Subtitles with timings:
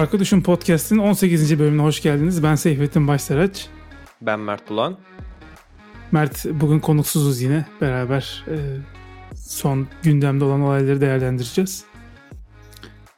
[0.00, 1.58] Farklı Düşün Podcast'in 18.
[1.58, 2.42] bölümüne hoş geldiniz.
[2.42, 3.68] Ben Seyfettin Başsaraç.
[4.22, 4.98] Ben Mert Ulan.
[6.12, 7.66] Mert bugün konuksuzuz yine.
[7.80, 8.56] Beraber e,
[9.36, 11.84] son gündemde olan olayları değerlendireceğiz.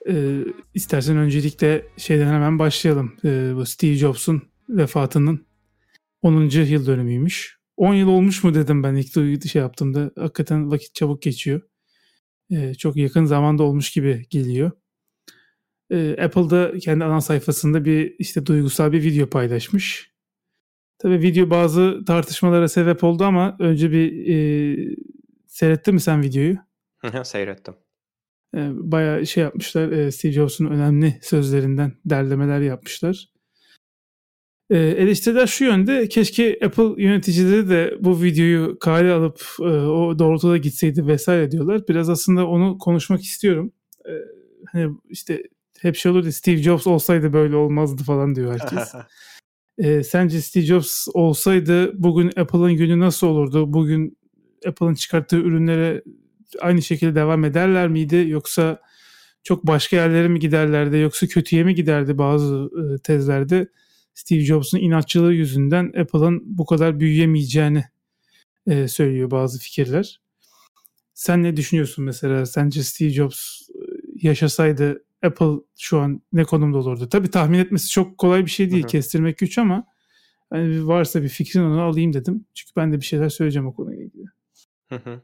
[0.08, 0.44] E,
[0.74, 3.16] istersen öncelikle şeyden hemen başlayalım.
[3.24, 5.46] E, bu Steve Jobs'un vefatının
[6.22, 6.49] 10.
[6.50, 7.58] yıl dönümüymüş.
[7.76, 10.10] 10 yıl olmuş mu dedim ben ilk şey yaptığımda.
[10.18, 11.60] Hakikaten vakit çabuk geçiyor.
[12.50, 14.71] E, çok yakın zamanda olmuş gibi geliyor.
[15.92, 20.12] E, Apple'da kendi ana sayfasında bir işte duygusal bir video paylaşmış.
[20.98, 24.96] Tabii video bazı tartışmalara sebep oldu ama önce bir e,
[25.46, 26.56] seyrettin mi sen videoyu?
[27.24, 27.74] Seyrettim.
[28.56, 29.92] E, bayağı şey yapmışlar.
[29.92, 33.28] E, Steve Jobs'un önemli sözlerinden derlemeler yapmışlar.
[34.70, 36.08] E, eleştiriler şu yönde.
[36.08, 41.88] Keşke Apple yöneticileri de bu videoyu kale alıp e, o doğrultuda gitseydi vesaire diyorlar.
[41.88, 43.72] Biraz aslında onu konuşmak istiyorum.
[44.06, 44.12] E,
[44.72, 45.42] hani işte
[45.83, 48.94] hep şey olur Steve Jobs olsaydı böyle olmazdı falan diyor herkes.
[49.78, 53.72] e, sence Steve Jobs olsaydı bugün Apple'ın günü nasıl olurdu?
[53.72, 54.19] Bugün
[54.66, 56.02] Apple'ın çıkarttığı ürünlere
[56.61, 58.24] aynı şekilde devam ederler miydi?
[58.28, 58.80] Yoksa
[59.44, 60.97] çok başka yerlere mi giderlerdi?
[60.97, 63.69] Yoksa kötüye mi giderdi bazı e, tezlerde?
[64.14, 67.84] Steve Jobs'un inatçılığı yüzünden Apple'ın bu kadar büyüyemeyeceğini
[68.67, 70.20] e, söylüyor bazı fikirler.
[71.14, 72.46] Sen ne düşünüyorsun mesela?
[72.46, 73.83] Sence Steve Jobs e,
[74.28, 77.08] yaşasaydı Apple şu an ne konumda olurdu?
[77.08, 78.82] Tabii tahmin etmesi çok kolay bir şey değil.
[78.82, 78.90] Hı-hı.
[78.90, 79.86] Kestirmek güç ama
[80.50, 82.46] hani varsa bir fikrin onu alayım dedim.
[82.54, 84.24] Çünkü ben de bir şeyler söyleyeceğim o konuyla ilgili.
[84.88, 85.20] Hı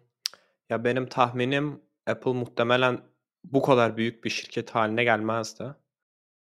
[0.70, 3.00] Ya benim tahminim Apple muhtemelen
[3.44, 5.64] bu kadar büyük bir şirket haline gelmezdi.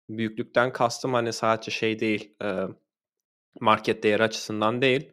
[0.09, 2.35] Büyüklükten kastım hani sadece şey değil,
[3.61, 5.11] market değeri açısından değil,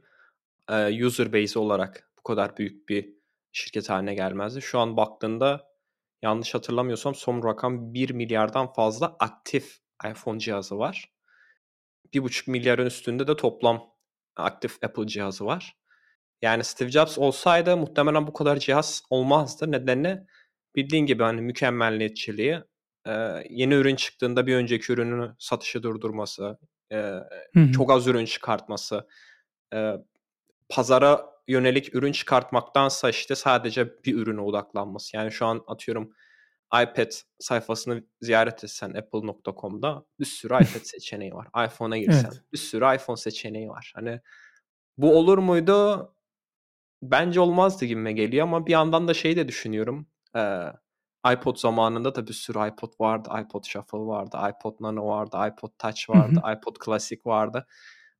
[1.02, 3.14] user base olarak bu kadar büyük bir
[3.52, 4.62] şirket haline gelmezdi.
[4.62, 5.73] Şu an baktığında
[6.22, 9.78] yanlış hatırlamıyorsam son rakam 1 milyardan fazla aktif
[10.10, 11.12] iPhone cihazı var.
[12.14, 13.82] 1,5 milyarın üstünde de toplam
[14.36, 15.76] aktif Apple cihazı var.
[16.42, 19.72] Yani Steve Jobs olsaydı muhtemelen bu kadar cihaz olmazdı.
[19.72, 20.26] Nedeni
[20.76, 22.60] bildiğin gibi hani mükemmelliyetçiliği,
[23.06, 23.12] e,
[23.50, 26.58] yeni ürün çıktığında bir önceki ürünü satışı durdurması,
[26.92, 27.12] e,
[27.72, 29.08] çok az ürün çıkartması,
[29.74, 29.92] e,
[30.68, 35.16] pazara yönelik ürün çıkartmaktansa işte sadece bir ürüne odaklanması.
[35.16, 36.12] Yani şu an atıyorum
[36.82, 37.10] iPad
[37.40, 41.48] sayfasını ziyaret etsen apple.com'da bir sürü iPad seçeneği var.
[41.66, 42.42] iPhone'a girsen evet.
[42.52, 43.92] bir sürü iPhone seçeneği var.
[43.94, 44.20] Hani
[44.98, 46.10] bu olur muydu?
[47.02, 50.06] Bence olmazdı gibime geliyor ama bir yandan da şey de düşünüyorum.
[50.36, 50.72] Ee,
[51.32, 53.28] iPod zamanında da bir sürü iPod vardı.
[53.40, 57.66] iPod Shuffle vardı, iPod Nano vardı, iPod Touch vardı, iPod Classic vardı.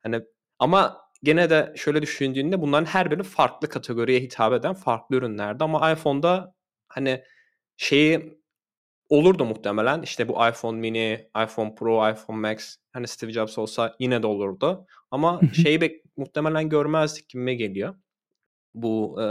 [0.03, 0.21] Hani
[0.59, 5.92] ama gene de şöyle düşündüğünde bunların her biri farklı kategoriye hitap eden farklı ürünlerdi ama
[5.92, 6.54] iPhone'da
[6.88, 7.24] hani
[7.76, 8.38] şeyi
[9.08, 10.02] olurdu muhtemelen.
[10.02, 14.86] İşte bu iPhone mini, iPhone Pro, iPhone Max hani Steve Jobs olsa yine de olurdu.
[15.10, 17.94] Ama şeyi bek muhtemelen görmezdik kime geliyor.
[18.74, 19.24] Bu e,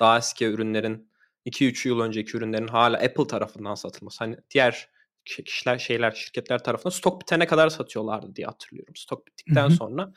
[0.00, 1.10] daha eski ürünlerin
[1.46, 4.24] 2-3 yıl önceki ürünlerin hala Apple tarafından satılması.
[4.24, 4.88] Hani diğer
[5.24, 8.96] kişiler şeyler şirketler tarafından stok bitene kadar satıyorlardı diye hatırlıyorum.
[8.96, 10.12] Stok bittikten sonra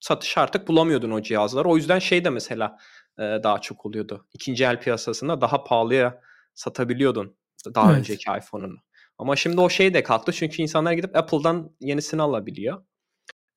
[0.00, 1.68] satış artık bulamıyordun o cihazları.
[1.68, 2.78] O yüzden şey de mesela
[3.18, 4.26] e, daha çok oluyordu.
[4.32, 6.20] İkinci el piyasasında daha pahalıya
[6.54, 7.36] satabiliyordun
[7.74, 7.98] daha evet.
[7.98, 8.76] önceki iPhone'unu.
[9.18, 12.84] Ama şimdi o şey de kalktı çünkü insanlar gidip Apple'dan yenisini alabiliyor.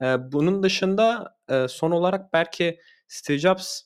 [0.02, 3.82] Ee, bunun dışında e, son olarak belki Steve Jobs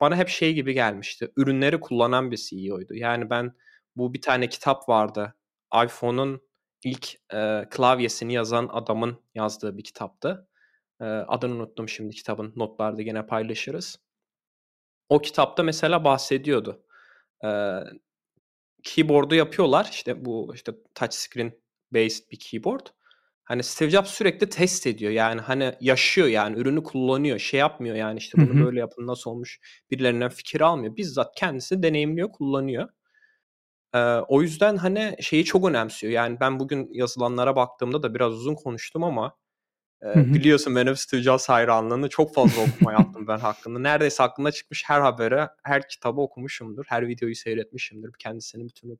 [0.00, 1.32] bana hep şey gibi gelmişti.
[1.36, 2.94] Ürünleri kullanan bir CEO'ydu.
[2.94, 3.52] Yani ben
[3.96, 5.34] bu bir tane kitap vardı.
[5.84, 6.40] iPhone'un
[6.84, 10.48] ilk e, klavyesini yazan adamın yazdığı bir kitaptı.
[11.00, 12.52] E, adını unuttum şimdi kitabın.
[12.56, 13.98] Notlarda yine paylaşırız.
[15.08, 16.84] O kitapta mesela bahsediyordu.
[17.44, 17.48] E,
[18.82, 19.88] keyboard'u yapıyorlar.
[19.90, 21.52] İşte bu işte touchscreen
[21.92, 22.86] based bir keyboard.
[23.44, 25.12] Hani Steve Jobs sürekli test ediyor.
[25.12, 27.38] Yani hani yaşıyor yani ürünü kullanıyor.
[27.38, 29.60] Şey yapmıyor yani işte bunu böyle yapın nasıl olmuş
[29.90, 30.96] birilerinden fikir almıyor.
[30.96, 32.88] Bizzat kendisi deneyimliyor, kullanıyor.
[33.94, 33.98] Ee,
[34.28, 36.12] o yüzden hani şeyi çok önemsiyor.
[36.12, 39.36] Yani ben bugün yazılanlara baktığımda da biraz uzun konuştum ama
[40.02, 43.78] e, biliyorsun benim Steve Jobs hayranlığını çok fazla okuma yaptım ben hakkında.
[43.78, 46.84] Neredeyse aklımda çıkmış her habere, her kitabı okumuşumdur.
[46.88, 48.10] Her videoyu seyretmişimdir.
[48.18, 48.96] Kendisinin bütün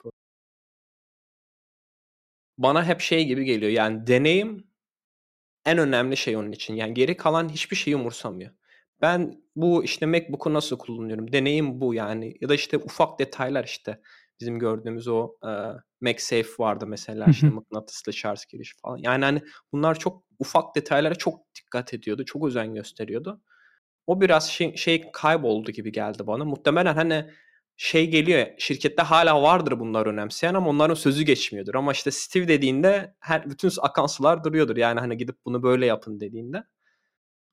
[2.58, 3.72] bana hep şey gibi geliyor.
[3.72, 4.64] Yani deneyim
[5.66, 6.74] en önemli şey onun için.
[6.74, 8.50] Yani geri kalan hiçbir şeyi umursamıyor.
[9.00, 11.32] Ben bu işte MacBook'u nasıl kullanıyorum?
[11.32, 12.34] Deneyim bu yani.
[12.40, 14.00] Ya da işte ufak detaylar işte.
[14.40, 15.50] Bizim gördüğümüz o e,
[16.00, 18.96] MagSafe vardı mesela işte mıknatıslı şarj girişi falan.
[18.96, 19.42] Yani hani
[19.72, 22.24] bunlar çok ufak detaylara çok dikkat ediyordu.
[22.24, 23.40] Çok özen gösteriyordu.
[24.06, 26.44] O biraz şey, şey kayboldu gibi geldi bana.
[26.44, 27.30] Muhtemelen hani
[27.76, 31.74] şey geliyor şirkette hala vardır bunlar önemseyen ama onların sözü geçmiyordur.
[31.74, 34.76] Ama işte Steve dediğinde her bütün akan sular duruyordur.
[34.76, 36.64] Yani hani gidip bunu böyle yapın dediğinde.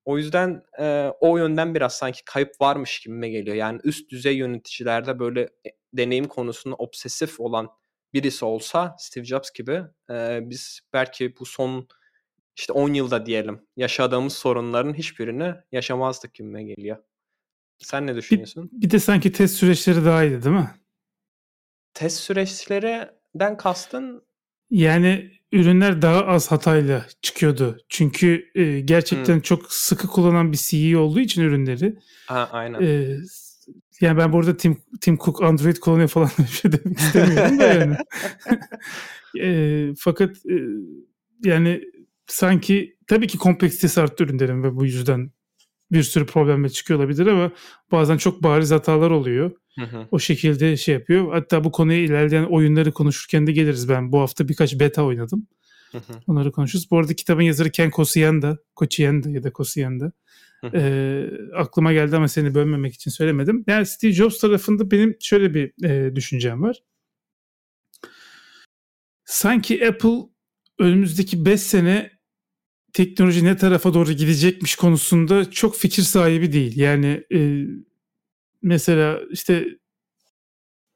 [0.06, 3.56] O yüzden e, o yönden biraz sanki kayıp varmış gibime geliyor.
[3.56, 7.70] Yani üst düzey yöneticilerde böyle e, deneyim konusunda obsesif olan
[8.16, 11.88] birisi olsa Steve Jobs gibi e, biz belki bu son
[12.58, 16.98] işte 10 yılda diyelim yaşadığımız sorunların hiçbirini yaşamazdık gibime geliyor.
[17.78, 18.70] Sen ne düşünüyorsun?
[18.74, 20.72] Bir, bir de sanki test süreçleri daha iyiydi değil mi?
[21.94, 24.24] Test süreçlerinden kastın?
[24.70, 27.78] Yani ürünler daha az hatayla çıkıyordu.
[27.90, 29.42] Çünkü e, gerçekten hmm.
[29.42, 32.00] çok sıkı kullanan bir CEO olduğu için ürünleri.
[32.28, 32.82] Ha, aynen.
[32.82, 33.18] E,
[34.02, 37.98] yani ben burada Tim, Tim Cook Android kullanıyor falan bir şey demek istemiyorum da yani.
[39.42, 40.56] e, fakat e,
[41.44, 41.82] yani
[42.28, 45.32] sanki tabii ki kompleksitesi arttı ürünlerin ve bu yüzden
[45.92, 47.52] bir sürü problemle çıkıyor olabilir ama
[47.92, 49.52] bazen çok bariz hatalar oluyor.
[49.80, 50.08] Hı hı.
[50.12, 51.34] O şekilde şey yapıyor.
[51.34, 53.90] Hatta bu konuya ilerleyen oyunları konuşurken de geliriz.
[53.90, 55.48] Ben bu hafta birkaç beta oynadım.
[55.92, 56.20] Hı hı.
[56.28, 56.92] Onları konuşuruz.
[56.92, 60.12] Bu arada kitabın yazarı Ken Kosiyanda, Kochiyanda ya da Kosiyanda.
[60.74, 63.64] Ee, aklıma geldi ama seni bölmemek için söylemedim.
[63.68, 66.84] Yani Steve Jobs tarafında benim şöyle bir e, düşüncem var.
[69.26, 70.18] Sanki Apple
[70.80, 72.12] önümüzdeki 5 sene
[72.94, 76.78] teknoloji ne tarafa doğru gidecekmiş konusunda çok fikir sahibi değil.
[76.78, 77.66] Yani e,
[78.62, 79.68] mesela işte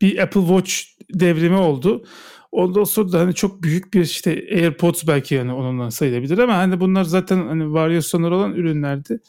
[0.01, 0.74] bir Apple Watch
[1.13, 2.06] devrimi oldu.
[2.51, 6.80] Ondan sonra da hani çok büyük bir işte AirPods belki yani onunla sayılabilir ama hani
[6.80, 9.19] bunlar zaten hani varyasyonlar olan ürünlerdi.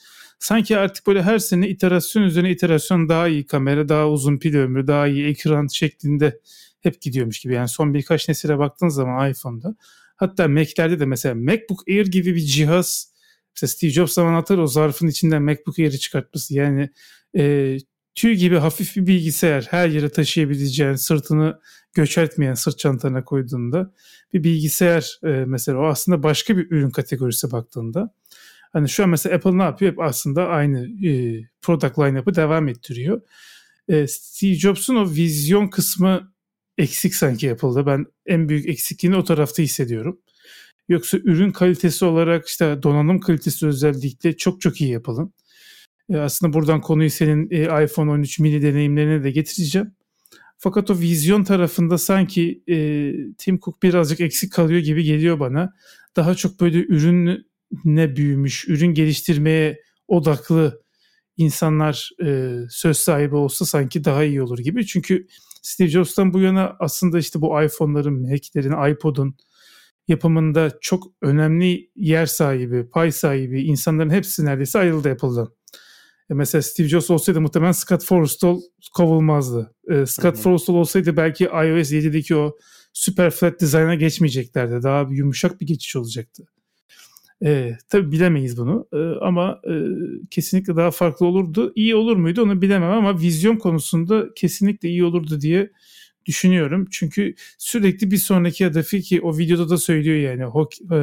[0.40, 4.86] Sanki artık böyle her sene iterasyon üzerine iterasyon daha iyi kamera, daha uzun pil ömrü,
[4.86, 6.40] daha iyi ekran şeklinde
[6.80, 7.54] hep gidiyormuş gibi.
[7.54, 9.76] Yani son birkaç nesile baktığın zaman iPhone'da
[10.20, 13.12] Hatta Mac'lerde de mesela MacBook Air gibi bir cihaz
[13.56, 16.90] mesela Steve Jobs zaman atar o zarfın içinden MacBook Air'i çıkartması yani
[17.36, 17.76] e,
[18.14, 21.60] tüy gibi hafif bir bilgisayar her yere taşıyabileceğin sırtını
[21.94, 23.92] göçertmeyen sırt çantana koyduğunda
[24.32, 28.14] bir bilgisayar e, mesela o aslında başka bir ürün kategorisi baktığında
[28.72, 29.92] hani şu an mesela Apple ne yapıyor?
[29.92, 33.20] Hep aslında aynı e, product line-up'ı devam ettiriyor.
[33.88, 36.32] E, Steve Jobs'un o vizyon kısmı
[36.78, 37.86] eksik sanki yapıldı.
[37.86, 40.20] Ben en büyük eksikliğini o tarafta hissediyorum.
[40.88, 45.34] Yoksa ürün kalitesi olarak işte donanım kalitesi özellikle çok çok iyi yapılın.
[46.10, 49.94] E aslında buradan konuyu senin e, iPhone 13 mini deneyimlerine de getireceğim.
[50.58, 52.76] Fakat o vizyon tarafında sanki e,
[53.38, 55.74] Tim Cook birazcık eksik kalıyor gibi geliyor bana.
[56.16, 56.78] Daha çok böyle
[57.70, 60.82] ürüne büyümüş, ürün geliştirmeye odaklı
[61.36, 64.86] insanlar e, söz sahibi olsa sanki daha iyi olur gibi.
[64.86, 65.26] Çünkü
[65.62, 69.36] Steve Jobs'tan bu yana aslında işte bu iPhone'ların, Mac'lerin, iPod'un
[70.08, 75.54] yapımında çok önemli yer sahibi, pay sahibi insanların hepsi neredeyse ayrıldı Apple'dan.
[76.30, 78.60] E mesela Steve Jobs olsaydı muhtemelen Scott Forstall
[78.94, 79.74] kovulmazdı.
[79.90, 82.56] E, Scott hı Forstall olsaydı belki iOS 7'deki o
[82.92, 84.82] super flat design'a geçmeyeceklerdi.
[84.82, 86.44] Daha bir yumuşak bir geçiş olacaktı.
[87.44, 89.72] E, tabii bilemeyiz bunu e, ama e,
[90.30, 91.72] kesinlikle daha farklı olurdu.
[91.74, 95.70] İyi olur muydu onu bilemem ama vizyon konusunda kesinlikle iyi olurdu diye
[96.26, 96.86] düşünüyorum.
[96.90, 100.96] Çünkü sürekli bir sonraki hedefi ki o videoda da söylüyor yani hok, e,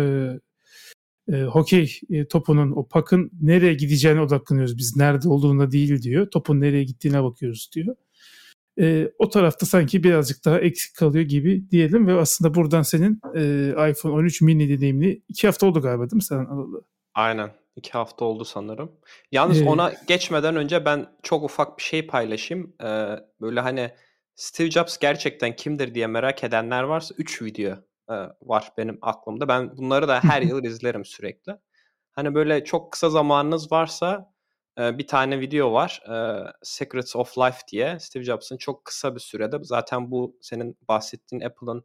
[1.33, 4.97] e, hokey e, topunun o pakın nereye gideceğine odaklanıyoruz biz.
[4.97, 6.31] Nerede olduğuna değil diyor.
[6.31, 7.95] Topun nereye gittiğine bakıyoruz diyor
[8.79, 13.69] e, o tarafta sanki birazcık daha eksik kalıyor gibi diyelim ve aslında buradan senin e,
[13.91, 16.83] iPhone 13 mini deneyimli iki hafta oldu galiba değil mi sen alalı?
[17.13, 17.51] Aynen.
[17.75, 18.91] iki hafta oldu sanırım.
[19.31, 22.73] Yalnız ee, ona geçmeden önce ben çok ufak bir şey paylaşayım.
[22.83, 23.05] Ee,
[23.41, 23.91] böyle hani
[24.35, 27.71] Steve Jobs gerçekten kimdir diye merak edenler varsa 3 video
[28.09, 29.47] e, var benim aklımda.
[29.47, 31.53] Ben bunları da her yıl izlerim sürekli.
[32.11, 34.33] Hani böyle çok kısa zamanınız varsa
[34.77, 36.03] bir tane video var.
[36.63, 37.99] Secrets of Life diye.
[37.99, 41.83] Steve Jobs'ın çok kısa bir sürede zaten bu senin bahsettiğin Apple'ın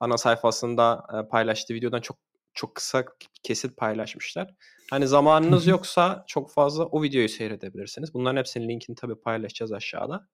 [0.00, 2.16] ana sayfasında paylaştığı videodan çok
[2.56, 3.04] çok kısa
[3.42, 4.54] kesit paylaşmışlar.
[4.90, 8.14] Hani zamanınız yoksa çok fazla o videoyu seyredebilirsiniz.
[8.14, 10.28] Bunların hepsinin linkini tabii paylaşacağız aşağıda.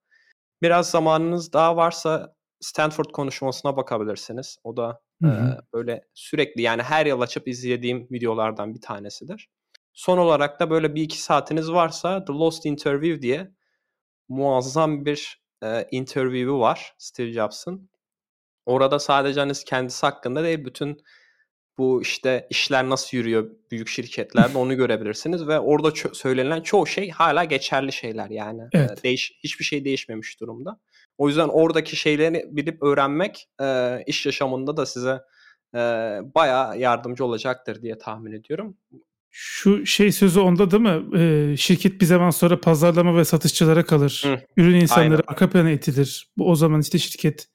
[0.62, 4.58] Biraz zamanınız daha varsa Stanford konuşmasına bakabilirsiniz.
[4.64, 5.50] O da hı hı.
[5.52, 9.48] E, böyle sürekli yani her yıl açıp izlediğim videolardan bir tanesidir.
[9.92, 13.52] Son olarak da böyle bir iki saatiniz varsa The Lost Interview diye
[14.28, 17.90] muazzam bir e, interview'u var Steve Jobs'ın.
[18.66, 21.02] Orada sadece hani kendisi hakkında değil bütün
[21.78, 27.10] bu işte işler nasıl yürüyor büyük şirketlerde onu görebilirsiniz ve orada ço- söylenen çoğu şey
[27.10, 28.62] hala geçerli şeyler yani.
[28.72, 28.98] Evet.
[28.98, 30.80] E, değiş hiçbir şey değişmemiş durumda.
[31.18, 35.20] O yüzden oradaki şeyleri bilip öğrenmek e, iş yaşamında da size
[35.74, 35.78] e,
[36.34, 38.76] bayağı yardımcı olacaktır diye tahmin ediyorum
[39.34, 41.18] Şu şey sözü onda değil mi?
[41.18, 44.22] Ee, şirket bir zaman sonra pazarlama ve satışçılara kalır.
[44.26, 45.24] Hı, Ürün insanları aynen.
[45.26, 46.28] arka plana itilir.
[46.38, 47.48] Bu o zaman işte şirket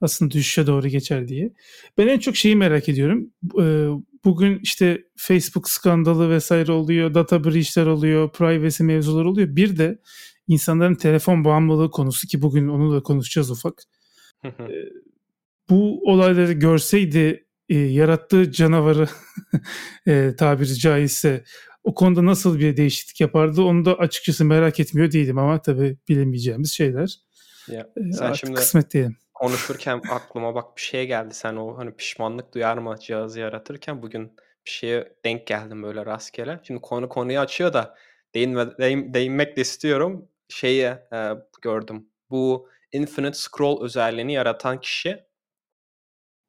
[0.00, 1.52] aslında düşüşe doğru geçer diye.
[1.98, 3.30] Ben en çok şeyi merak ediyorum.
[3.60, 3.88] Ee,
[4.24, 9.56] bugün işte Facebook skandalı vesaire oluyor, data breach'ler oluyor, privacy mevzuları oluyor.
[9.56, 9.98] Bir de
[10.48, 13.82] insanların telefon bağımlılığı konusu ki bugün onu da konuşacağız ufak.
[14.42, 14.68] Hı hı.
[15.70, 19.08] Bu olayları görseydi e, yarattığı canavarı
[20.06, 21.44] e, tabiri caizse
[21.84, 26.72] o konuda nasıl bir değişiklik yapardı onu da açıkçası merak etmiyor değilim ama tabii bilemeyeceğimiz
[26.72, 27.14] şeyler.
[27.68, 29.16] Ya, E, sen artık şimdi kısmet diyelim.
[29.34, 31.34] konuşurken aklıma bak bir şey geldi.
[31.34, 34.32] Sen o hani pişmanlık duyar mı cihazı yaratırken bugün
[34.66, 36.60] bir şeye denk geldim böyle rastgele.
[36.62, 37.94] Şimdi konu konuyu açıyor da
[38.34, 40.28] değinme, değin, değinmek de istiyorum.
[40.48, 40.98] Şeyi e,
[41.62, 42.06] gördüm.
[42.30, 45.24] Bu Infinite Scroll özelliğini yaratan kişi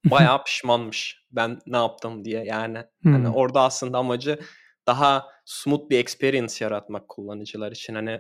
[0.05, 1.25] bayağı pişmanmış.
[1.31, 2.43] Ben ne yaptım diye.
[2.43, 3.35] Yani hani Hmm.
[3.35, 4.39] orada aslında amacı
[4.87, 7.95] daha smooth bir experience yaratmak kullanıcılar için.
[7.95, 8.19] Hani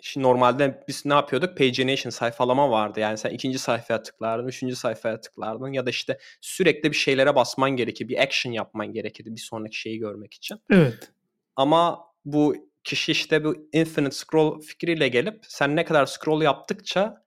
[0.00, 1.58] Şimdi normalde biz ne yapıyorduk?
[1.58, 3.00] Pagination sayfalama vardı.
[3.00, 7.70] Yani sen ikinci sayfaya tıklardın, üçüncü sayfaya tıklardın ya da işte sürekli bir şeylere basman
[7.70, 10.58] gerekir, bir action yapman gerekirdi bir sonraki şeyi görmek için.
[10.70, 11.10] Evet.
[11.56, 17.24] Ama bu kişi işte bu infinite scroll fikriyle gelip sen ne kadar scroll yaptıkça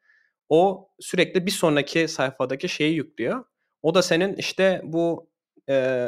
[0.50, 3.46] o sürekli bir sonraki sayfadaki şeyi yüklüyor.
[3.82, 5.30] O da senin işte bu
[5.70, 6.08] e,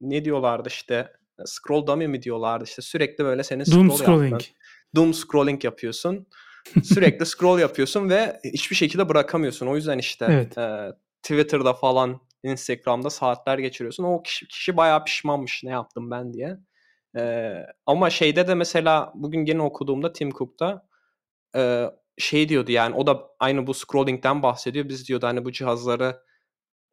[0.00, 1.12] ne diyorlardı işte
[1.44, 4.32] scroll dummy mi diyorlardı işte sürekli böyle senin Doom scroll scrolling.
[4.32, 4.56] yaptığın
[4.96, 6.26] doom scrolling yapıyorsun.
[6.84, 9.66] Sürekli scroll yapıyorsun ve hiçbir şekilde bırakamıyorsun.
[9.66, 10.58] O yüzden işte Evet.
[10.58, 14.04] e, Twitter'da falan, Instagram'da saatler geçiriyorsun.
[14.04, 16.56] O kişi, kişi bayağı pişmanmış ne yaptım ben diye.
[17.16, 17.52] E,
[17.86, 20.88] ama şeyde de mesela bugün gene okuduğumda Tim Cook'ta
[21.56, 24.88] e, şey diyordu yani o da aynı bu scrolling'den bahsediyor.
[24.88, 26.22] Biz diyordu hani bu cihazları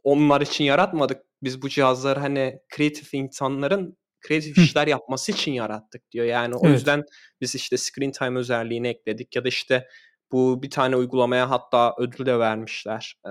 [0.04, 1.22] onlar için yaratmadık.
[1.44, 6.26] Biz bu cihazları hani kreatif insanların kreatif işler yapması için yarattık diyor.
[6.26, 6.76] Yani o Evet.
[6.76, 7.04] yüzden
[7.42, 9.88] biz işte screen time özelliğini ekledik ya da işte
[10.32, 13.16] bu bir tane uygulamaya hatta ödül de vermişler.
[13.28, 13.30] Ee,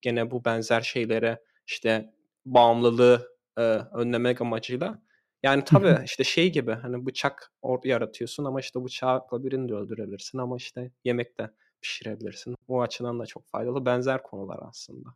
[0.00, 2.10] gene bu benzer şeylere işte
[2.46, 3.62] bağımlılığı e,
[3.94, 5.02] önlemek amacıyla.
[5.42, 10.38] Yani tabii işte şey gibi hani bıçak or- yaratıyorsun ama işte bıçakla birini de öldürebilirsin
[10.38, 11.50] ama işte yemek de
[11.80, 12.54] pişirebilirsin.
[12.68, 13.86] O açıdan da çok faydalı.
[13.86, 15.08] Benzer konular aslında.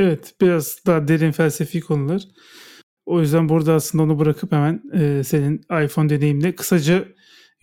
[0.00, 0.34] Evet.
[0.40, 2.22] Biraz daha derin felsefi konular.
[3.06, 7.04] O yüzden burada aslında onu bırakıp hemen e, senin iPhone deneyimle kısaca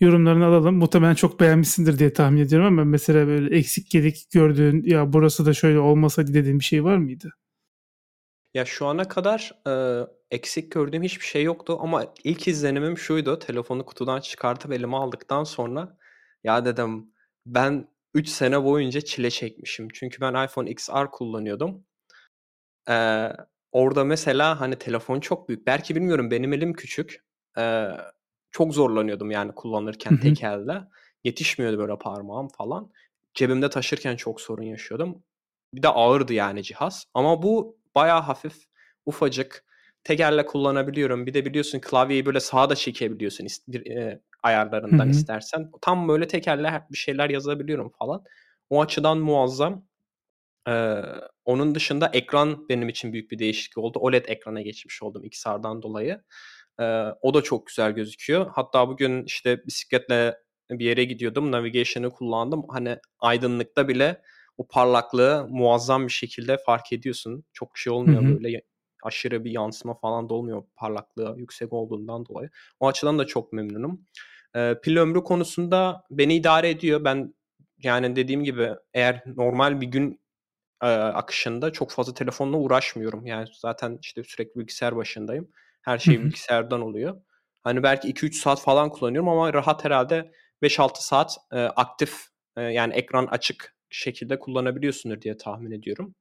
[0.00, 0.74] yorumlarını alalım.
[0.74, 5.54] Muhtemelen çok beğenmişsindir diye tahmin ediyorum ama mesela böyle eksik gedik gördüğün ya burası da
[5.54, 7.30] şöyle olmasaydı dediğin bir şey var mıydı?
[8.54, 13.38] Ya şu ana kadar e, eksik gördüğüm hiçbir şey yoktu ama ilk izlenimim şuydu.
[13.38, 15.98] Telefonu kutudan çıkartıp elime aldıktan sonra
[16.44, 17.12] ya dedim
[17.46, 19.88] ben 3 sene boyunca çile çekmişim.
[19.94, 21.87] Çünkü ben iPhone XR kullanıyordum.
[22.88, 23.28] Ee,
[23.72, 25.66] orada mesela hani telefon çok büyük.
[25.66, 27.24] Belki bilmiyorum benim elim küçük.
[27.58, 27.88] Ee,
[28.50, 30.20] çok zorlanıyordum yani kullanırken hı.
[30.20, 30.80] tek elde.
[31.24, 32.90] Yetişmiyordu böyle parmağım falan.
[33.34, 35.22] Cebimde taşırken çok sorun yaşıyordum.
[35.74, 37.04] Bir de ağırdı yani cihaz.
[37.14, 38.54] Ama bu bayağı hafif,
[39.06, 39.64] ufacık.
[40.04, 41.26] Tek elle kullanabiliyorum.
[41.26, 45.10] Bir de biliyorsun klavyeyi böyle sağa da çekebiliyorsun bir, e, ayarlarından hı.
[45.10, 45.70] istersen.
[45.80, 48.24] Tam böyle tek elle bir şeyler yazabiliyorum falan.
[48.70, 49.87] O açıdan muazzam.
[50.68, 51.02] Ee,
[51.44, 53.98] onun dışında ekran benim için büyük bir değişiklik oldu.
[53.98, 56.22] OLED ekrana geçmiş oldum XR'dan dolayı.
[56.80, 56.84] Ee,
[57.22, 58.46] o da çok güzel gözüküyor.
[58.54, 60.36] Hatta bugün işte bisikletle
[60.70, 61.52] bir yere gidiyordum.
[61.52, 62.64] Navigation'ı kullandım.
[62.68, 64.22] Hani aydınlıkta bile
[64.58, 67.44] o parlaklığı muazzam bir şekilde fark ediyorsun.
[67.52, 68.34] Çok şey olmuyor hı.
[68.34, 68.62] böyle
[69.02, 72.50] aşırı bir yansıma falan da olmuyor parlaklığı yüksek olduğundan dolayı.
[72.80, 74.06] O açıdan da çok memnunum.
[74.56, 77.04] Ee, pil ömrü konusunda beni idare ediyor.
[77.04, 77.34] Ben
[77.82, 80.20] yani dediğim gibi eğer normal bir gün
[80.82, 83.26] e, akışında çok fazla telefonla uğraşmıyorum.
[83.26, 85.48] Yani zaten işte sürekli bilgisayar başındayım.
[85.82, 87.20] Her şey bilgisayardan oluyor.
[87.62, 90.32] Hani belki 2-3 saat falan kullanıyorum ama rahat herhalde
[90.62, 96.14] 5-6 saat e, aktif e, yani ekran açık şekilde kullanabiliyorsundur diye tahmin ediyorum.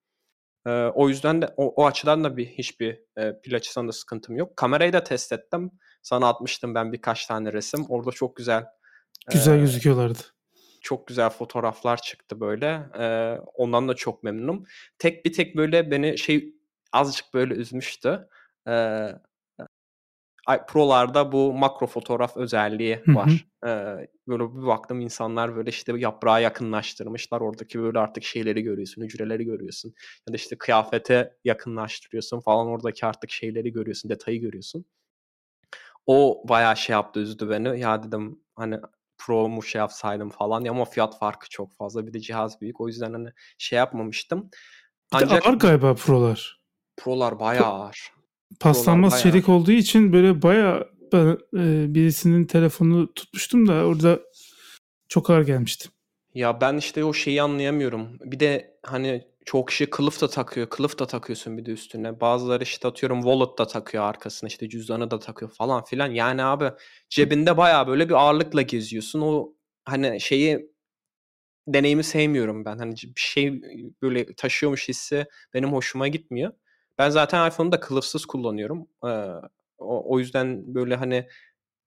[0.65, 4.37] E, o yüzden de o, o açıdan da bir hiçbir e, pil açısından da sıkıntım
[4.37, 4.57] yok.
[4.57, 5.71] Kamerayı da test ettim.
[6.01, 7.85] Sana atmıştım ben birkaç tane resim.
[7.89, 10.36] Orada çok güzel e, Güzel gözüküyorlardı.
[10.81, 12.89] Çok güzel fotoğraflar çıktı böyle.
[12.99, 14.65] Ee, ondan da çok memnunum.
[14.99, 16.55] Tek bir tek böyle beni şey
[16.93, 18.27] azıcık böyle üzmüştü.
[18.67, 19.07] Ee,
[20.67, 23.15] Pro'larda bu makro fotoğraf özelliği Hı hı.
[23.15, 23.47] var.
[23.65, 27.41] Ee, böyle bir baktım insanlar böyle işte yaprağa yakınlaştırmışlar.
[27.41, 29.93] Oradaki böyle artık şeyleri görüyorsun, hücreleri görüyorsun.
[30.27, 34.85] Ya da işte kıyafete yakınlaştırıyorsun falan oradaki artık şeyleri görüyorsun, detayı görüyorsun.
[36.05, 37.79] O bayağı şey yaptı, üzdü beni.
[37.79, 38.79] Ya dedim hani
[39.27, 42.07] Pro mu şey yapsaydım falan ya ama fiyat farkı çok fazla.
[42.07, 42.81] Bir de cihaz büyük.
[42.81, 44.49] O yüzden hani şey yapmamıştım.
[45.13, 46.61] Bir de Ancak ağır galiba Pro'lar.
[46.97, 48.11] Pro'lar bayağı ağır.
[48.59, 54.19] Paslanmaz bayağı çelik olduğu için böyle bayağı ben e, birisinin telefonu tutmuştum da orada
[55.07, 55.89] çok ağır gelmişti.
[56.33, 58.17] Ya ben işte o şeyi anlayamıyorum.
[58.19, 60.69] Bir de hani çok kişi kılıf da takıyor.
[60.69, 62.19] Kılıf da takıyorsun bir de üstüne.
[62.19, 66.11] Bazıları işte atıyorum wallet da takıyor arkasına işte cüzdanı da takıyor falan filan.
[66.11, 66.71] Yani abi
[67.09, 69.21] cebinde bayağı böyle bir ağırlıkla geziyorsun.
[69.21, 69.53] O
[69.85, 70.71] hani şeyi
[71.67, 72.77] deneyimi sevmiyorum ben.
[72.77, 73.61] Hani bir şey
[74.01, 76.51] böyle taşıyormuş hissi benim hoşuma gitmiyor.
[76.97, 78.87] Ben zaten iPhone'u da kılıfsız kullanıyorum.
[79.05, 79.07] Ee,
[79.77, 81.27] o, o yüzden böyle hani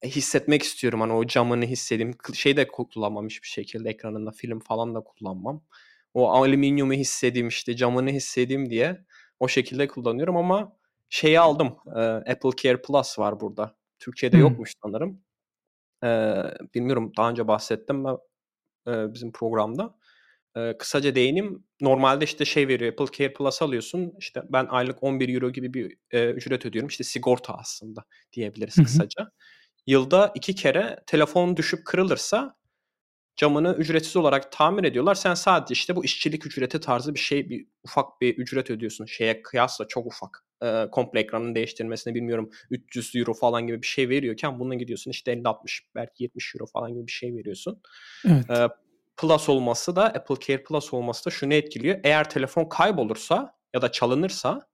[0.04, 1.00] hissetmek istiyorum.
[1.00, 2.14] Hani o camını hissedeyim.
[2.34, 5.62] Şey de kullanmam hiçbir şekilde ekranında film falan da kullanmam.
[6.14, 9.04] O alüminyumu hissedeyim işte camını hissedeyim diye
[9.40, 10.76] o şekilde kullanıyorum ama
[11.08, 11.76] şeyi aldım.
[11.96, 13.76] E, Apple Care Plus var burada.
[13.98, 14.42] Türkiye'de hmm.
[14.42, 15.22] yokmuş sanırım.
[16.04, 16.08] E,
[16.74, 18.10] bilmiyorum daha önce bahsettim mi
[18.88, 19.98] e, bizim programda.
[20.56, 21.64] E, kısaca değinim.
[21.80, 24.12] Normalde işte şey veriyor Apple Care Plus alıyorsun.
[24.18, 26.88] İşte ben aylık 11 euro gibi bir e, ücret ödüyorum.
[26.88, 29.30] İşte sigorta aslında diyebiliriz kısaca.
[29.86, 32.56] Yılda iki kere telefon düşüp kırılırsa
[33.40, 35.14] camını ücretsiz olarak tamir ediyorlar.
[35.14, 39.06] Sen sadece işte bu işçilik ücreti tarzı bir şey, bir ufak bir ücret ödüyorsun.
[39.06, 40.44] Şeye kıyasla çok ufak.
[40.62, 45.32] E, komple ekranın değiştirmesine bilmiyorum 300 euro falan gibi bir şey veriyorken bununla gidiyorsun işte
[45.32, 47.82] 50-60 belki 70 euro falan gibi bir şey veriyorsun.
[48.28, 48.50] Evet.
[48.50, 48.68] E,
[49.16, 52.00] Plus olması da Apple Care Plus olması da şunu etkiliyor.
[52.04, 54.69] Eğer telefon kaybolursa ya da çalınırsa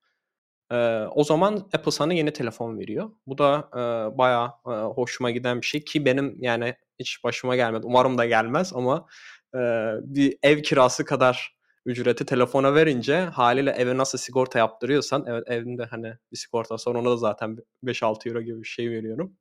[0.70, 0.76] e,
[1.14, 3.10] o zaman Apple sana yeni telefon veriyor.
[3.26, 7.86] Bu da e, bayağı e, hoşuma giden bir şey ki benim yani hiç başıma gelmedi.
[7.86, 9.06] Umarım da gelmez ama
[9.54, 9.58] e,
[10.02, 11.56] bir ev kirası kadar
[11.86, 17.10] ücreti telefona verince haliyle eve nasıl sigorta yaptırıyorsan evet evinde hani bir sigorta sonra ona
[17.10, 19.36] da zaten 5-6 euro gibi bir şey veriyorum.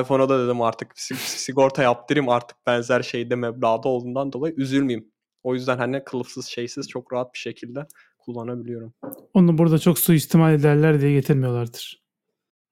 [0.00, 5.12] iPhone'a da dedim artık sigorta yaptırayım artık benzer şeyde meblağda olduğundan dolayı üzülmeyeyim.
[5.42, 7.86] O yüzden hani kılıfsız şeysiz çok rahat bir şekilde
[8.26, 8.94] kullanabiliyorum.
[9.34, 12.02] Onu burada çok suistimal ederler diye getirmiyorlardır.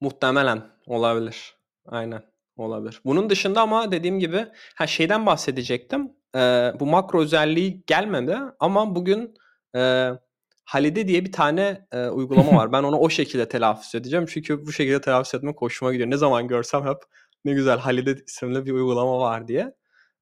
[0.01, 1.55] Muhtemelen olabilir.
[1.87, 2.23] Aynen
[2.57, 3.01] olabilir.
[3.05, 6.13] Bunun dışında ama dediğim gibi ha şeyden bahsedecektim.
[6.37, 9.35] Ee, bu makro özelliği gelmedi ama bugün
[9.77, 10.11] e,
[10.65, 12.73] Halide diye bir tane e, uygulama var.
[12.73, 14.27] Ben onu o şekilde telaffuz edeceğim.
[14.29, 16.11] Çünkü bu şekilde telaffuz etmek hoşuma gidiyor.
[16.11, 16.99] Ne zaman görsem hep
[17.45, 19.75] ne güzel Halide isimli bir uygulama var diye.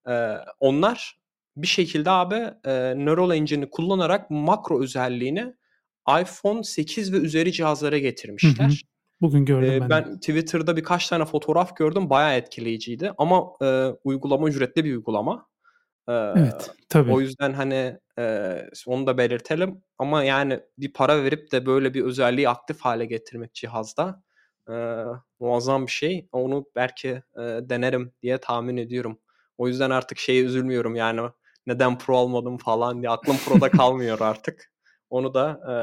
[0.08, 1.21] Ee, onlar
[1.56, 5.54] bir şekilde abi e, Neural Engine'i kullanarak makro özelliğini
[6.20, 8.64] iPhone 8 ve üzeri cihazlara getirmişler.
[8.64, 8.74] Hı hı.
[9.20, 9.90] Bugün gördüm ee, ben.
[9.90, 12.10] Ben Twitter'da birkaç tane fotoğraf gördüm.
[12.10, 13.12] Bayağı etkileyiciydi.
[13.18, 15.46] Ama e, uygulama ücretli bir uygulama.
[16.08, 17.12] E, evet, tabii.
[17.12, 19.82] O yüzden hani e, onu da belirtelim.
[19.98, 24.22] Ama yani bir para verip de böyle bir özelliği aktif hale getirmek cihazda
[24.70, 24.74] e,
[25.40, 26.28] muazzam bir şey.
[26.32, 29.18] Onu belki e, denerim diye tahmin ediyorum.
[29.58, 31.20] O yüzden artık şeye üzülmüyorum yani
[31.66, 34.72] neden pro almadım falan diye aklım pro'da kalmıyor artık.
[35.10, 35.74] Onu da e,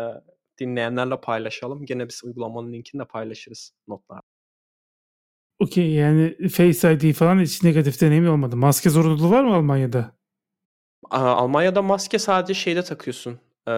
[0.59, 1.85] dinleyenlerle paylaşalım.
[1.85, 4.21] Gene biz uygulamanın linkini de paylaşırız notlar.
[5.59, 8.55] Okey yani Face ID falan hiç negatif deneyim olmadı.
[8.55, 10.15] Maske zorunluluğu var mı Almanya'da?
[11.11, 13.39] Almanya'da maske sadece şeyde takıyorsun.
[13.67, 13.71] Ee,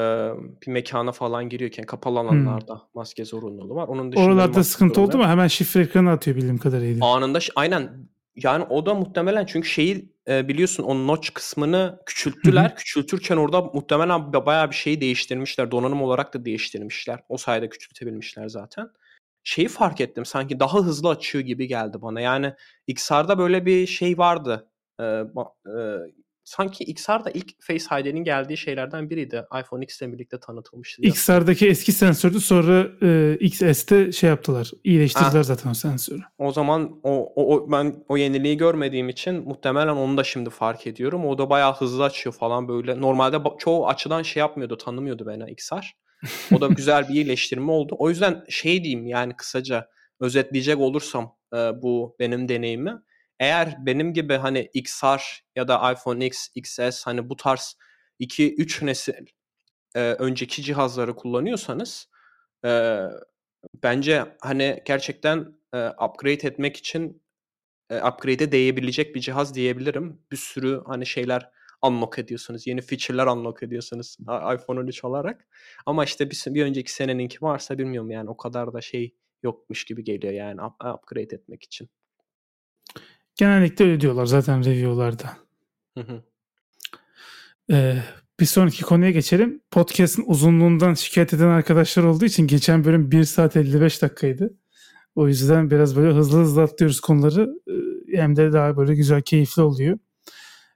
[0.67, 2.81] bir mekana falan giriyorken kapalı alanlarda hmm.
[2.93, 3.87] maske zorunluluğu var.
[3.87, 5.23] Onun dışında Oralarda sıkıntı oldu mu?
[5.23, 7.05] Hemen şifre ekranı atıyor bildiğim kadarıyla.
[7.05, 12.69] Anında aynen yani o da muhtemelen çünkü şeyi e, biliyorsun o notch kısmını küçülttüler.
[12.69, 12.75] Hı hı.
[12.75, 15.71] Küçültürken orada muhtemelen bayağı bir şeyi değiştirmişler.
[15.71, 17.19] Donanım olarak da değiştirmişler.
[17.29, 18.89] O sayede küçültebilmişler zaten.
[19.43, 22.21] Şeyi fark ettim sanki daha hızlı açıyor gibi geldi bana.
[22.21, 22.53] Yani
[22.87, 24.69] XR'da böyle bir şey vardı.
[24.99, 25.23] E, e,
[26.51, 29.45] sanki XR'da ilk Face ID'nin geldiği şeylerden biriydi.
[29.61, 31.01] iPhone X ile birlikte tanıtılmıştı.
[31.01, 34.71] XR'daki eski sensördü sonra e, XS'te şey yaptılar.
[34.83, 35.43] İyileştirdiler ha.
[35.43, 36.21] zaten o sensörü.
[36.37, 40.87] O zaman o, o, o ben o yeniliği görmediğim için muhtemelen onu da şimdi fark
[40.87, 41.25] ediyorum.
[41.25, 43.01] O da bayağı hızlı açıyor falan böyle.
[43.01, 45.93] Normalde çoğu açıdan şey yapmıyordu, tanımıyordu beni XR.
[46.55, 47.95] O da güzel bir iyileştirme oldu.
[47.99, 49.87] O yüzden şey diyeyim yani kısaca
[50.19, 53.01] özetleyecek olursam e, bu benim deneyimi
[53.41, 57.77] eğer benim gibi hani XR ya da iPhone X, XS hani bu tarz
[58.19, 59.25] 2-3 nesil
[59.95, 62.09] e, önceki cihazları kullanıyorsanız
[62.65, 62.99] e,
[63.83, 67.23] bence hani gerçekten e, upgrade etmek için
[67.89, 70.21] e, upgrade'e değebilecek bir cihaz diyebilirim.
[70.31, 71.51] Bir sürü hani şeyler
[71.81, 72.67] unlock ediyorsunuz.
[72.67, 74.17] Yeni feature'lar unlock ediyorsunuz
[74.55, 75.47] iPhone 13 olarak.
[75.85, 80.03] Ama işte bir, bir önceki seneninki varsa bilmiyorum yani o kadar da şey yokmuş gibi
[80.03, 80.61] geliyor yani
[80.95, 81.89] upgrade etmek için.
[83.41, 85.37] Genellikle öyle diyorlar zaten review'larda.
[87.71, 87.97] Ee,
[88.39, 89.61] bir sonraki konuya geçelim.
[89.71, 94.53] Podcast'ın uzunluğundan şikayet eden arkadaşlar olduğu için geçen bölüm 1 saat 55 dakikaydı.
[95.15, 97.49] O yüzden biraz böyle hızlı hızlı atlıyoruz konuları.
[98.15, 99.99] Hem de daha böyle güzel, keyifli oluyor.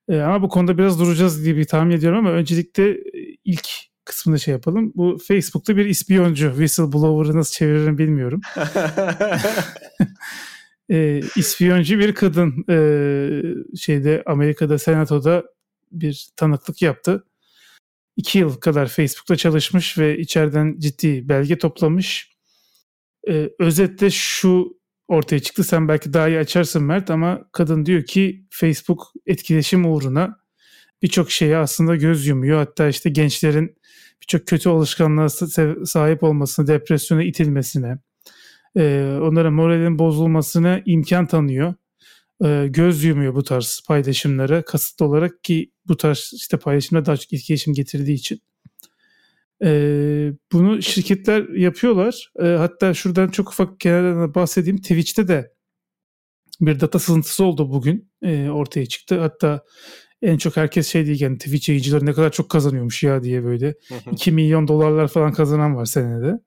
[0.09, 2.97] Ee, ama bu konuda biraz duracağız diye bir tahmin ediyorum ama öncelikle
[3.43, 3.69] ilk
[4.05, 4.91] kısmında şey yapalım.
[4.95, 8.41] Bu Facebook'ta bir ispiyoncu, whistleblower'ı nasıl çeviririm bilmiyorum.
[10.91, 12.77] e, ispiyoncu bir kadın e,
[13.77, 15.43] şeyde Amerika'da senatoda
[15.91, 17.25] bir tanıklık yaptı.
[18.17, 22.35] İki yıl kadar Facebook'ta çalışmış ve içeriden ciddi belge toplamış.
[23.29, 25.63] E, özetle şu ortaya çıktı.
[25.63, 30.39] Sen belki daha iyi açarsın Mert ama kadın diyor ki Facebook etkileşim uğruna
[31.01, 32.57] birçok şeye aslında göz yumuyor.
[32.57, 33.77] Hatta işte gençlerin
[34.21, 35.29] birçok kötü alışkanlığa
[35.85, 37.97] sahip olmasına, depresyona itilmesine,
[39.21, 41.73] onların moralin bozulmasına imkan tanıyor.
[42.65, 47.73] Göz yumuyor bu tarz paylaşımlara kasıtlı olarak ki bu tarz işte paylaşımda daha çok etkileşim
[47.73, 48.41] getirdiği için.
[50.51, 52.31] Bunu şirketler yapıyorlar.
[52.39, 54.77] Hatta şuradan çok ufak kenardan bahsedeyim.
[54.77, 55.51] Twitch'te de
[56.61, 58.11] bir data sızıntısı oldu bugün
[58.51, 59.19] ortaya çıktı.
[59.19, 59.63] Hatta
[60.21, 63.75] en çok herkes şey diyken Twitch yayıncıları ne kadar çok kazanıyormuş ya diye böyle.
[64.11, 66.39] 2 milyon dolarlar falan kazanan var senede.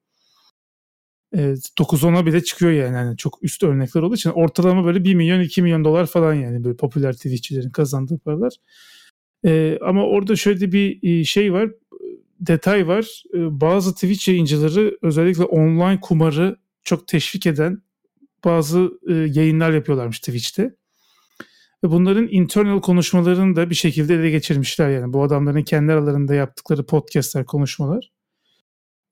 [1.36, 1.38] E,
[1.78, 2.94] 9-10'a bile çıkıyor yani.
[2.94, 3.16] yani.
[3.16, 6.76] Çok üst örnekler olduğu için ortalama böyle 1 milyon 2 milyon dolar falan yani böyle
[6.76, 8.52] popüler Twitch'çilerin kazandığı paralar.
[9.44, 11.70] E, ama orada şöyle bir şey var.
[12.40, 13.22] Detay var.
[13.34, 17.82] E, bazı Twitch yayıncıları özellikle online kumarı çok teşvik eden
[18.44, 20.74] bazı e, yayınlar yapıyorlarmış Twitch'te.
[21.84, 25.12] Ve bunların internal konuşmalarını da bir şekilde ele geçirmişler yani.
[25.12, 28.10] Bu adamların kendi aralarında yaptıkları podcastler, konuşmalar.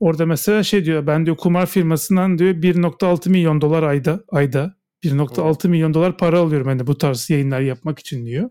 [0.00, 5.68] Orada mesela şey diyor ben diyor kumar firmasından diyor 1.6 milyon dolar ayda ayda 1.6
[5.68, 8.50] milyon dolar para alıyorum hani bu tarz yayınlar yapmak için diyor.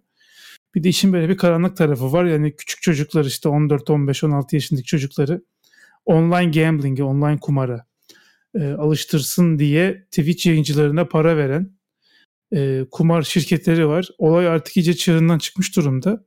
[0.75, 2.25] Bir de işin böyle bir karanlık tarafı var.
[2.25, 5.41] Yani küçük çocuklar işte 14, 15, 16 yaşındaki çocukları
[6.05, 7.86] online gambling'e, online kumara
[8.55, 11.71] e, alıştırsın diye Twitch yayıncılarına para veren
[12.53, 14.10] e, kumar şirketleri var.
[14.17, 16.25] Olay artık iyice çığırından çıkmış durumda.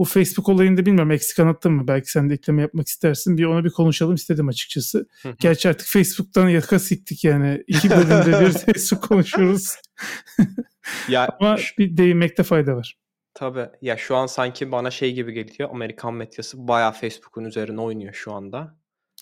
[0.00, 1.88] Bu Facebook olayında bilmiyorum eksik anlattın mı?
[1.88, 3.38] Belki sen de ekleme yapmak istersin.
[3.38, 5.08] Bir ona bir konuşalım istedim açıkçası.
[5.38, 7.64] Gerçi artık Facebook'tan yaka siktik yani.
[7.66, 9.74] İki bölümde bir Facebook konuşuyoruz.
[11.08, 12.96] ya Ama bir değinmekte fayda var.
[13.34, 13.66] Tabii.
[13.82, 15.70] Ya şu an sanki bana şey gibi geliyor.
[15.72, 18.76] Amerikan medyası bayağı Facebook'un üzerine oynuyor şu anda.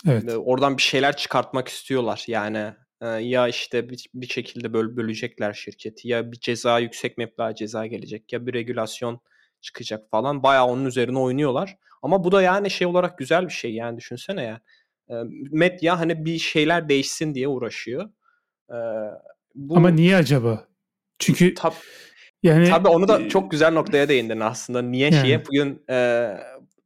[0.06, 0.24] Evet.
[0.36, 2.24] Oradan bir şeyler çıkartmak istiyorlar.
[2.26, 2.72] Yani
[3.20, 8.32] ya işte bir, bir şekilde böl bölecekler şirketi ya bir ceza yüksek meblağ ceza gelecek
[8.32, 9.20] ya bir regülasyon
[9.68, 10.42] çıkacak falan.
[10.42, 11.76] Bayağı onun üzerine oynuyorlar.
[12.02, 14.61] Ama bu da yani şey olarak güzel bir şey yani düşünsene ya.
[15.50, 18.11] Medya hani bir şeyler değişsin diye uğraşıyor.
[19.54, 19.76] Bu...
[19.76, 20.66] Ama niye acaba?
[21.18, 21.72] Çünkü Tab
[22.42, 24.83] yani tabii onu da çok güzel noktaya değindin aslında.
[24.83, 25.26] Niye yani.
[25.26, 26.31] şeye bugün e,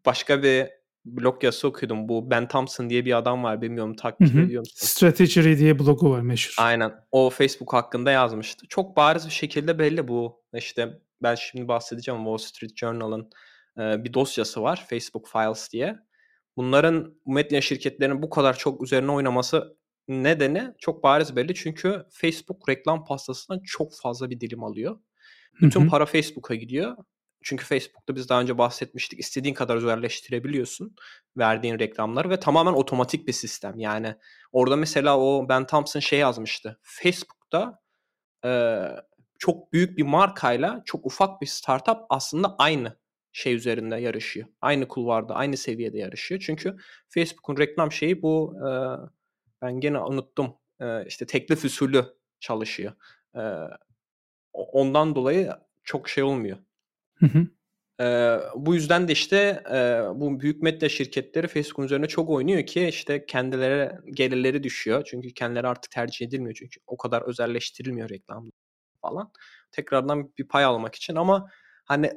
[0.06, 0.68] başka bir
[1.04, 2.08] blog yazısı okuyordum.
[2.08, 3.62] Bu Ben Thompson diye bir adam var.
[3.62, 4.86] Bilmiyorum takip ediyor musun?
[4.86, 6.54] Strategy diye blogu var meşhur.
[6.58, 6.92] Aynen.
[7.10, 8.66] O Facebook hakkında yazmıştı.
[8.68, 10.42] Çok bariz bir şekilde belli bu.
[10.54, 13.30] İşte ben şimdi bahsedeceğim Wall Street Journal'ın
[13.78, 14.86] e, bir dosyası var.
[14.90, 15.96] Facebook Files diye.
[16.56, 19.76] Bunların medya şirketlerinin bu kadar çok üzerine oynaması
[20.08, 21.54] nedeni çok bariz belli.
[21.54, 24.98] Çünkü Facebook reklam pastasından çok fazla bir dilim alıyor.
[25.60, 25.88] Bütün Hı-hı.
[25.88, 26.96] para Facebook'a gidiyor.
[27.42, 29.20] Çünkü Facebook'ta biz daha önce bahsetmiştik.
[29.20, 30.96] İstediğin kadar özelleştirebiliyorsun
[31.36, 33.78] verdiğin reklamları ve tamamen otomatik bir sistem.
[33.78, 34.14] Yani
[34.52, 36.78] orada mesela o Ben Thompson şey yazmıştı.
[36.82, 37.78] Facebook'ta
[38.44, 38.50] e,
[39.42, 42.98] çok büyük bir markayla çok ufak bir startup aslında aynı
[43.32, 44.48] şey üzerinde yarışıyor.
[44.60, 46.40] Aynı kulvarda, aynı seviyede yarışıyor.
[46.46, 46.76] Çünkü
[47.08, 48.68] Facebook'un reklam şeyi bu e,
[49.62, 50.54] ben gene unuttum.
[50.80, 52.04] E, işte teklif usulü
[52.40, 52.92] çalışıyor.
[53.36, 53.42] E,
[54.52, 55.52] ondan dolayı
[55.84, 56.58] çok şey olmuyor.
[57.14, 57.46] Hı hı.
[58.00, 62.88] Ee, bu yüzden de işte e, bu büyük medya şirketleri Facebook'un üzerine çok oynuyor ki
[62.88, 65.04] işte kendileri gelirleri düşüyor.
[65.04, 68.50] Çünkü kendileri artık tercih edilmiyor çünkü o kadar özelleştirilmiyor reklam
[69.02, 69.32] falan.
[69.72, 71.48] Tekrardan bir pay almak için ama
[71.84, 72.12] hani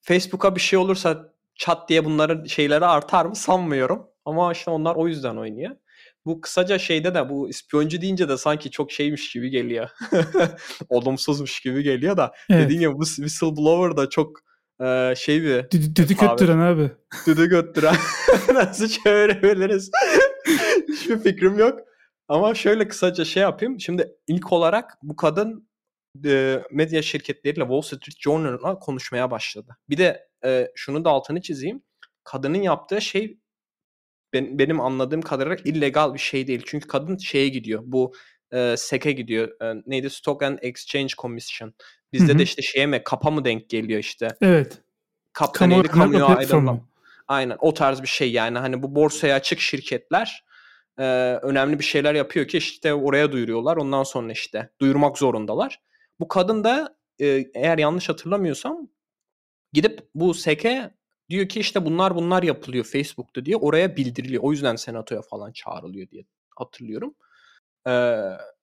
[0.00, 4.06] Facebook'a bir şey olursa çat diye bunların şeyleri artar mı sanmıyorum.
[4.24, 5.76] Ama işte onlar o yüzden oynuyor.
[6.24, 9.88] Bu kısaca şeyde de bu ispiyoncu deyince de sanki çok şeymiş gibi geliyor.
[10.88, 12.32] Olumsuzmuş gibi geliyor da.
[12.50, 12.64] Evet.
[12.64, 14.40] Dediğim gibi bu whistleblower da çok
[14.80, 15.70] ee, şey bir...
[15.70, 16.90] Düdük öttüren abi.
[17.26, 17.96] Düdük öttüren.
[18.54, 19.90] Nasıl çevirebiliriz?
[20.88, 21.80] Hiçbir fikrim yok.
[22.28, 23.80] Ama şöyle kısaca şey yapayım.
[23.80, 25.68] Şimdi ilk olarak bu kadın
[26.24, 29.76] e, medya şirketleriyle Wall Street Journal'la konuşmaya başladı.
[29.88, 31.82] Bir de e, şunu da altını çizeyim.
[32.24, 33.38] Kadının yaptığı şey
[34.32, 36.62] ben, benim anladığım kadarıyla illegal bir şey değil.
[36.66, 37.82] Çünkü kadın şeye gidiyor.
[37.84, 38.14] Bu
[38.52, 39.62] e, SEC'e gidiyor.
[39.62, 40.10] E, neydi?
[40.10, 41.74] Stock and Exchange Commission.
[42.12, 42.38] Bizde Hı-hı.
[42.38, 44.28] de işte şeye mi kapa mı denk geliyor işte.
[44.40, 44.78] Evet.
[45.32, 45.88] Kapta neydi?
[45.88, 46.88] Kamuya ayrılma.
[47.28, 50.44] Aynen o tarz bir şey yani hani bu borsaya açık şirketler
[50.98, 51.04] e,
[51.42, 53.76] önemli bir şeyler yapıyor ki işte oraya duyuruyorlar.
[53.76, 55.80] Ondan sonra işte duyurmak zorundalar.
[56.20, 56.96] Bu kadın da
[57.54, 58.88] eğer yanlış hatırlamıyorsam
[59.72, 60.94] gidip bu SEC'e
[61.30, 64.42] diyor ki işte bunlar bunlar yapılıyor Facebook'ta diye oraya bildiriliyor.
[64.42, 66.24] O yüzden senatoya falan çağrılıyor diye
[66.56, 67.14] hatırlıyorum.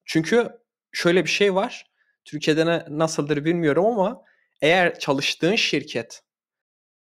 [0.05, 0.49] Çünkü
[0.91, 1.91] şöyle bir şey var.
[2.25, 4.21] Türkiye'de ne, nasıldır bilmiyorum ama
[4.61, 6.21] eğer çalıştığın şirket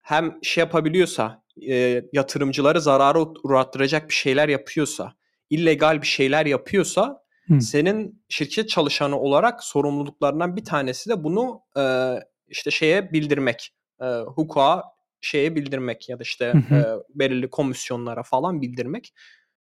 [0.02, 5.14] hem şey yapabiliyorsa, e, yatırımcıları zarara uğrattıracak bir şeyler yapıyorsa,
[5.50, 7.62] illegal bir şeyler yapıyorsa Hı.
[7.62, 12.14] senin şirket çalışanı olarak sorumluluklarından bir tanesi de bunu e,
[12.48, 13.74] işte şeye bildirmek.
[14.02, 14.84] E, hukuka
[15.22, 16.80] şeye bildirmek ya da işte hı hı.
[16.80, 16.86] E,
[17.20, 19.14] belirli komisyonlara falan bildirmek.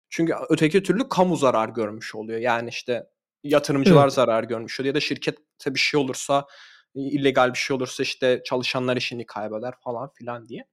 [0.09, 2.39] Çünkü öteki türlü kamu zarar görmüş oluyor.
[2.39, 3.03] Yani işte
[3.43, 4.13] yatırımcılar evet.
[4.13, 6.45] zarar görmüş oluyor ya da şirkette bir şey olursa
[6.95, 10.65] illegal bir şey olursa işte çalışanlar işini kaybeder falan filan diye.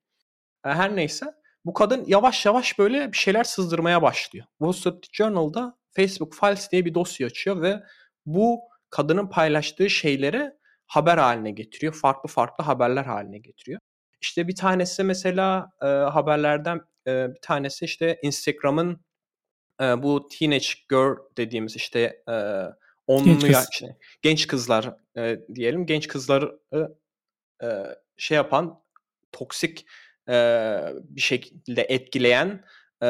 [0.62, 1.26] Her neyse
[1.64, 4.46] bu kadın yavaş yavaş böyle bir şeyler sızdırmaya başlıyor.
[4.58, 7.82] Wall Street Journal'da Facebook Files diye bir dosya açıyor ve
[8.26, 10.50] bu kadının paylaştığı şeyleri
[10.86, 11.94] haber haline getiriyor.
[11.94, 13.80] Farklı farklı haberler haline getiriyor.
[14.20, 19.00] İşte bir tanesi mesela e, haberlerden e, bir tanesi işte Instagram'ın
[19.80, 22.34] e, bu teenage girl dediğimiz işte e,
[23.06, 23.50] onlu genç, kız.
[23.50, 26.60] ya, işte, genç kızlar e, diyelim genç kızları
[27.62, 27.68] e,
[28.16, 28.82] şey yapan
[29.32, 29.86] toksik
[30.28, 30.34] e,
[31.02, 32.64] bir şekilde etkileyen
[33.02, 33.08] e,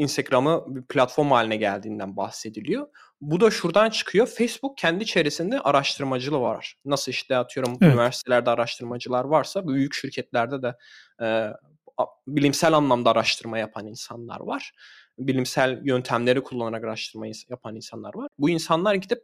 [0.00, 2.86] Instagram'ı bir platform haline geldiğinden bahsediliyor.
[3.20, 4.26] Bu da şuradan çıkıyor.
[4.26, 6.76] Facebook kendi içerisinde araştırmacılığı var.
[6.84, 7.92] Nasıl işte atıyorum evet.
[7.92, 10.76] üniversitelerde araştırmacılar varsa büyük şirketlerde de
[11.22, 11.46] e,
[12.26, 14.72] bilimsel anlamda araştırma yapan insanlar var.
[15.18, 18.28] Bilimsel yöntemleri kullanarak araştırma yapan insanlar var.
[18.38, 19.18] Bu insanlar gidip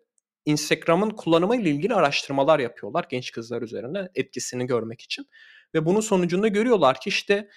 [0.44, 5.26] Instagram'ın kullanımı ile ilgili araştırmalar yapıyorlar genç kızlar üzerine etkisini görmek için.
[5.74, 7.48] Ve bunun sonucunda görüyorlar ki işte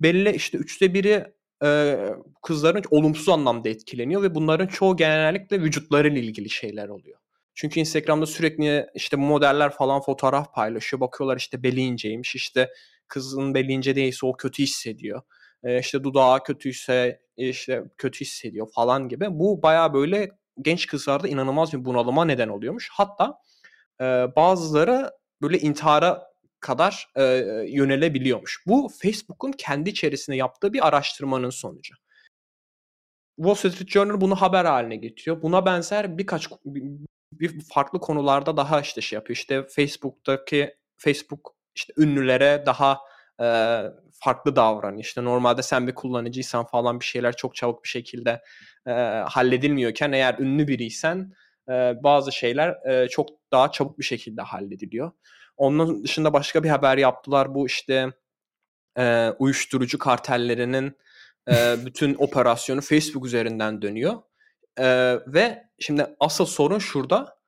[0.00, 1.96] belli işte üçte biri e,
[2.42, 7.18] kızların olumsuz anlamda etkileniyor ve bunların çoğu genellikle vücutlarıyla ilgili şeyler oluyor.
[7.54, 11.00] Çünkü Instagram'da sürekli işte modeller falan fotoğraf paylaşıyor.
[11.00, 12.70] Bakıyorlar işte beli inceymiş işte
[13.08, 15.22] kızın beli ince değilse o kötü hissediyor.
[15.62, 19.26] E, işte dudağı kötüyse işte kötü hissediyor falan gibi.
[19.30, 20.30] Bu baya böyle
[20.62, 22.88] genç kızlarda inanılmaz bir bunalıma neden oluyormuş.
[22.92, 23.38] Hatta
[24.00, 24.04] e,
[24.36, 25.10] bazıları
[25.42, 26.33] böyle intihara
[26.64, 27.22] kadar e,
[27.68, 28.62] yönelebiliyormuş.
[28.66, 31.94] Bu Facebook'un kendi içerisinde yaptığı bir araştırmanın sonucu.
[33.36, 35.42] Wall Street Journal bunu haber haline getiriyor.
[35.42, 36.48] Buna benzer birkaç
[37.32, 39.36] bir farklı konularda daha işte şey yapıyor.
[39.36, 43.00] İşte Facebook'taki Facebook işte ünlülere daha
[43.40, 43.46] e,
[44.12, 45.04] farklı davranıyor.
[45.04, 48.42] İşte normalde sen bir kullanıcıysan falan bir şeyler çok çabuk bir şekilde
[48.86, 48.90] e,
[49.28, 51.32] halledilmiyorken eğer ünlü biriysen
[51.68, 51.72] e,
[52.02, 55.12] bazı şeyler e, çok daha çabuk bir şekilde hallediliyor.
[55.56, 57.54] Onun dışında başka bir haber yaptılar.
[57.54, 58.12] Bu işte
[58.98, 60.96] e, uyuşturucu kartellerinin
[61.50, 64.14] e, bütün operasyonu Facebook üzerinden dönüyor.
[64.78, 64.86] E,
[65.26, 67.38] ve şimdi asıl sorun şurada.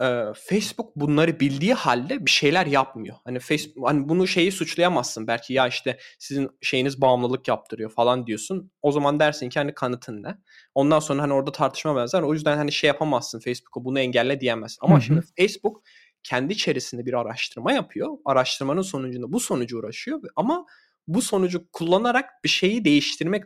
[0.00, 3.16] E, Facebook bunları bildiği halde bir şeyler yapmıyor.
[3.24, 8.70] Hani Facebook hani bunu şeyi suçlayamazsın belki ya işte sizin şeyiniz bağımlılık yaptırıyor falan diyorsun.
[8.82, 10.34] O zaman dersin ki hani kanıtın ne?
[10.74, 12.22] Ondan sonra hani orada tartışma benzer.
[12.22, 14.78] O yüzden hani şey yapamazsın Facebook'a bunu engelle diyemezsin.
[14.82, 15.02] Ama Hı-hı.
[15.02, 15.82] şimdi Facebook
[16.26, 18.18] kendi içerisinde bir araştırma yapıyor.
[18.24, 20.66] Araştırmanın sonucunda bu sonucu uğraşıyor ama
[21.08, 23.44] bu sonucu kullanarak bir şeyi değiştirmek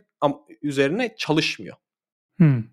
[0.61, 1.77] üzerine çalışmıyor.
[2.37, 2.63] Hmm.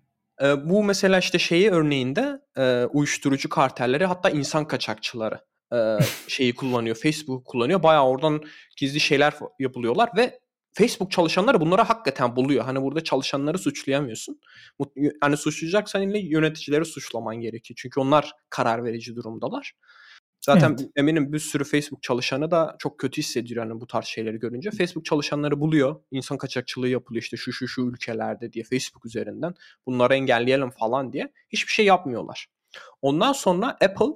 [0.41, 5.39] E, bu mesela işte şeyi örneğinde e, uyuşturucu kartelleri hatta insan kaçakçıları
[5.73, 6.95] e, şeyi kullanıyor.
[6.95, 7.83] Facebook kullanıyor.
[7.83, 8.41] Bayağı oradan
[8.77, 10.39] gizli şeyler yapılıyorlar ve
[10.73, 12.65] Facebook çalışanları bunları hakikaten buluyor.
[12.65, 14.39] Hani burada çalışanları suçlayamıyorsun.
[15.21, 17.77] Hani suçlayacaksan yine yöneticileri suçlaman gerekiyor.
[17.81, 19.73] Çünkü onlar karar verici durumdalar.
[20.41, 20.91] Zaten evet.
[20.95, 24.71] eminim bir sürü Facebook çalışanı da çok kötü hissediyor yani bu tarz şeyleri görünce.
[24.71, 26.01] Facebook çalışanları buluyor.
[26.11, 29.53] İnsan kaçakçılığı yapılıyor işte şu şu şu ülkelerde diye Facebook üzerinden.
[29.85, 31.33] Bunları engelleyelim falan diye.
[31.49, 32.47] Hiçbir şey yapmıyorlar.
[33.01, 34.13] Ondan sonra Apple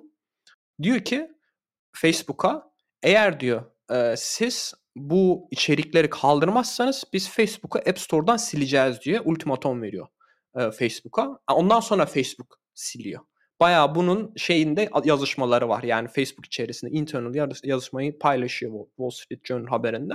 [0.81, 1.31] diyor ki
[1.91, 2.71] Facebook'a
[3.03, 10.07] eğer diyor e, siz bu içerikleri kaldırmazsanız biz Facebook'u App Store'dan sileceğiz diye ultimatom veriyor
[10.55, 11.39] e, Facebook'a.
[11.51, 13.21] Ondan sonra Facebook siliyor.
[13.63, 15.83] Bayağı bunun şeyinde yazışmaları var.
[15.83, 20.13] Yani Facebook içerisinde internal yazışmayı paylaşıyor Wall Street Journal haberinde.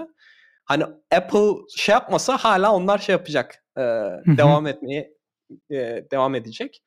[0.65, 3.65] Hani Apple şey yapmasa hala onlar şey yapacak.
[3.77, 3.83] E,
[4.27, 5.11] devam etmeye
[5.71, 5.77] e,
[6.11, 6.83] devam edecek.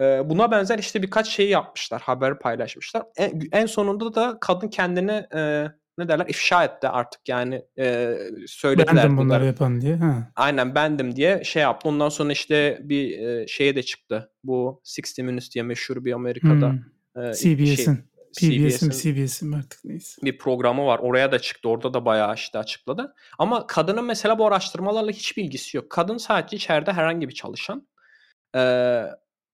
[0.00, 2.02] E, buna benzer işte birkaç şey yapmışlar.
[2.02, 3.02] Haber paylaşmışlar.
[3.16, 5.66] En, en sonunda da kadın kendini e,
[5.98, 8.96] ne derler ifşa etti artık yani e, söylediler.
[8.96, 9.96] Bendim bunları yapan diye.
[9.96, 10.32] Ha.
[10.36, 11.88] Aynen bendim diye şey yaptı.
[11.88, 14.30] Ondan sonra işte bir e, şeye de çıktı.
[14.44, 16.70] Bu 60 Minutes diye meşhur bir Amerika'da.
[16.70, 17.22] Hmm.
[17.22, 17.98] E, CBS'in.
[18.40, 20.22] Şey, PBS'in CBS'in artık neyse.
[20.22, 20.98] Bir programı var.
[20.98, 21.68] Oraya da çıktı.
[21.68, 23.14] Orada da bayağı işte açıkladı.
[23.38, 25.90] Ama kadının mesela bu araştırmalarla hiç bilgisi yok.
[25.90, 27.88] Kadın sadece içeride herhangi bir çalışan.
[28.56, 29.04] Ee,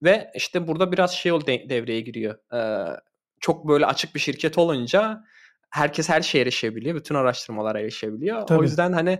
[0.02, 2.38] ve işte burada biraz şey devreye giriyor.
[2.54, 2.96] Ee,
[3.40, 5.24] çok böyle açık bir şirket olunca
[5.72, 6.96] herkes her şeye erişebiliyor.
[6.96, 8.46] Bütün araştırmalara erişebiliyor.
[8.46, 8.60] Tabii.
[8.60, 9.18] O yüzden hani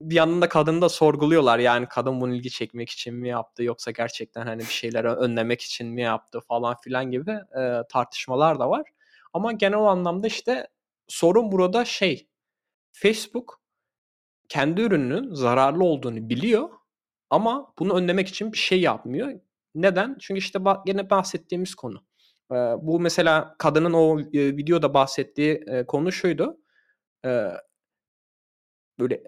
[0.00, 1.58] bir yanında kadını da sorguluyorlar.
[1.58, 5.86] Yani kadın bunu ilgi çekmek için mi yaptı yoksa gerçekten hani bir şeyleri önlemek için
[5.86, 8.90] mi yaptı falan filan gibi e, tartışmalar da var.
[9.32, 10.68] Ama genel anlamda işte
[11.08, 12.28] sorun burada şey
[12.92, 13.60] Facebook
[14.48, 16.68] kendi ürününün zararlı olduğunu biliyor
[17.30, 19.40] ama bunu önlemek için bir şey yapmıyor.
[19.74, 20.16] Neden?
[20.20, 22.07] Çünkü işte yine bahsettiğimiz konu.
[22.52, 26.60] E, bu mesela kadının o e, videoda bahsettiği e, konu şuydu.
[27.24, 27.48] E,
[28.98, 29.22] böyle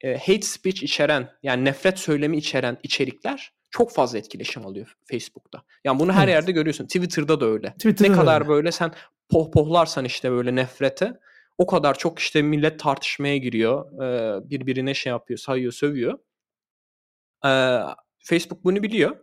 [0.00, 5.62] e, hate speech içeren yani nefret söylemi içeren içerikler çok fazla etkileşim alıyor Facebook'ta.
[5.84, 6.34] Yani bunu her evet.
[6.34, 6.84] yerde görüyorsun.
[6.86, 7.72] Twitter'da da öyle.
[7.72, 8.48] Twitter'da ne kadar öyle.
[8.48, 8.92] böyle sen
[9.28, 11.20] pohpohlarsan işte böyle nefrete
[11.58, 14.02] o kadar çok işte millet tartışmaya giriyor.
[14.02, 16.18] E, birbirine şey yapıyor, sayıyor, sövüyor.
[17.44, 17.50] E,
[18.18, 19.16] Facebook bunu biliyor.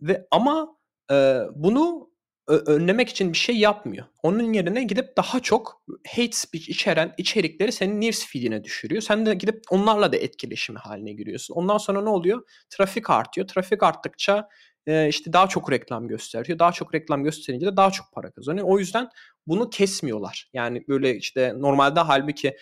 [0.00, 0.76] Ve ama
[1.10, 2.11] e, bunu
[2.54, 4.06] önlemek için bir şey yapmıyor.
[4.22, 9.02] Onun yerine gidip daha çok hate speech içeren içerikleri senin news feed'ine düşürüyor.
[9.02, 11.54] Sen de gidip onlarla da etkileşimi haline giriyorsun.
[11.54, 12.42] Ondan sonra ne oluyor?
[12.70, 13.48] Trafik artıyor.
[13.48, 14.48] Trafik arttıkça
[14.86, 16.58] e, işte daha çok reklam gösteriyor.
[16.58, 18.66] Daha çok reklam gösterince de daha çok para kazanıyor.
[18.68, 19.08] O yüzden
[19.46, 20.50] bunu kesmiyorlar.
[20.52, 22.56] Yani böyle işte normalde halbuki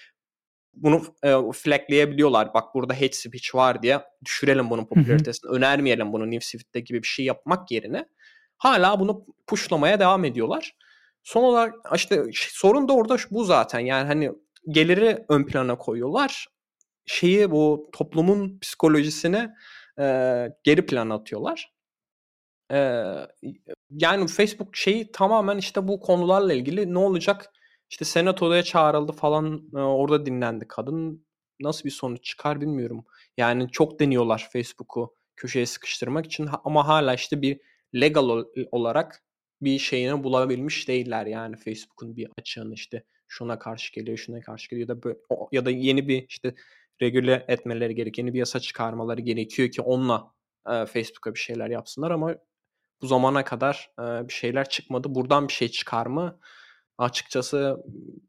[0.75, 2.55] bunu e, flagleyebiliyorlar.
[2.55, 5.51] Bak burada hate speech var diye düşürelim bunun popülaritesini.
[5.51, 8.07] Önermeyelim bunu newsfeed'de gibi bir şey yapmak yerine
[8.61, 10.77] hala bunu pushlamaya devam ediyorlar.
[11.23, 13.81] Son olarak işte sorun da orada bu zaten.
[13.81, 14.33] Yani hani
[14.69, 16.47] geliri ön plana koyuyorlar.
[17.07, 19.55] Şeyi bu toplumun psikolojisine
[19.99, 20.05] e,
[20.65, 21.73] geri plana atıyorlar.
[22.73, 22.77] E,
[23.91, 27.53] yani Facebook şeyi tamamen işte bu konularla ilgili ne olacak?
[27.91, 31.27] İşte senatoya çağrıldı falan e, orada dinlendi kadın.
[31.61, 33.05] Nasıl bir sonuç çıkar bilmiyorum.
[33.37, 37.61] Yani çok deniyorlar Facebook'u köşeye sıkıştırmak için ama hala işte bir
[37.95, 39.25] legal olarak
[39.61, 44.89] bir şeyini bulabilmiş değiller yani Facebook'un bir açığını işte şuna karşı geliyor, şuna karşı geliyor
[44.89, 45.19] ya da böyle,
[45.53, 46.55] ya da yeni bir işte
[47.03, 50.35] regüle etmeleri gerekiyor, yeni bir yasa çıkarmaları gerekiyor ki onunla
[50.67, 52.35] e, Facebook'a bir şeyler yapsınlar ama
[53.03, 55.15] bu zamana kadar e, bir şeyler çıkmadı.
[55.15, 56.41] Buradan bir şey çıkar mı?
[56.99, 57.77] Açıkçası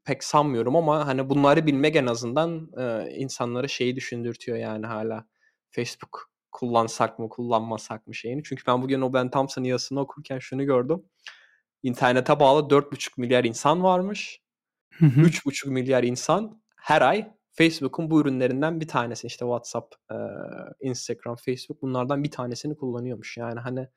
[0.05, 5.25] pek sanmıyorum ama hani bunları bilmek en azından e, insanları şeyi düşündürtüyor yani hala
[5.71, 8.43] Facebook kullansak mı kullanmasak mı şeyini.
[8.43, 11.05] Çünkü ben bugün o Ben Thompson yazısını okurken şunu gördüm.
[11.83, 14.41] İnternete bağlı 4,5 milyar insan varmış.
[14.91, 19.95] 3,5 milyar insan her ay Facebook'un bu ürünlerinden bir tanesi işte WhatsApp,
[20.81, 23.37] Instagram, Facebook bunlardan bir tanesini kullanıyormuş.
[23.37, 23.87] Yani hani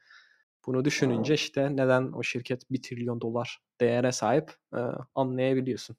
[0.66, 4.52] bunu düşününce işte neden o şirket 1 trilyon dolar değere sahip
[5.14, 5.96] anlayabiliyorsun.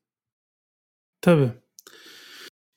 [1.22, 1.52] Tabii.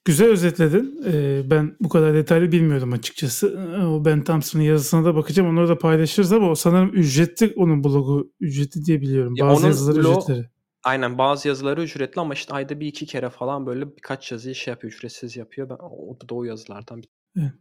[0.09, 1.03] Güzel özetledin.
[1.07, 3.59] Ee, ben bu kadar detaylı bilmiyordum açıkçası.
[3.83, 5.49] O Ben Thompson'ın yazısına da bakacağım.
[5.49, 8.33] Onları da paylaşırız ama o sanırım ücretli onun blogu.
[8.41, 9.35] Ücretli diye biliyorum.
[9.37, 10.47] Ya bazı yazıları bloğu, ücretleri.
[10.85, 14.73] Aynen bazı yazıları ücretli ama işte ayda bir iki kere falan böyle birkaç yazıyı şey
[14.73, 14.93] yapıyor.
[14.93, 15.71] Ücretsiz yapıyor.
[15.71, 17.09] Ben, o da o yazılardan bir.
[17.39, 17.53] Evet.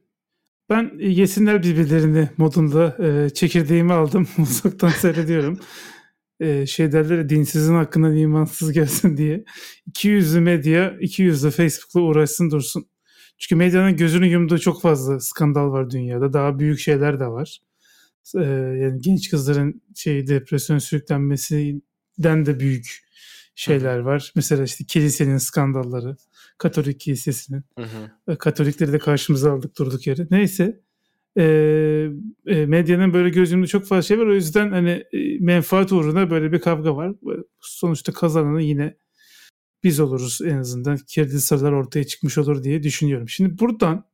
[0.69, 4.27] Ben yesinler birbirlerini modunda e, çekirdeğimi aldım.
[4.37, 5.59] Uzaktan seyrediyorum
[6.39, 9.43] e, şey derler dinsizin hakkında imansız gelsin diye.
[9.91, 12.89] 200'lü medya 200'lü Facebook'la uğraşsın dursun.
[13.37, 16.33] Çünkü medyanın gözünü yumduğu çok fazla skandal var dünyada.
[16.33, 17.59] Daha büyük şeyler de var.
[18.35, 18.43] Ee,
[18.81, 23.07] yani genç kızların şey depresyon sürüklenmesinden de büyük
[23.55, 24.31] şeyler var.
[24.35, 26.17] Mesela işte kilisenin skandalları.
[26.57, 27.63] Katolik kilisesinin.
[27.79, 27.85] Hı
[28.27, 28.37] hı.
[28.37, 30.27] Katolikleri de karşımıza aldık durduk yere.
[30.31, 30.81] Neyse
[31.37, 31.43] e,
[32.45, 34.27] e, medyanın böyle gözümde çok fazla şey var.
[34.27, 37.15] O yüzden hani e, menfaat uğruna böyle bir kavga var.
[37.61, 38.97] Sonuçta kazananı yine
[39.83, 40.97] biz oluruz en azından.
[40.97, 43.29] Kirli sırlar ortaya çıkmış olur diye düşünüyorum.
[43.29, 44.05] Şimdi buradan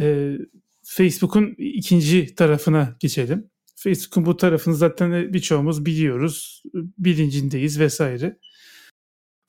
[0.00, 0.36] e,
[0.82, 3.50] Facebook'un ikinci tarafına geçelim.
[3.76, 6.62] Facebook'un bu tarafını zaten birçoğumuz biliyoruz.
[6.98, 8.38] Bilincindeyiz vesaire.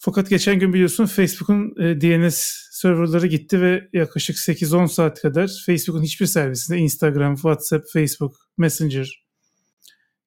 [0.05, 2.35] Fakat geçen gün biliyorsun Facebook'un e, DNS
[2.71, 9.25] serverları gitti ve yaklaşık 8-10 saat kadar Facebook'un hiçbir servisinde Instagram, WhatsApp, Facebook, Messenger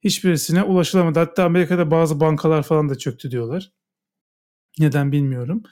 [0.04, 1.18] hiçbirisine ulaşılamadı.
[1.18, 3.72] Hatta Amerika'da bazı bankalar falan da çöktü diyorlar.
[4.78, 5.62] Neden bilmiyorum.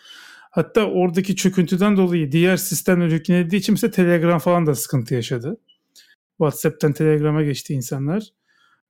[0.50, 5.56] Hatta oradaki çöküntüden dolayı diğer sistemler yüklenildiği için mesela Telegram falan da sıkıntı yaşadı.
[6.36, 8.24] WhatsApp'tan Telegram'a geçti insanlar.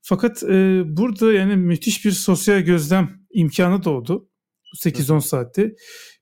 [0.03, 4.29] Fakat e, burada yani müthiş bir sosyal gözlem imkanı doğdu.
[4.77, 5.63] 8-10 saatte.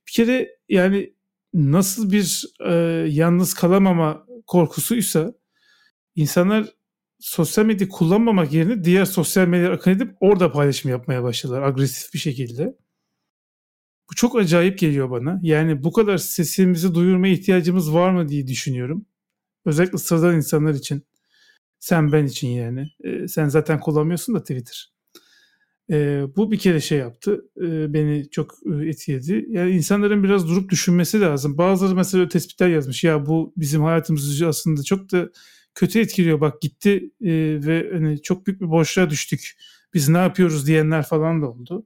[0.07, 1.15] Bir kere yani
[1.53, 2.73] nasıl bir e,
[3.09, 5.33] yalnız kalamama korkusuysa
[6.15, 6.69] insanlar
[7.19, 12.19] sosyal medya kullanmamak yerine diğer sosyal medya akın edip orada paylaşım yapmaya başladılar agresif bir
[12.19, 12.75] şekilde.
[14.11, 15.39] Bu çok acayip geliyor bana.
[15.43, 19.05] Yani bu kadar sesimizi duyurmaya ihtiyacımız var mı diye düşünüyorum.
[19.65, 21.07] Özellikle sıradan insanlar için.
[21.79, 22.87] Sen ben için yani.
[23.03, 24.94] Ee, sen zaten kullanmıyorsun da Twitter.
[25.91, 27.45] E, bu bir kere şey yaptı.
[27.61, 28.53] E, beni çok
[28.85, 29.45] etkiledi.
[29.49, 31.57] Yani insanların biraz durup düşünmesi lazım.
[31.57, 33.03] Bazıları mesela tespitler yazmış.
[33.03, 35.29] Ya bu bizim hayatımızı aslında çok da
[35.75, 36.41] kötü etkiliyor.
[36.41, 37.31] Bak gitti e,
[37.65, 39.57] ve hani çok büyük bir boşluğa düştük.
[39.93, 41.85] Biz ne yapıyoruz diyenler falan da oldu.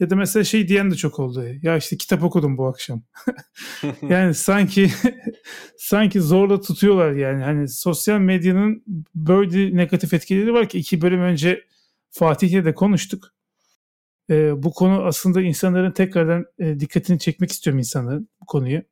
[0.00, 1.44] Ya da mesela şey diyen de çok oldu.
[1.62, 3.02] Ya işte kitap okudum bu akşam.
[4.08, 4.90] yani sanki
[5.76, 7.42] sanki zorla tutuyorlar yani.
[7.44, 11.64] Hani sosyal medyanın böyle negatif etkileri var ki iki bölüm önce
[12.12, 13.34] Fatih'le de konuştuk.
[14.30, 18.82] Ee, bu konu aslında insanların tekrardan e, dikkatini çekmek istiyorum insanların bu konuyu.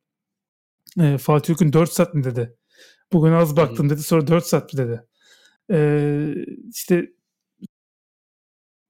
[0.99, 2.55] Ee, Fatih Ülkün 4 saat mi dedi.
[3.13, 5.03] Bugün az baktım dedi sonra 4 saat mi dedi.
[5.71, 6.35] Ee,
[6.73, 7.07] işte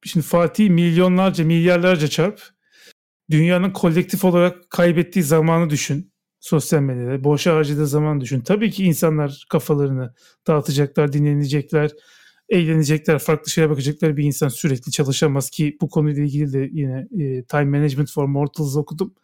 [0.06, 2.42] Şimdi Fatih milyonlarca, milyarlarca çarp.
[3.30, 6.14] Dünyanın kolektif olarak kaybettiği zamanı düşün.
[6.40, 7.24] Sosyal medyada.
[7.24, 8.42] Boşa harcadığı zaman düşün.
[8.42, 10.14] Tabii ki insanlar kafalarını
[10.48, 11.92] dağıtacaklar, dinlenecekler,
[12.52, 14.18] eğlenecekler, farklı şeye bakacaklar.
[14.18, 18.76] Bir insan sürekli çalışamaz ki bu konuyla ilgili de yine e, Time Management for Mortals
[18.76, 19.16] okudum.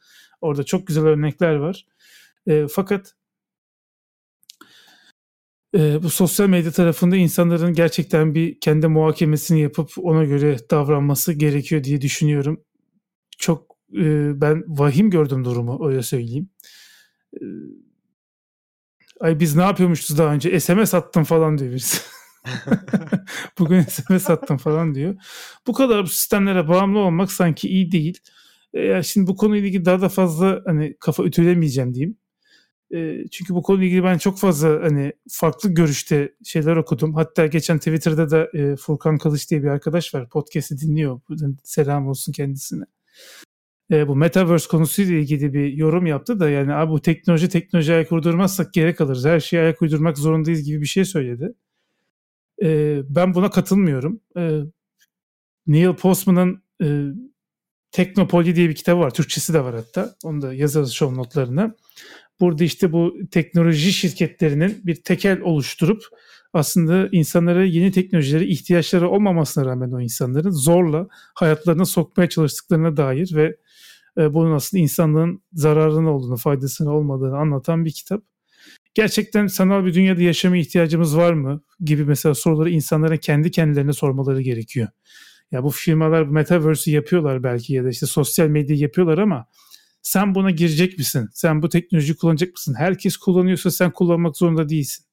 [0.41, 1.85] Orada çok güzel örnekler var.
[2.47, 3.13] E, fakat
[5.75, 11.83] e, bu sosyal medya tarafında insanların gerçekten bir kendi muhakemesini yapıp ona göre davranması gerekiyor
[11.83, 12.63] diye düşünüyorum.
[13.37, 16.49] Çok e, ben vahim gördüm durumu öyle söyleyeyim.
[17.33, 17.43] E,
[19.19, 20.59] ay biz ne yapıyormuşuz daha önce?
[20.59, 22.01] SMS attım falan diyor birisi.
[23.59, 25.15] Bugün SMS attım falan diyor.
[25.67, 28.19] Bu kadar bu sistemlere bağımlı olmak sanki iyi değil.
[28.73, 32.17] E, şimdi bu konuyla ilgili daha da fazla hani kafa ütülemeyeceğim diyeyim.
[32.93, 37.13] E, çünkü bu konuyla ilgili ben çok fazla hani farklı görüşte şeyler okudum.
[37.15, 40.29] Hatta geçen Twitter'da da e, Furkan Kılıç diye bir arkadaş var.
[40.29, 41.21] Podcast'i dinliyor.
[41.63, 42.83] Selam olsun kendisine.
[43.91, 48.11] E, bu Metaverse konusuyla ilgili bir yorum yaptı da yani abi bu teknoloji teknoloji ayak
[48.11, 49.25] uydurmazsak gerek kalırız.
[49.25, 51.53] Her şeye ayak uydurmak zorundayız gibi bir şey söyledi.
[52.63, 54.21] E, ben buna katılmıyorum.
[54.37, 54.61] E,
[55.67, 56.87] Neil Postman'ın e,
[57.91, 59.13] Teknopoli diye bir kitabı var.
[59.13, 60.15] Türkçesi de var hatta.
[60.23, 61.75] Onu da yazarız show notlarına.
[62.39, 66.01] Burada işte bu teknoloji şirketlerinin bir tekel oluşturup
[66.53, 73.57] aslında insanlara yeni teknolojileri ihtiyaçları olmamasına rağmen o insanların zorla hayatlarına sokmaya çalıştıklarına dair ve
[74.17, 78.23] bunun aslında insanlığın zararının olduğunu, faydasının olmadığını anlatan bir kitap.
[78.97, 84.41] Gerçekten sanal bir dünyada yaşama ihtiyacımız var mı gibi mesela soruları insanlara kendi kendilerine sormaları
[84.41, 84.87] gerekiyor.
[85.51, 89.47] Ya bu firmalar metaverse'ü yapıyorlar belki ya da işte sosyal medya yapıyorlar ama
[90.01, 91.29] sen buna girecek misin?
[91.33, 92.75] Sen bu teknolojiyi kullanacak mısın?
[92.77, 95.05] Herkes kullanıyorsa sen kullanmak zorunda değilsin.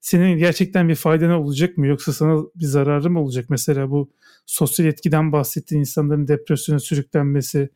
[0.00, 3.46] Senin gerçekten bir faydan olacak mı yoksa sana bir zararı mı olacak?
[3.50, 4.12] Mesela bu
[4.46, 7.68] sosyal etkiden bahsettiğin insanların depresyona sürüklenmesi,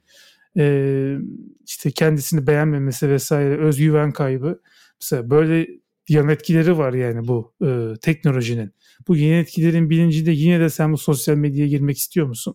[1.67, 4.61] işte kendisini beğenmemesi vesaire, özgüven kaybı.
[5.03, 5.67] Mesela böyle
[6.09, 8.73] yan etkileri var yani bu e, teknolojinin.
[9.09, 12.55] Bu yeni etkilerin bilincinde yine de sen bu sosyal medyaya girmek istiyor musun?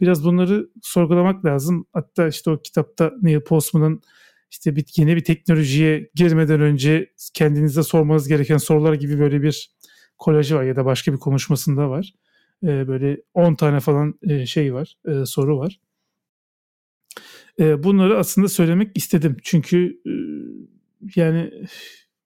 [0.00, 1.86] Biraz bunları sorgulamak lazım.
[1.92, 4.02] Hatta işte o kitapta Neil Postman'ın
[4.50, 9.70] işte bir, yeni bir teknolojiye girmeden önce kendinize sormanız gereken sorular gibi böyle bir
[10.18, 12.14] kolajı var ya da başka bir konuşmasında var.
[12.62, 15.80] Ee, böyle 10 tane falan e, şey var, e, soru var.
[17.60, 19.36] E, bunları aslında söylemek istedim.
[19.42, 20.12] Çünkü e,
[21.16, 21.52] yani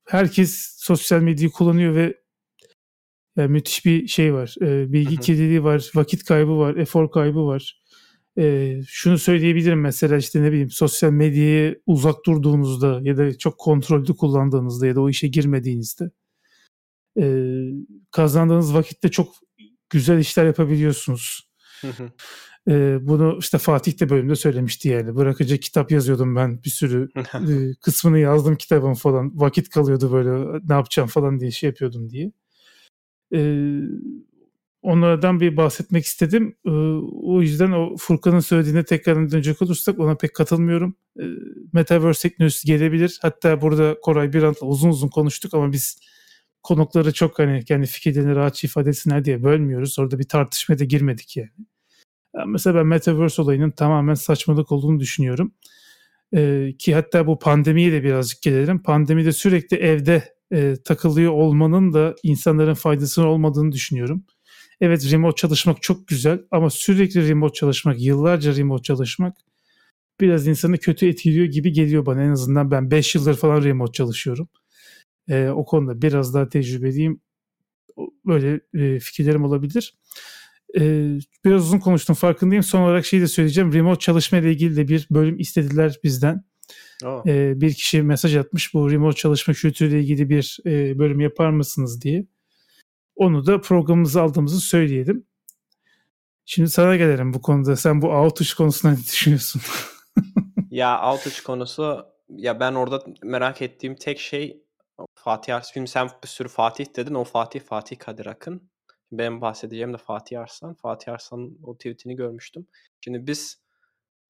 [0.08, 2.20] herkes sosyal medyayı kullanıyor ve
[3.36, 4.54] yani müthiş bir şey var.
[4.62, 7.82] E, bilgi kirliliği var, vakit kaybı var, efor kaybı var.
[8.38, 14.16] E, şunu söyleyebilirim mesela işte ne bileyim sosyal medyaya uzak durduğunuzda ya da çok kontrollü
[14.16, 16.10] kullandığınızda ya da o işe girmediğinizde
[17.20, 17.24] e,
[18.10, 19.34] kazandığınız vakitte çok
[19.90, 21.50] güzel işler yapabiliyorsunuz.
[22.68, 25.16] E, bunu işte Fatih de bölümde söylemişti yani.
[25.16, 29.40] Bırakıcı kitap yazıyordum ben bir sürü e, kısmını yazdım kitabın falan.
[29.40, 32.32] Vakit kalıyordu böyle ne yapacağım falan diye şey yapıyordum diye.
[33.34, 33.40] E,
[34.82, 36.56] onlardan bir bahsetmek istedim.
[36.66, 36.70] E,
[37.22, 40.96] o yüzden o Furkan'ın söylediğine tekrar dönecek olursak ona pek katılmıyorum.
[41.20, 41.24] E,
[41.72, 43.18] Metaverse teknolojisi gelebilir.
[43.22, 45.98] Hatta burada Koray Birant'la uzun uzun konuştuk ama biz
[46.62, 49.98] konukları çok hani kendi fikirlerini rahatça ifade etsinler diye bölmüyoruz.
[49.98, 51.50] Orada bir tartışmaya da girmedik yani.
[52.46, 55.54] Mesela ben Metaverse olayının tamamen saçmalık olduğunu düşünüyorum.
[56.34, 58.82] Ee, ki hatta bu pandemiye de birazcık gelelim.
[58.82, 64.24] Pandemide sürekli evde e, takılıyor olmanın da insanların faydasının olmadığını düşünüyorum.
[64.80, 69.36] Evet remote çalışmak çok güzel ama sürekli remote çalışmak, yıllarca remote çalışmak
[70.20, 72.22] biraz insanı kötü etkiliyor gibi geliyor bana.
[72.22, 74.48] En azından ben 5 yıldır falan remote çalışıyorum.
[75.28, 77.20] E, o konuda biraz daha tecrübeliyim.
[78.26, 79.94] Böyle e, fikirlerim olabilir.
[80.78, 80.82] E,
[81.44, 82.62] biraz uzun konuştum farkındayım.
[82.62, 83.72] Son olarak şeyi de söyleyeceğim.
[83.72, 86.44] Remote çalışma ile ilgili de bir bölüm istediler bizden.
[87.04, 87.26] Oh.
[87.26, 92.02] E, bir kişi mesaj atmış bu remote çalışma kültürüyle ilgili bir e, bölüm yapar mısınız
[92.02, 92.26] diye.
[93.16, 95.26] Onu da programımıza aldığımızı söyleyelim.
[96.44, 97.76] Şimdi sana gelelim bu konuda.
[97.76, 99.62] Sen bu outage konusunda ne düşünüyorsun?
[100.70, 104.62] ya outage konusu ya ben orada merak ettiğim tek şey
[105.14, 105.84] Fatih Arslan.
[105.84, 107.14] Sen bir sürü Fatih dedin.
[107.14, 108.69] O Fatih Fatih Kadir Akın.
[109.12, 110.74] Benim bahsedeceğim de Fatih Arslan.
[110.74, 112.66] Fatih Arslan'ın o tweetini görmüştüm.
[113.00, 113.60] Şimdi biz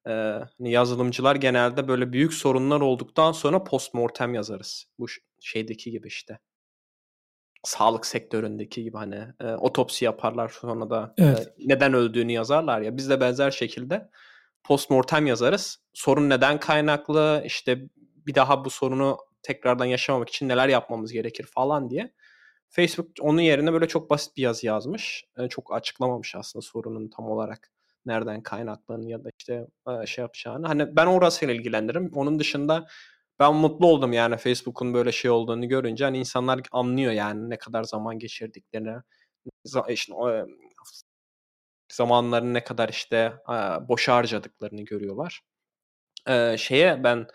[0.06, 0.10] e,
[0.58, 4.86] hani yazılımcılar genelde böyle büyük sorunlar olduktan sonra postmortem yazarız.
[4.98, 5.06] Bu
[5.40, 6.38] şeydeki gibi işte.
[7.64, 11.46] Sağlık sektöründeki gibi hani e, otopsi yaparlar sonra da evet.
[11.46, 12.96] e, neden öldüğünü yazarlar ya.
[12.96, 14.10] Biz de benzer şekilde
[14.64, 15.82] postmortem yazarız.
[15.92, 17.88] Sorun neden kaynaklı işte
[18.26, 22.12] bir daha bu sorunu tekrardan yaşamamak için neler yapmamız gerekir falan diye.
[22.70, 25.24] Facebook onun yerine böyle çok basit bir yazı yazmış.
[25.50, 27.70] Çok açıklamamış aslında sorunun tam olarak
[28.06, 29.66] nereden kaynaklandığını ya da işte
[30.06, 30.66] şey yapacağını.
[30.66, 32.10] Hani ben orasıyla ilgilenirim.
[32.14, 32.86] Onun dışında
[33.38, 36.04] ben mutlu oldum yani Facebook'un böyle şey olduğunu görünce.
[36.04, 38.96] Hani insanlar anlıyor yani ne kadar zaman geçirdiklerini.
[39.88, 40.12] İşte,
[41.92, 43.32] zamanlarını ne kadar işte
[43.88, 45.40] boşa harcadıklarını görüyorlar.
[46.56, 47.26] Şeye ben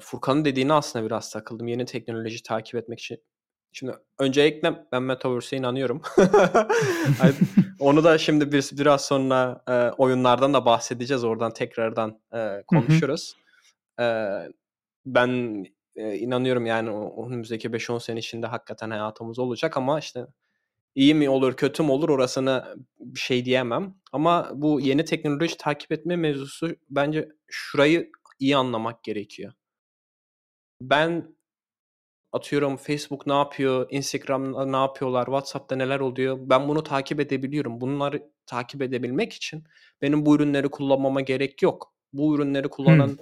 [0.00, 1.68] Furkan'ın dediğini aslında biraz takıldım.
[1.68, 3.22] Yeni teknoloji takip etmek için.
[3.72, 6.02] Şimdi öncelikle ben Metaverse'e inanıyorum.
[7.78, 11.24] Onu da şimdi bir, biraz sonra e, oyunlardan da bahsedeceğiz.
[11.24, 13.36] Oradan tekrardan e, konuşuruz.
[14.00, 14.04] e,
[15.06, 15.64] ben
[15.96, 16.90] e, inanıyorum yani
[17.26, 20.26] önümüzdeki 5-10 sene içinde hakikaten hayatımız olacak ama işte
[20.94, 23.94] iyi mi olur kötü mü olur orasını bir şey diyemem.
[24.12, 29.52] Ama bu yeni teknoloji takip etme mevzusu bence şurayı iyi anlamak gerekiyor.
[30.82, 31.34] Ben
[32.32, 36.38] atıyorum Facebook ne yapıyor, Instagram ne yapıyorlar, WhatsApp'ta neler oluyor.
[36.40, 37.80] Ben bunu takip edebiliyorum.
[37.80, 39.64] Bunları takip edebilmek için
[40.02, 41.94] benim bu ürünleri kullanmama gerek yok.
[42.12, 43.16] Bu ürünleri kullanan hmm.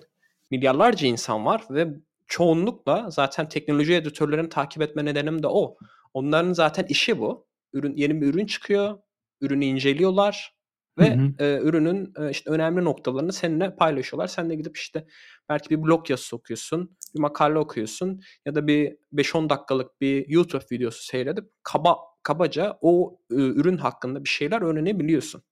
[0.50, 1.88] milyarlarca insan var ve
[2.26, 5.76] çoğunlukla zaten teknoloji editörlerini takip etme nedenim de o.
[6.14, 7.46] Onların zaten işi bu.
[7.72, 8.98] Ürün yeni bir ürün çıkıyor,
[9.40, 10.58] ürünü inceliyorlar,
[10.98, 11.44] ve hı hı.
[11.44, 14.26] E, ürünün e, işte önemli noktalarını seninle paylaşıyorlar.
[14.26, 15.06] Sen de gidip işte
[15.48, 20.64] belki bir blog yazısı okuyorsun, bir makale okuyorsun ya da bir 5-10 dakikalık bir YouTube
[20.72, 25.42] videosu seyredip kaba kabaca o e, ürün hakkında bir şeyler öğrenebiliyorsun.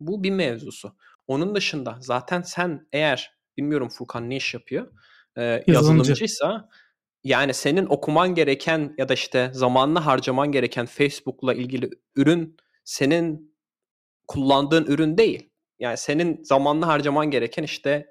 [0.00, 0.96] Bu bir mevzusu.
[1.26, 4.92] Onun dışında zaten sen eğer bilmiyorum Furkan ne iş yapıyor?
[5.38, 6.68] E, yazılımcıysa
[7.24, 13.54] yani senin okuman gereken ya da işte zamanını harcaman gereken Facebook'la ilgili ürün senin
[14.28, 15.50] kullandığın ürün değil.
[15.78, 18.06] Yani senin zamanını harcaman gereken işte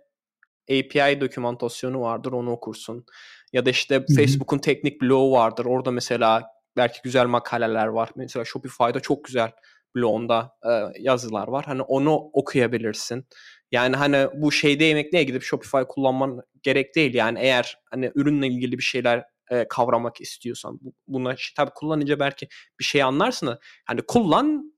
[0.72, 3.06] API dokümantasyonu vardır onu okursun.
[3.54, 5.66] Ya da işte Facebook'un teknik bloğu vardır.
[5.66, 6.44] Orada mesela
[6.78, 8.10] belki güzel makaleler var.
[8.16, 9.52] Mesela Shopify'da çok güzel
[9.96, 11.66] blogunda e, yazılar var.
[11.66, 13.28] Hani onu okuyabilirsin.
[13.72, 17.14] Yani hani bu şeyde yemekleye gidip Shopify kullanman gerek değil.
[17.14, 22.48] Yani eğer hani ürünle ilgili bir şeyler e, kavramak istiyorsan buna tabii kullanınca belki
[22.80, 24.77] bir şey anlarsın da hani kullan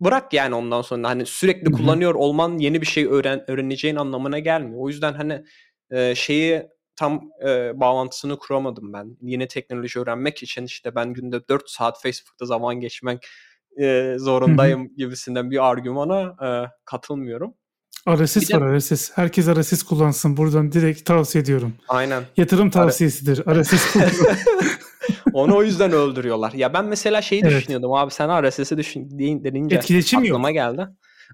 [0.00, 4.80] bırak yani ondan sonra hani sürekli kullanıyor olman yeni bir şey öğren öğreneceğin anlamına gelmiyor.
[4.80, 5.44] O yüzden hani
[5.90, 6.62] e, şeyi
[6.96, 9.16] tam e, bağlantısını kuramadım ben.
[9.22, 13.26] Yeni teknoloji öğrenmek için işte ben günde 4 saat Facebook'ta zaman geçmek
[13.80, 16.48] e, zorundayım gibisinden bir argümana e,
[16.84, 17.54] katılmıyorum.
[18.08, 19.10] RSS var RSS.
[19.14, 20.36] Herkes RSS kullansın.
[20.36, 21.74] Buradan direkt tavsiye ediyorum.
[21.88, 22.22] Aynen.
[22.36, 23.62] Yatırım tavsiyesidir.
[23.62, 24.26] RSS kullansın.
[25.32, 26.52] Onu o yüzden öldürüyorlar.
[26.52, 27.52] Ya ben mesela şeyi evet.
[27.52, 30.54] düşünüyordum abi sen RSS'i düşün denince etkileşim aklıma yok.
[30.54, 30.86] geldi.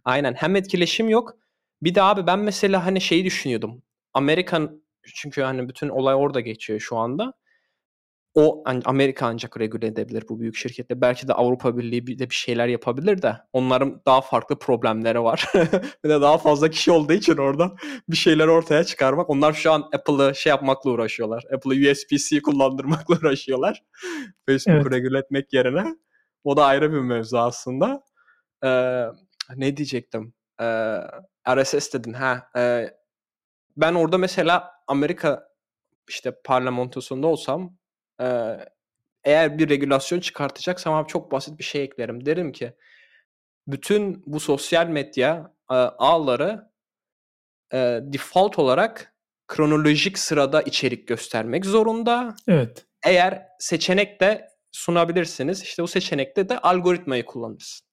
[0.05, 1.37] Aynen hem etkileşim yok.
[1.83, 3.83] Bir de abi ben mesela hani şeyi düşünüyordum.
[4.15, 4.83] Amerikan
[5.15, 7.33] çünkü hani bütün olay orada geçiyor şu anda
[8.37, 11.01] o Amerika ancak regüle edebilir bu büyük şirkette.
[11.01, 15.49] Belki de Avrupa Birliği bir de bir şeyler yapabilir de onların daha farklı problemleri var.
[16.05, 17.77] bir de daha fazla kişi olduğu için orada
[18.09, 19.31] bir şeyler ortaya çıkarmak.
[19.31, 21.45] Onlar şu an Apple'ı şey yapmakla uğraşıyorlar.
[21.55, 23.83] Apple'ı USB-C kullandırmakla uğraşıyorlar.
[24.47, 24.93] Facebook'u evet.
[24.93, 25.97] regüle etmek yerine.
[26.45, 28.03] O da ayrı bir mevzu aslında.
[28.65, 29.05] Ee,
[29.57, 30.35] ne diyecektim?
[30.61, 30.99] Ee,
[31.55, 32.13] RSS dedin.
[32.13, 32.91] Ha, e,
[33.77, 35.49] ben orada mesela Amerika
[36.09, 37.77] işte parlamentosunda olsam
[39.25, 42.27] eğer bir regülasyon çıkartacaksam abi çok basit bir şey eklerim.
[42.27, 42.73] Derim ki
[43.67, 46.71] bütün bu sosyal medya e, ağları
[47.73, 49.15] e, default olarak
[49.49, 52.35] kronolojik sırada içerik göstermek zorunda.
[52.49, 52.87] Evet.
[53.05, 55.63] Eğer seçenek de sunabilirsiniz.
[55.63, 57.87] İşte o seçenekte de algoritmayı kullanırsın.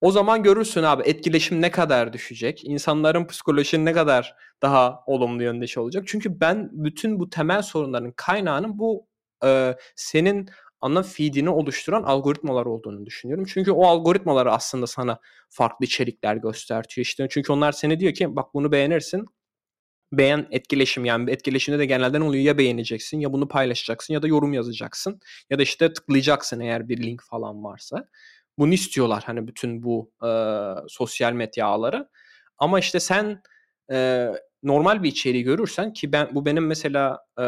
[0.00, 2.64] O zaman görürsün abi etkileşim ne kadar düşecek.
[2.64, 6.04] insanların psikolojisi ne kadar daha olumlu yönde olacak.
[6.06, 9.06] Çünkü ben bütün bu temel sorunların kaynağının bu
[9.44, 10.48] e, senin
[10.80, 13.44] ana feedini oluşturan algoritmalar olduğunu düşünüyorum.
[13.48, 15.18] Çünkü o algoritmaları aslında sana
[15.50, 17.06] farklı içerikler göstertiyor.
[17.06, 19.24] İşte çünkü onlar seni diyor ki bak bunu beğenirsin.
[20.12, 22.44] Beğen etkileşim yani etkileşimde de genelde ne oluyor?
[22.44, 25.20] Ya beğeneceksin ya bunu paylaşacaksın ya da yorum yazacaksın
[25.50, 28.08] ya da işte tıklayacaksın eğer bir link falan varsa.
[28.58, 30.30] bunu istiyorlar hani bütün bu e,
[30.88, 32.08] sosyal medya ağları.
[32.58, 33.42] Ama işte sen
[33.92, 34.28] e,
[34.62, 37.44] normal bir içeriği görürsen ki ben bu benim mesela e,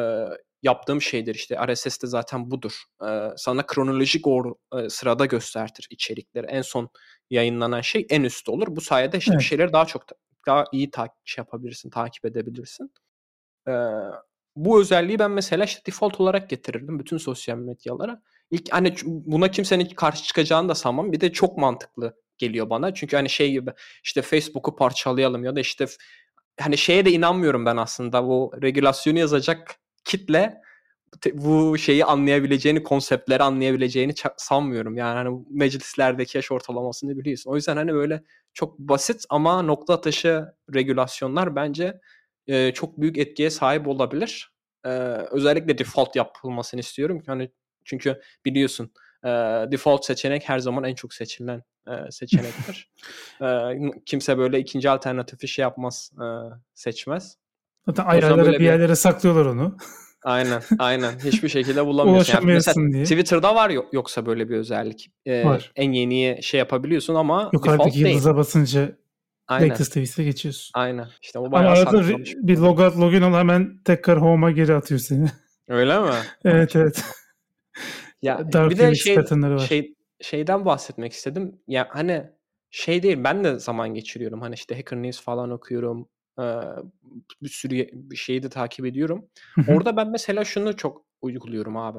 [0.62, 2.82] yaptığım şeydir işte RSS'te zaten budur.
[3.08, 6.46] E, sana kronolojik or, e, sırada göstertir içerikleri.
[6.46, 6.88] En son
[7.30, 8.66] yayınlanan şey en üstte olur.
[8.70, 9.40] Bu sayede işte evet.
[9.40, 10.02] bir şeyleri daha çok
[10.46, 12.92] daha iyi takip şey yapabilirsin, takip edebilirsin.
[13.68, 13.72] E,
[14.56, 18.22] bu özelliği ben mesela işte default olarak getirirdim bütün sosyal medyalara.
[18.50, 21.12] İlk hani buna kimsenin karşı çıkacağını da sanmam.
[21.12, 22.94] Bir de çok mantıklı geliyor bana.
[22.94, 23.70] Çünkü hani şey gibi
[24.04, 25.86] işte Facebook'u parçalayalım ya da işte
[26.60, 30.62] hani şeye de inanmıyorum ben aslında bu regülasyonu yazacak kitle
[31.34, 34.96] bu şeyi anlayabileceğini, konseptleri anlayabileceğini sanmıyorum.
[34.96, 37.50] Yani hani meclislerdeki yaş ortalamasını biliyorsun.
[37.50, 38.22] O yüzden hani böyle
[38.54, 42.00] çok basit ama nokta atışı regülasyonlar bence
[42.46, 44.52] e, çok büyük etkiye sahip olabilir.
[44.84, 44.88] E,
[45.30, 47.22] özellikle default yapılmasını istiyorum.
[47.26, 47.50] Hani
[47.84, 48.92] çünkü biliyorsun
[49.24, 49.28] e,
[49.72, 52.90] default seçenek her zaman en çok seçilen e, seçenektir.
[53.42, 53.46] e,
[54.06, 56.26] kimse böyle ikinci alternatifi şey yapmaz, e,
[56.74, 57.38] seçmez.
[57.88, 58.94] Zaten ayarlara bir yerlere bir...
[58.94, 59.76] saklıyorlar onu.
[60.24, 61.12] Aynen, aynen.
[61.24, 62.34] Hiçbir şekilde bulamıyorsun.
[62.34, 63.02] Yani mesela diye.
[63.02, 65.10] Twitter'da var yoksa böyle bir özellik.
[65.26, 65.72] Ee, var.
[65.76, 68.96] En yeniyi şey yapabiliyorsun ama Yukarıdaki yıldıza basınca
[69.48, 69.70] Aynen.
[69.70, 70.70] Latest Twist'e geçiyorsun.
[70.74, 71.06] Aynen.
[71.22, 75.26] İşte o bayağı Ama arada bir logout login ol hemen tekrar home'a geri atıyor seni.
[75.68, 76.10] Öyle mi?
[76.44, 77.04] evet evet.
[78.22, 79.58] Ya Dark bir de şey, var.
[79.58, 81.60] şey şeyden bahsetmek istedim.
[81.66, 82.26] Ya hani
[82.70, 84.40] şey değil ben de zaman geçiriyorum.
[84.40, 86.08] Hani işte Hacker News falan okuyorum.
[87.42, 89.28] Bir sürü şeyi de takip ediyorum.
[89.68, 91.98] Orada ben mesela şunu çok uyguluyorum abi.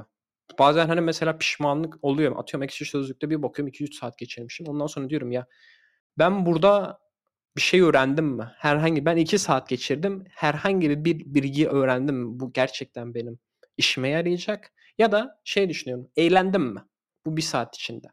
[0.59, 2.35] Bazen hani mesela pişmanlık oluyor.
[2.37, 4.67] Atıyorum ekşi sözlükte bir bakıyorum 2-3 saat geçirmişim.
[4.67, 5.47] Ondan sonra diyorum ya
[6.17, 6.99] ben burada
[7.55, 8.51] bir şey öğrendim mi?
[8.57, 10.23] Herhangi ben 2 saat geçirdim.
[10.29, 12.39] Herhangi bir, bir bilgi öğrendim mi?
[12.39, 13.39] Bu gerçekten benim
[13.77, 14.71] işime yarayacak.
[14.97, 16.09] Ya da şey düşünüyorum.
[16.17, 16.79] Eğlendim mi?
[17.25, 18.07] Bu bir saat içinde.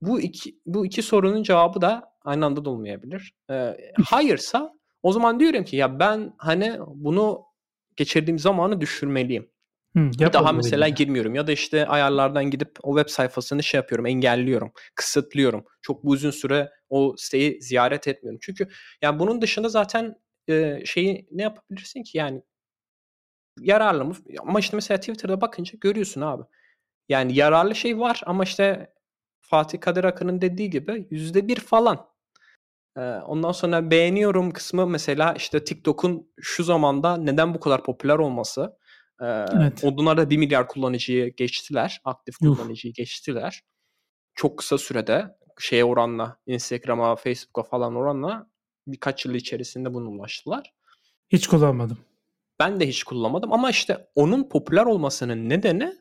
[0.00, 3.34] Bu iki, bu iki sorunun cevabı da aynı anda da olmayabilir.
[3.50, 4.72] Ee, hayırsa
[5.02, 7.44] o zaman diyorum ki ya ben hani bunu
[7.96, 9.52] geçirdiğim zamanı düşürmeliyim.
[9.96, 10.96] Hı, bir daha mesela gibi.
[10.96, 15.64] girmiyorum ya da işte ayarlardan gidip o web sayfasını şey yapıyorum, engelliyorum, kısıtlıyorum.
[15.82, 18.38] Çok bu uzun süre o siteyi ziyaret etmiyorum.
[18.42, 18.68] Çünkü
[19.02, 20.16] yani bunun dışında zaten
[20.48, 22.42] e, şeyi ne yapabilirsin ki yani
[23.60, 24.14] yararlı mı?
[24.38, 26.42] Ama işte mesela Twitter'da bakınca görüyorsun abi.
[27.08, 28.94] Yani yararlı şey var ama işte
[29.40, 32.11] Fatih Kadir Akın'ın dediği gibi yüzde bir falan.
[33.26, 38.76] Ondan sonra beğeniyorum kısmı mesela işte TikTok'un şu zamanda neden bu kadar popüler olması.
[39.20, 39.84] Evet.
[39.84, 42.00] Onlar da 1 milyar kullanıcıyı geçtiler.
[42.04, 43.62] Aktif kullanıcıyı geçtiler.
[44.34, 48.46] Çok kısa sürede şeye oranla Instagram'a, Facebook'a falan oranla
[48.86, 50.72] birkaç yıl içerisinde bunu ulaştılar.
[51.28, 51.98] Hiç kullanmadım.
[52.60, 55.94] Ben de hiç kullanmadım ama işte onun popüler olmasının nedeni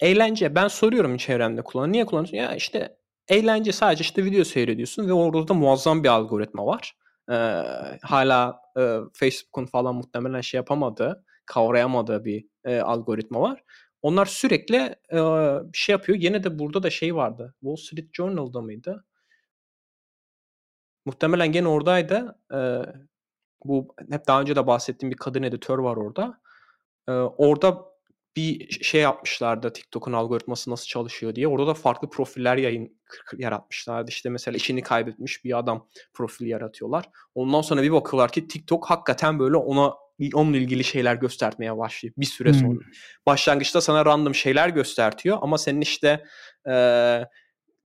[0.00, 0.54] eğlence.
[0.54, 1.92] Ben soruyorum çevremde kullanan.
[1.92, 2.36] Niye kullanıyorsun?
[2.36, 2.96] Ya işte
[3.28, 6.96] eğlence sadece işte video seyrediyorsun ve orada da muazzam bir algoritma var.
[7.30, 7.34] Ee,
[8.02, 13.64] hala e, Facebook'un falan muhtemelen şey yapamadığı, kavrayamadığı bir e, algoritma var.
[14.02, 14.76] Onlar sürekli
[15.12, 15.20] e,
[15.72, 16.18] şey yapıyor.
[16.18, 17.54] Yine de burada da şey vardı.
[17.60, 19.04] Wall Street Journal'da mıydı?
[21.04, 22.38] Muhtemelen gene oradaydı.
[22.54, 22.58] E,
[23.64, 26.40] bu hep daha önce de bahsettiğim bir kadın editör var orada.
[27.08, 27.84] E, orada
[28.36, 31.48] bir şey yapmışlardı TikTok'un algoritması nasıl çalışıyor diye.
[31.48, 32.98] Orada da farklı profiller yayın
[33.38, 34.10] yaratmışlardı.
[34.10, 37.04] İşte mesela işini kaybetmiş bir adam profil yaratıyorlar.
[37.34, 39.94] Ondan sonra bir bakıyorlar ki TikTok hakikaten böyle ona
[40.34, 42.80] onunla ilgili şeyler göstermeye başlıyor bir süre sonra.
[42.80, 42.92] Hmm.
[43.26, 46.24] Başlangıçta sana random şeyler göstertiyor ama senin işte
[46.68, 46.74] e,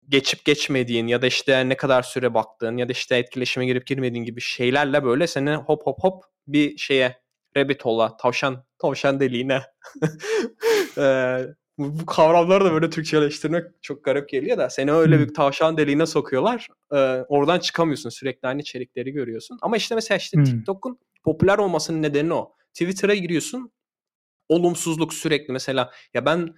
[0.09, 4.25] geçip geçmediğin ya da işte ne kadar süre baktığın ya da işte etkileşime girip girmediğin
[4.25, 7.21] gibi şeylerle böyle seni hop hop hop bir şeye
[7.57, 9.61] rabbit hole'a, tavşan tavşan deliğine
[11.79, 16.05] bu, bu kavramları da böyle Türkçeleştirmek çok garip geliyor da seni öyle bir tavşan deliğine
[16.05, 16.67] sokuyorlar.
[16.91, 16.95] E,
[17.29, 18.09] oradan çıkamıyorsun.
[18.09, 19.57] Sürekli aynı içerikleri görüyorsun.
[19.61, 20.43] Ama işte mesela işte hmm.
[20.43, 22.55] TikTok'un popüler olmasının nedeni o.
[22.73, 23.71] Twitter'a giriyorsun.
[24.49, 26.55] Olumsuzluk sürekli mesela ya ben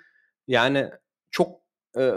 [0.48, 0.90] yani
[1.32, 1.62] çok
[1.98, 2.12] e,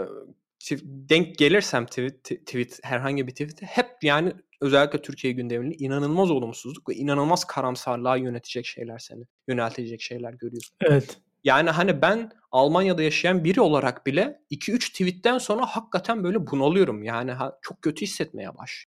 [0.83, 6.93] denk gelirsem tweet, tweet herhangi bir tweet'e hep yani özellikle Türkiye gündeminde inanılmaz olumsuzluk ve
[6.95, 10.77] inanılmaz karamsarlığa yönetecek şeyler seni yöneltecek şeyler görüyorsun.
[10.81, 11.17] Evet.
[11.43, 17.03] Yani hani ben Almanya'da yaşayan biri olarak bile 2-3 tweetten sonra hakikaten böyle bunalıyorum.
[17.03, 18.87] Yani ha, çok kötü hissetmeye baş.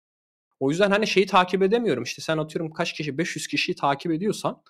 [0.61, 2.03] O yüzden hani şeyi takip edemiyorum.
[2.03, 4.63] İşte sen atıyorum kaç kişi 500 kişiyi takip ediyorsan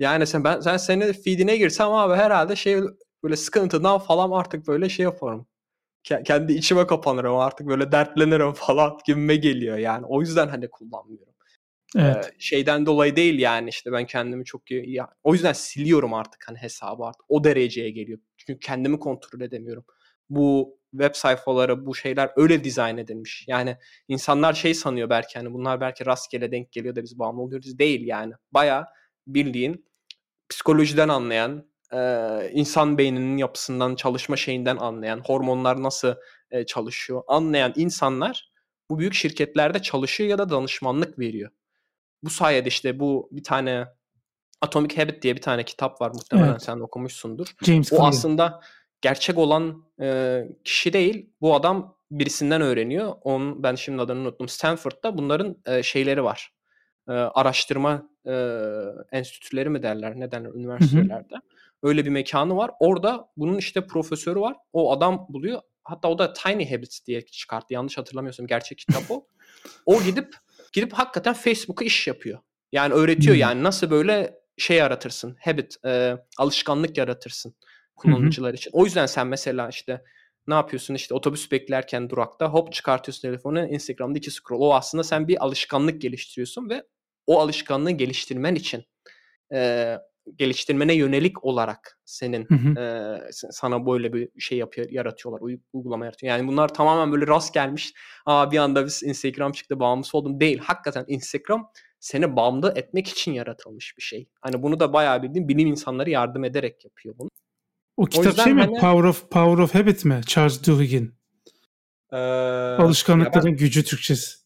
[0.00, 2.80] yani sen ben sen senin feedine girsem abi herhalde şey
[3.24, 5.46] böyle sıkıntıdan falan artık böyle şey yaparım
[6.02, 10.06] kendi içime kapanırım artık böyle dertlenirim falan gibime geliyor yani.
[10.06, 11.32] O yüzden hani kullanmıyorum.
[11.96, 12.26] Evet.
[12.26, 16.48] Ee, şeyden dolayı değil yani işte ben kendimi çok iyi ya, o yüzden siliyorum artık
[16.48, 18.18] hani hesabı artık o dereceye geliyor.
[18.36, 19.84] Çünkü kendimi kontrol edemiyorum.
[20.30, 23.44] Bu web sayfaları bu şeyler öyle dizayn edilmiş.
[23.48, 23.76] Yani
[24.08, 27.78] insanlar şey sanıyor belki hani bunlar belki rastgele denk geliyor da biz bağımlı oluyoruz.
[27.78, 28.32] Değil yani.
[28.52, 28.88] Baya
[29.26, 29.86] bildiğin
[30.48, 36.14] psikolojiden anlayan, e, insan beyninin yapısından, çalışma şeyinden anlayan, hormonlar nasıl
[36.50, 38.52] e, çalışıyor anlayan insanlar
[38.90, 41.50] bu büyük şirketlerde çalışıyor ya da danışmanlık veriyor.
[42.22, 43.86] Bu sayede işte bu bir tane
[44.60, 46.62] Atomic Habit diye bir tane kitap var muhtemelen evet.
[46.62, 47.46] sen okumuşsundur.
[47.62, 48.08] James o Clear.
[48.08, 48.60] aslında
[49.00, 51.30] gerçek olan e, kişi değil.
[51.40, 53.14] Bu adam birisinden öğreniyor.
[53.22, 54.48] Onun ben şimdi adını unuttum.
[54.48, 56.52] Stanford'da bunların e, şeyleri var.
[57.08, 58.32] E, araştırma e,
[59.12, 60.20] enstitüleri mi derler?
[60.20, 61.34] Ne derler üniversitelerde.
[61.34, 61.61] Hı hı.
[61.82, 62.70] Öyle bir mekanı var.
[62.80, 64.56] Orada bunun işte profesörü var.
[64.72, 65.60] O adam buluyor.
[65.84, 67.74] Hatta o da Tiny Habits diye çıkarttı.
[67.74, 69.26] Yanlış hatırlamıyorsam gerçek kitap o.
[69.86, 70.34] o gidip
[70.72, 72.38] gidip hakikaten Facebook'a iş yapıyor.
[72.72, 73.40] Yani öğretiyor hmm.
[73.40, 75.36] yani nasıl böyle şey yaratırsın.
[75.40, 77.54] Habit, e, alışkanlık yaratırsın
[77.96, 78.70] kullanıcılar için.
[78.74, 80.02] O yüzden sen mesela işte
[80.46, 84.60] ne yapıyorsun işte otobüs beklerken durakta hop çıkartıyorsun telefonu Instagram'da iki scroll.
[84.60, 86.82] O aslında sen bir alışkanlık geliştiriyorsun ve
[87.26, 88.84] o alışkanlığı geliştirmen için
[89.52, 89.98] e,
[90.34, 92.80] geliştirmene yönelik olarak senin hı hı.
[92.80, 96.32] E, sana böyle bir şey yapıyor yaratıyorlar uygulama yaratıyor.
[96.32, 97.92] Yani bunlar tamamen böyle rast gelmiş.
[98.26, 100.58] Aa bir anda biz Instagram çıktı bağımlısı oldum değil.
[100.58, 101.70] Hakikaten Instagram
[102.00, 104.28] seni bağımlı etmek için yaratılmış bir şey.
[104.40, 107.28] Hani bunu da bayağı bildiğim bilim insanları yardım ederek yapıyor bunu.
[107.96, 108.60] O kitap o şey mi?
[108.60, 110.20] Hani, Power of Power of Habit mi?
[110.26, 111.08] Charles Duhigg.
[112.12, 114.41] Ee, Alışkanlıkların ben, gücü Türkçesi.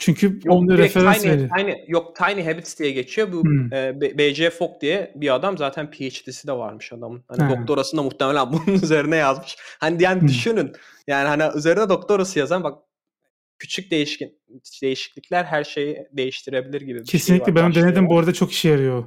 [0.00, 1.48] Çünkü yok, onu referans tiny, veriyor.
[1.56, 3.32] Tiny, yok Tiny Habits diye geçiyor.
[3.32, 3.72] Bu hmm.
[3.72, 4.50] e, B.C.
[4.50, 7.24] Fogg diye bir adam zaten PhD'si de varmış adamın.
[7.28, 7.50] Hani ha.
[7.50, 9.56] doktorasını muhtemelen bunun üzerine yazmış.
[9.80, 10.28] Hani yani hmm.
[10.28, 10.72] düşünün.
[11.06, 12.78] Yani hani üzerine doktorası yazan bak
[13.60, 14.40] küçük değişkin
[14.82, 17.62] değişiklikler her şeyi değiştirebilir gibi bir şey Kesinlikle şey var.
[17.62, 19.04] ben denedim bu arada çok işe yarıyor.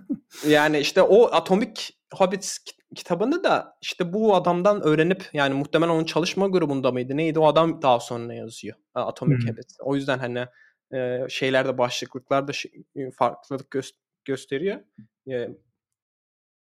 [0.48, 1.72] yani işte o Atomic
[2.14, 2.58] Habits
[2.94, 7.82] kitabını da işte bu adamdan öğrenip yani muhtemelen onun çalışma grubunda mıydı neydi o adam
[7.82, 9.46] daha sonra yazıyor Atomic hmm.
[9.46, 9.76] Habits.
[9.80, 10.46] O yüzden hani
[10.94, 12.52] e, şeylerde başlıklıklarda
[13.18, 13.94] farklılık gö-
[14.24, 14.80] gösteriyor.
[15.30, 15.48] E,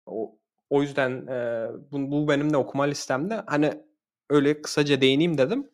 [0.06, 3.44] o, o yüzden e, bu, bu benim de okuma listemde.
[3.48, 3.74] Hani
[4.30, 5.70] öyle kısaca değineyim dedim.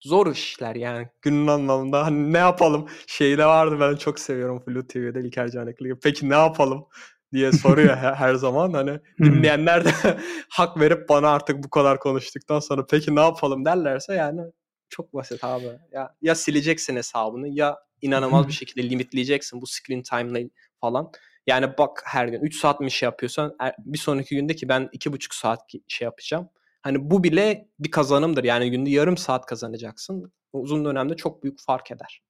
[0.00, 2.06] Zor işler yani günün anlamında.
[2.06, 2.88] Hani ne yapalım?
[3.06, 5.98] Şeyde vardı ben çok seviyorum Flu TV'de İlker Canekli.
[6.02, 6.86] Peki ne yapalım?
[7.32, 8.72] diye soruyor her zaman.
[8.72, 9.90] Hani dinleyenler de
[10.48, 14.40] hak verip bana artık bu kadar konuştuktan sonra peki ne yapalım derlerse yani
[14.88, 15.66] çok basit abi.
[15.92, 20.48] Ya, ya sileceksin hesabını ya inanılmaz bir şekilde limitleyeceksin bu screen time'la
[20.80, 21.12] falan.
[21.46, 24.88] Yani bak her gün 3 saat mi şey yapıyorsan er, bir sonraki günde ki ben
[24.92, 26.48] 2,5 saat şey yapacağım.
[26.82, 28.44] Hani bu bile bir kazanımdır.
[28.44, 30.32] Yani günde yarım saat kazanacaksın.
[30.52, 32.22] Uzun dönemde çok büyük fark eder.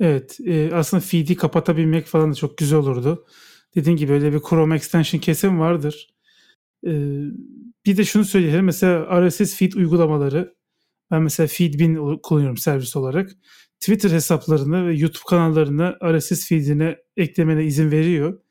[0.00, 0.38] Evet.
[0.46, 3.26] E, aslında feed'i kapatabilmek falan da çok güzel olurdu.
[3.74, 6.14] Dediğim gibi öyle bir Chrome extension kesim vardır.
[6.86, 6.90] E,
[7.86, 8.64] bir de şunu söyleyelim.
[8.64, 10.54] Mesela RSS feed uygulamaları
[11.12, 13.30] ben mesela Feedbin kullanıyorum servis olarak.
[13.80, 18.41] Twitter hesaplarını ve YouTube kanallarını RSS feedine eklemene izin veriyor.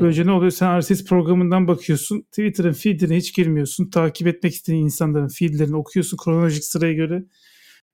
[0.00, 0.50] Böylece ne oluyor?
[0.50, 2.20] Sen RSS programından bakıyorsun.
[2.20, 3.90] Twitter'ın feedine hiç girmiyorsun.
[3.90, 7.24] Takip etmek istediğin insanların feedlerini okuyorsun kronolojik sıraya göre.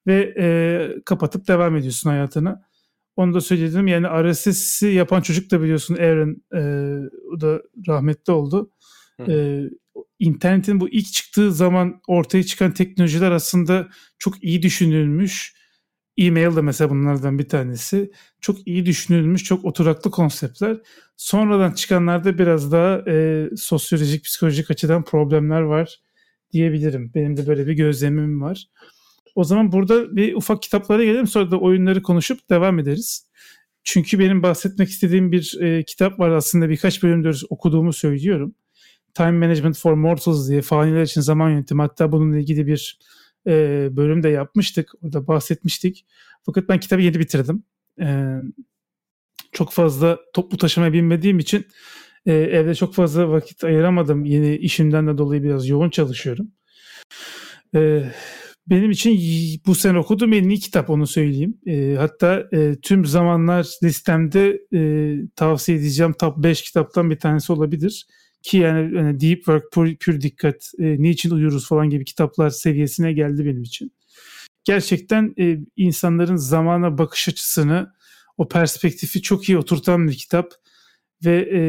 [0.06, 2.62] Ve e, kapatıp devam ediyorsun hayatına.
[3.16, 3.86] Onu da söyledim.
[3.86, 6.42] Yani RSS'i yapan çocuk da biliyorsun Aaron.
[6.54, 6.60] E,
[7.32, 8.70] o da rahmetli oldu.
[9.28, 9.62] E,
[10.18, 13.88] internetin bu ilk çıktığı zaman ortaya çıkan teknolojiler aslında
[14.18, 15.54] çok iyi düşünülmüş
[16.16, 18.10] E-mail de mesela bunlardan bir tanesi.
[18.40, 20.80] Çok iyi düşünülmüş, çok oturaklı konseptler.
[21.20, 26.00] Sonradan çıkanlarda biraz daha e, sosyolojik, psikolojik açıdan problemler var
[26.52, 27.12] diyebilirim.
[27.14, 28.66] Benim de böyle bir gözlemim var.
[29.34, 33.28] O zaman burada bir ufak kitaplara gelelim sonra da oyunları konuşup devam ederiz.
[33.84, 38.54] Çünkü benim bahsetmek istediğim bir e, kitap var aslında birkaç bölümdür okuduğumu söylüyorum.
[39.14, 42.98] Time Management for Mortals diye faniler için zaman yönetimi hatta bununla ilgili bir
[43.46, 44.92] e, bölüm de yapmıştık.
[45.02, 46.06] Orada bahsetmiştik.
[46.46, 47.62] Fakat ben kitabı yeni bitirdim.
[48.00, 48.36] E,
[49.52, 51.66] çok fazla toplu taşımaya binmediğim için
[52.26, 54.24] e, evde çok fazla vakit ayıramadım.
[54.24, 56.50] Yeni işimden de dolayı biraz yoğun çalışıyorum.
[57.74, 58.04] E,
[58.66, 59.20] benim için
[59.66, 61.58] bu sene okuduğum en iyi kitap onu söyleyeyim.
[61.66, 68.06] E, hatta e, tüm zamanlar listemde e, tavsiye edeceğim top 5 kitaptan bir tanesi olabilir.
[68.42, 73.46] Ki yani, yani Deep Work, Pür, Dikkat, e, Niçin Uyuruz falan gibi kitaplar seviyesine geldi
[73.46, 73.92] benim için.
[74.64, 77.92] Gerçekten e, insanların zamana bakış açısını,
[78.40, 80.52] o perspektifi çok iyi oturtan bir kitap.
[81.24, 81.60] Ve e,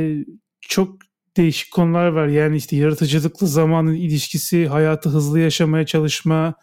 [0.61, 0.97] çok
[1.37, 2.27] değişik konular var.
[2.27, 6.55] Yani işte yaratıcılıklı zamanın ilişkisi, hayatı hızlı yaşamaya çalışma,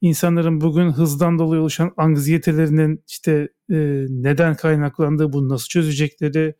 [0.00, 3.76] insanların bugün hızdan dolayı oluşan anksiyetelerinin işte e,
[4.08, 6.54] neden kaynaklandığı, bunu nasıl çözecekleri,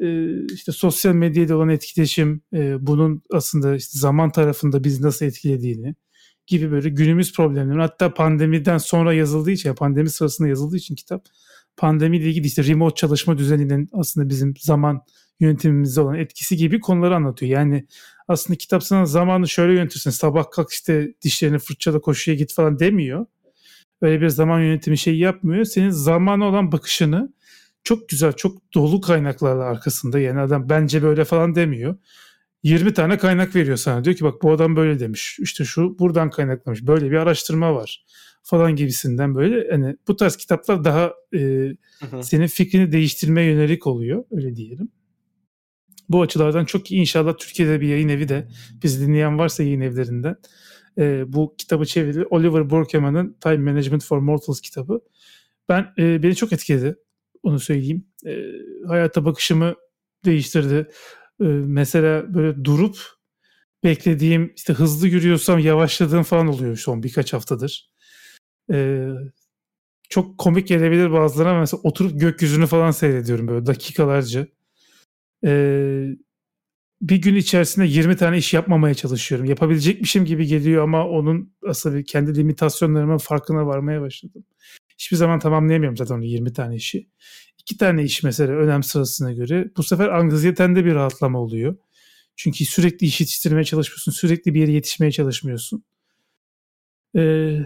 [0.00, 5.94] e, işte sosyal medyada olan etkileşim e, bunun aslında işte zaman tarafında biz nasıl etkilediğini
[6.46, 11.26] gibi böyle günümüz problemleri hatta pandemiden sonra yazıldığı için pandemi sırasında yazıldığı için kitap
[11.76, 15.02] pandemiyle ilgili işte remote çalışma düzeninin aslında bizim zaman
[15.40, 17.52] yönetimimizde olan etkisi gibi konuları anlatıyor.
[17.52, 17.86] Yani
[18.28, 20.10] aslında kitap sana zamanı şöyle yönetirsin.
[20.10, 23.26] Sabah kalk işte dişlerini fırçala koşuya git falan demiyor.
[24.02, 25.64] Öyle bir zaman yönetimi şeyi yapmıyor.
[25.64, 27.32] Senin zamana olan bakışını
[27.84, 30.18] çok güzel, çok dolu kaynaklarla arkasında.
[30.18, 31.96] Yani adam bence böyle falan demiyor.
[32.62, 34.04] 20 tane kaynak veriyor sana.
[34.04, 35.38] Diyor ki bak bu adam böyle demiş.
[35.40, 36.82] İşte şu buradan kaynaklamış.
[36.82, 38.04] Böyle bir araştırma var
[38.46, 39.70] falan gibisinden böyle.
[39.70, 42.22] Hani bu tarz kitaplar daha e, hı hı.
[42.22, 44.24] senin fikrini değiştirmeye yönelik oluyor.
[44.30, 44.88] Öyle diyelim.
[46.08, 47.00] Bu açılardan çok iyi.
[47.00, 48.48] İnşallah Türkiye'de bir yayın evi de
[48.82, 50.36] bizi dinleyen varsa yayın evlerinden
[50.98, 52.24] e, bu kitabı çevirdi.
[52.30, 55.00] Oliver Burkeman'ın Time Management for Mortals kitabı.
[55.68, 56.96] Ben e, beni çok etkiledi.
[57.42, 58.06] Onu söyleyeyim.
[58.26, 58.36] E,
[58.86, 59.74] hayata bakışımı
[60.24, 60.88] değiştirdi.
[61.40, 62.98] E, mesela böyle durup
[63.84, 67.95] beklediğim işte hızlı yürüyorsam yavaşladığım falan oluyor son birkaç haftadır.
[68.72, 69.08] E,
[70.08, 74.46] çok komik gelebilir bazılarına mesela oturup gökyüzünü falan seyrediyorum böyle dakikalarca.
[75.44, 75.50] E,
[77.02, 79.46] bir gün içerisinde 20 tane iş yapmamaya çalışıyorum.
[79.46, 84.44] Yapabilecekmişim gibi geliyor ama onun aslında kendi limitasyonlarımın farkına varmaya başladım.
[84.98, 87.08] Hiçbir zaman tamamlayamıyorum zaten onu 20 tane işi.
[87.58, 89.70] İki tane iş mesela önem sırasına göre.
[89.76, 91.76] Bu sefer anksiyetende bir rahatlama oluyor.
[92.36, 94.12] Çünkü sürekli iş yetiştirmeye çalışmıyorsun.
[94.12, 95.84] Sürekli bir yere yetişmeye çalışmıyorsun.
[97.16, 97.58] Ee,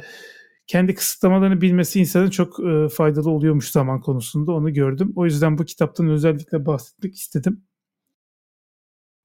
[0.70, 4.52] kendi kısıtlamalarını bilmesi insanın çok e, faydalı oluyormuş zaman konusunda.
[4.52, 5.12] Onu gördüm.
[5.16, 7.62] O yüzden bu kitaptan özellikle bahsetmek istedim.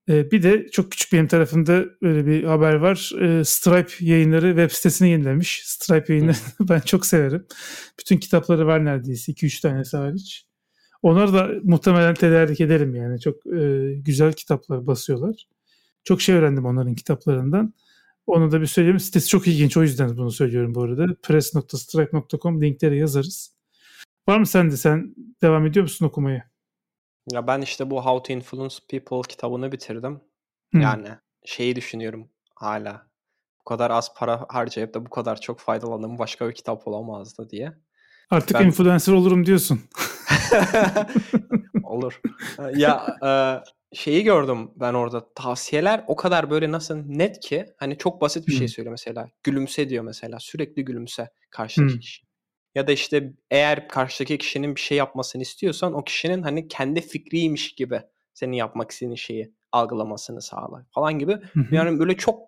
[0.10, 3.12] E, bir de çok küçük benim tarafımda böyle bir haber var.
[3.22, 5.62] E, Stripe yayınları web sitesini yenilemiş.
[5.66, 6.38] Stripe yayınları
[6.70, 7.46] ben çok severim.
[8.00, 9.32] Bütün kitapları var neredeyse.
[9.32, 10.46] 2-3 tanesi hariç.
[11.02, 13.20] Onları da muhtemelen tedarik ederim yani.
[13.20, 15.48] Çok e, güzel kitaplar basıyorlar.
[16.04, 17.74] Çok şey öğrendim onların kitaplarından.
[18.28, 19.00] Onu da bir söyleyeyim.
[19.00, 19.78] Sitesi çok ilginç.
[19.78, 21.06] O yüzden bunu söylüyorum bu arada.
[21.24, 23.56] press.stripe.com linkleri yazarız.
[24.28, 24.78] Var mı sende?
[24.78, 26.50] Sen devam ediyor musun okumaya?
[27.32, 30.22] Ya ben işte bu How to Influence People kitabını bitirdim.
[30.74, 30.78] Hı.
[30.78, 31.08] Yani
[31.46, 33.08] şeyi düşünüyorum hala.
[33.60, 37.74] Bu kadar az para harcayıp da bu kadar çok faydalandığım başka bir kitap olamazdı diye.
[38.30, 38.66] Artık ben...
[38.66, 39.82] influencer olurum diyorsun.
[41.84, 42.22] Olur.
[42.76, 43.30] ya e,
[43.96, 45.34] şeyi gördüm ben orada.
[45.34, 49.30] Tavsiyeler o kadar böyle nasıl net ki hani çok basit bir şey söylüyor mesela.
[49.44, 50.40] Gülümse diyor mesela.
[50.40, 52.26] Sürekli gülümse karşıdaki kişi.
[52.76, 57.76] Ya da işte eğer karşıdaki kişinin bir şey yapmasını istiyorsan o kişinin hani kendi fikriymiş
[57.76, 58.02] gibi
[58.34, 61.38] senin yapmak istediğin şeyi algılamasını sağla falan gibi.
[61.72, 62.40] Yani böyle çok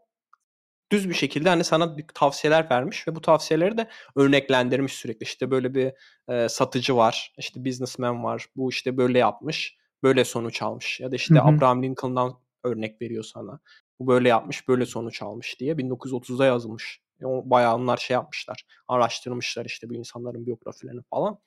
[0.91, 5.23] düz bir şekilde hani sana bir tavsiyeler vermiş ve bu tavsiyeleri de örneklendirmiş sürekli.
[5.23, 5.93] İşte böyle bir
[6.29, 8.45] e, satıcı var, işte businessman var.
[8.55, 10.99] Bu işte böyle yapmış, böyle sonuç almış.
[10.99, 13.59] Ya da işte Abraham Lincoln'dan örnek veriyor sana.
[13.99, 17.01] Bu böyle yapmış, böyle sonuç almış diye 1930'da yazılmış.
[17.21, 18.65] Bayağı onlar şey yapmışlar.
[18.87, 21.39] Araştırmışlar işte bu insanların biyografilerini falan.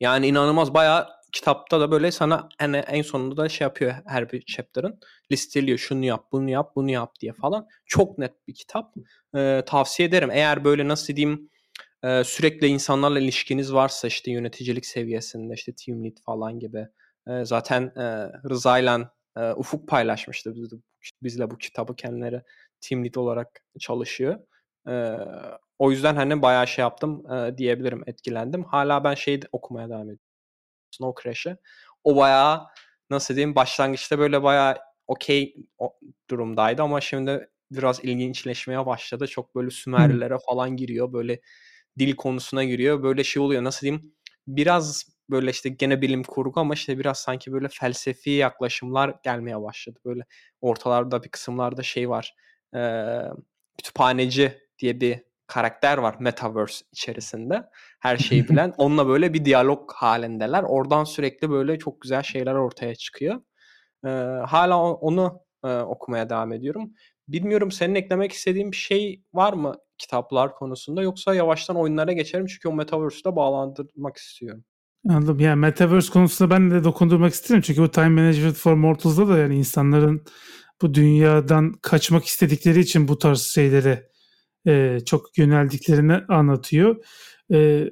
[0.00, 4.42] Yani inanılmaz bayağı kitapta da böyle sana en, en sonunda da şey yapıyor her bir
[4.42, 5.00] chapter'ın.
[5.32, 7.68] Listeliyor şunu yap, bunu yap, bunu yap diye falan.
[7.86, 8.94] Çok net bir kitap.
[9.36, 10.30] Ee, tavsiye ederim.
[10.32, 11.50] Eğer böyle nasıl diyeyim
[12.02, 16.88] e, sürekli insanlarla ilişkiniz varsa işte yöneticilik seviyesinde işte team lead falan gibi.
[17.28, 20.76] E, zaten e, Rıza'yla e, Ufuk paylaşmıştı bizle,
[21.22, 22.42] bizle bu kitabı kendileri
[22.80, 23.48] team lead olarak
[23.80, 24.38] çalışıyor.
[24.88, 25.16] E,
[25.78, 28.64] o yüzden hani bayağı şey yaptım e, diyebilirim etkilendim.
[28.64, 30.20] Hala ben şeyi okumaya devam ediyorum.
[30.90, 31.58] Snow Crash'ı.
[32.04, 32.66] O bayağı
[33.10, 35.56] nasıl diyeyim başlangıçta böyle bayağı okey
[36.30, 39.26] durumdaydı ama şimdi biraz ilginçleşmeye başladı.
[39.26, 41.12] Çok böyle Sümerlilere falan giriyor.
[41.12, 41.40] Böyle
[41.98, 43.02] dil konusuna giriyor.
[43.02, 44.14] Böyle şey oluyor nasıl diyeyim
[44.46, 49.98] biraz böyle işte gene bilim kurgu ama işte biraz sanki böyle felsefi yaklaşımlar gelmeye başladı.
[50.04, 50.22] Böyle
[50.60, 52.34] ortalarda bir kısımlarda şey var.
[52.74, 52.80] E,
[53.78, 57.62] kütüphaneci diye bir karakter var Metaverse içerisinde.
[58.00, 58.74] Her şeyi bilen.
[58.76, 60.62] Onunla böyle bir diyalog halindeler.
[60.62, 63.40] Oradan sürekli böyle çok güzel şeyler ortaya çıkıyor.
[64.06, 64.08] Ee,
[64.46, 66.92] hala onu e, okumaya devam ediyorum.
[67.28, 72.68] Bilmiyorum senin eklemek istediğin bir şey var mı kitaplar konusunda yoksa yavaştan oyunlara geçerim çünkü
[72.68, 74.64] o Metaverse'da bağlandırmak istiyorum.
[75.08, 75.40] Anladım.
[75.40, 77.60] Yani Metaverse konusunda ben de dokundurmak isterim.
[77.62, 80.24] Çünkü bu Time Management for Mortals'da da yani insanların
[80.82, 84.08] bu dünyadan kaçmak istedikleri için bu tarz şeylere
[84.66, 86.96] e, çok yöneldiklerini anlatıyor.
[87.52, 87.84] E,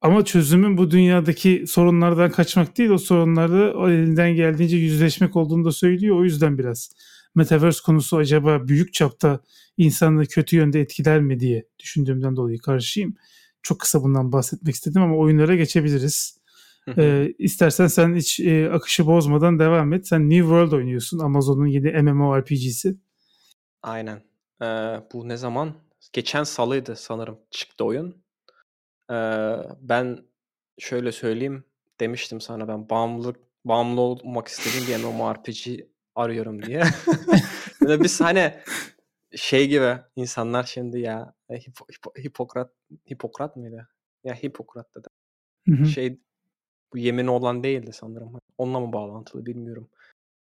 [0.00, 5.72] ama çözümün bu dünyadaki sorunlardan kaçmak değil, o sorunlarda o elinden geldiğince yüzleşmek olduğunu da
[5.72, 6.16] söylüyor.
[6.16, 6.90] O yüzden biraz
[7.34, 9.40] Metaverse konusu acaba büyük çapta
[9.76, 13.14] insanlığı kötü yönde etkiler mi diye düşündüğümden dolayı karşıyım.
[13.62, 16.37] Çok kısa bundan bahsetmek istedim ama oyunlara geçebiliriz.
[16.98, 20.08] Ee, istersen sen hiç e, akışı bozmadan devam et.
[20.08, 21.18] Sen New World oynuyorsun.
[21.18, 22.96] Amazon'un yeni MMORPG'si.
[23.82, 24.22] Aynen.
[24.62, 24.66] Ee,
[25.12, 25.74] bu ne zaman?
[26.12, 28.22] Geçen salıydı sanırım çıktı oyun.
[29.10, 29.14] Ee,
[29.80, 30.18] ben
[30.78, 31.64] şöyle söyleyeyim
[32.00, 36.82] demiştim sana ben bağımlılık bağımlı olmak istediğim bir MMORPG arıyorum diye.
[37.80, 38.54] Böyle biz hani
[39.36, 42.72] şey gibi insanlar şimdi ya Hipo, Hipo, Hipokrat
[43.10, 43.88] Hipokrat mıydı?
[44.24, 45.08] Ya Hipokrat dedi.
[45.88, 46.20] Şey
[46.92, 48.40] bu yemini olan değildi sanırım.
[48.58, 49.90] Onunla mı bağlantılı bilmiyorum.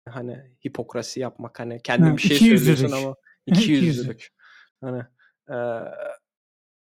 [0.09, 3.15] Hani hipokrasi yapmak hani kendin ha, bir şey söylüyorsun ama
[3.47, 4.29] iki yüzlülük.
[4.81, 5.03] hani
[5.51, 5.57] e,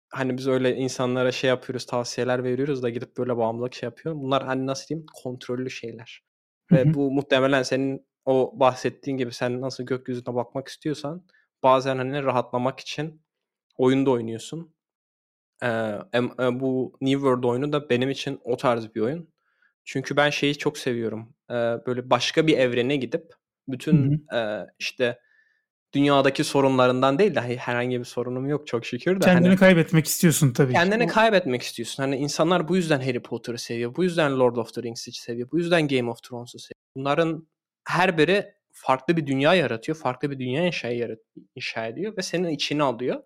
[0.10, 4.16] hani biz öyle insanlara şey yapıyoruz, tavsiyeler veriyoruz da gidip böyle bağımlılık şey yapıyor.
[4.16, 6.24] Bunlar hani nasıl diyeyim kontrollü şeyler.
[6.72, 11.26] Ve bu muhtemelen senin o bahsettiğin gibi sen nasıl gökyüzüne bakmak istiyorsan
[11.64, 13.22] bazen hani rahatlamak için
[13.78, 14.76] oyunda oynuyorsun.
[15.64, 15.98] Ee,
[16.52, 19.33] bu New World oyunu da benim için o tarz bir oyun.
[19.86, 21.34] Çünkü ben şeyi çok seviyorum.
[21.50, 23.34] Ee, böyle başka bir evrene gidip
[23.68, 25.20] bütün e, işte
[25.94, 29.26] dünyadaki sorunlarından değil de herhangi bir sorunum yok çok şükür de.
[29.26, 30.74] Kendini hani, kaybetmek istiyorsun tabii.
[30.74, 31.14] Kendini ki.
[31.14, 32.04] kaybetmek istiyorsun.
[32.04, 33.96] Hani insanlar bu yüzden Harry Potter'ı seviyor.
[33.96, 35.52] Bu yüzden Lord of the Rings'i seviyor.
[35.52, 36.84] Bu yüzden Game of Thrones'u seviyor.
[36.96, 37.48] Bunların
[37.88, 39.98] her biri farklı bir dünya yaratıyor.
[39.98, 41.20] Farklı bir dünya inşa, yarat
[41.56, 43.24] inşa ediyor ve senin içine alıyor.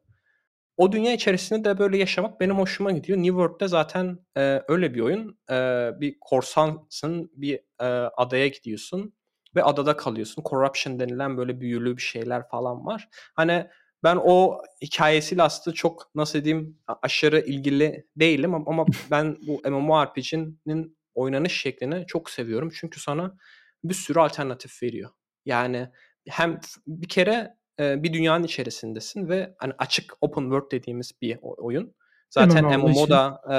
[0.77, 3.17] O dünya içerisinde de böyle yaşamak benim hoşuma gidiyor.
[3.17, 5.39] New World'de zaten e, öyle bir oyun.
[5.51, 5.55] E,
[6.01, 7.85] bir korsansın, bir e,
[8.17, 9.13] adaya gidiyorsun
[9.55, 10.43] ve adada kalıyorsun.
[10.49, 13.09] Corruption denilen böyle büyülü bir şeyler falan var.
[13.35, 13.67] Hani
[14.03, 21.61] ben o hikayesiyle aslında çok nasıl diyeyim aşırı ilgili değilim ama ben bu MMORPG'nin oynanış
[21.61, 22.71] şeklini çok seviyorum.
[22.79, 23.37] Çünkü sana
[23.83, 25.09] bir sürü alternatif veriyor.
[25.45, 25.89] Yani
[26.29, 31.95] hem bir kere e, bir dünyanın içerisindesin ve hani açık open world dediğimiz bir oyun.
[32.29, 33.57] Zaten MMO'da e,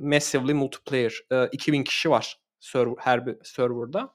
[0.00, 4.14] massively multiplayer e, 2000 kişi var server, her bir serverda.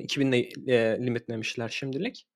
[0.00, 2.26] 2000 e, limitlemişler şimdilik.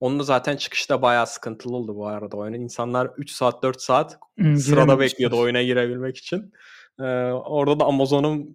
[0.00, 2.54] Onun da zaten çıkışta bayağı sıkıntılı oldu bu arada oyun.
[2.54, 6.52] İnsanlar 3 saat 4 saat hmm, sırada bekliyordu oyuna girebilmek için.
[7.00, 7.02] Ee,
[7.32, 8.54] orada da Amazon'un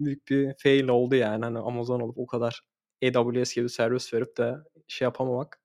[0.00, 1.44] büyük bir fail oldu yani.
[1.44, 2.62] Hani Amazon olup o kadar
[3.04, 4.54] AWS gibi servis verip de
[4.88, 5.59] şey yapamamak,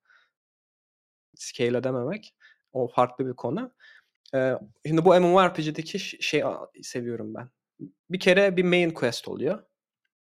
[1.36, 2.36] scale edememek
[2.74, 3.72] o farklı bir konu.
[4.36, 4.54] Ee,
[4.86, 6.44] şimdi bu MMORPG'deki şey
[6.84, 7.50] seviyorum ben.
[8.10, 9.64] Bir kere bir main quest oluyor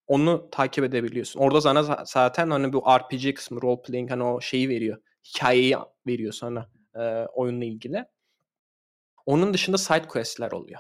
[0.07, 1.39] onu takip edebiliyorsun.
[1.39, 4.97] Orada sana zaten hani bu RPG kısmı role playing hani o şeyi veriyor.
[5.23, 5.77] Hikayeyi
[6.07, 6.99] veriyor sana e,
[7.33, 8.05] oyunla ilgili.
[9.25, 10.79] Onun dışında side quest'ler oluyor.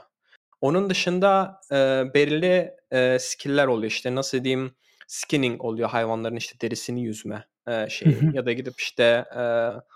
[0.61, 3.91] Onun dışında e, belirli e, skill'ler oluyor.
[3.91, 4.75] İşte nasıl diyeyim
[5.07, 8.17] skinning oluyor hayvanların işte derisini yüzme e, şeyi.
[8.33, 9.41] ya da gidip işte e,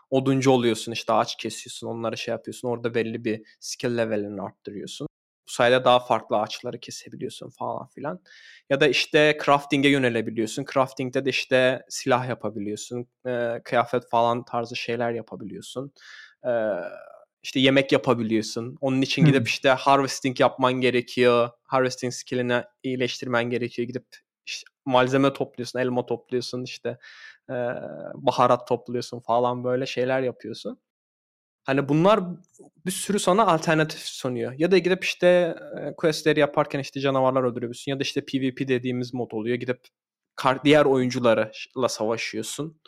[0.10, 2.68] oduncu oluyorsun işte ağaç kesiyorsun onları şey yapıyorsun.
[2.68, 5.08] Orada belli bir skill level'ini arttırıyorsun.
[5.48, 8.20] Bu sayede daha farklı ağaçları kesebiliyorsun falan filan.
[8.70, 10.66] Ya da işte crafting'e yönelebiliyorsun.
[10.74, 13.08] Crafting'de de işte silah yapabiliyorsun.
[13.28, 15.94] E, kıyafet falan tarzı şeyler yapabiliyorsun.
[16.46, 16.52] E,
[17.44, 18.78] işte yemek yapabiliyorsun.
[18.82, 21.50] Onun için gidip işte harvesting yapman gerekiyor.
[21.64, 23.88] Harvesting skillini iyileştirmen gerekiyor.
[23.88, 24.06] Gidip
[24.50, 26.98] işte malzeme topluyorsun, elma topluyorsun, işte
[27.50, 27.54] e,
[28.16, 30.80] baharat topluyorsun falan böyle şeyler yapıyorsun.
[31.64, 32.20] Hani bunlar
[32.86, 34.54] bir sürü sana alternatif sunuyor.
[34.58, 35.56] Ya da gidip işte
[35.98, 37.92] questleri yaparken işte canavarlar öldürüyorsun.
[37.92, 39.56] Ya da işte PvP dediğimiz mod oluyor.
[39.56, 39.88] Gidip
[40.64, 42.82] diğer oyuncularla savaşıyorsun.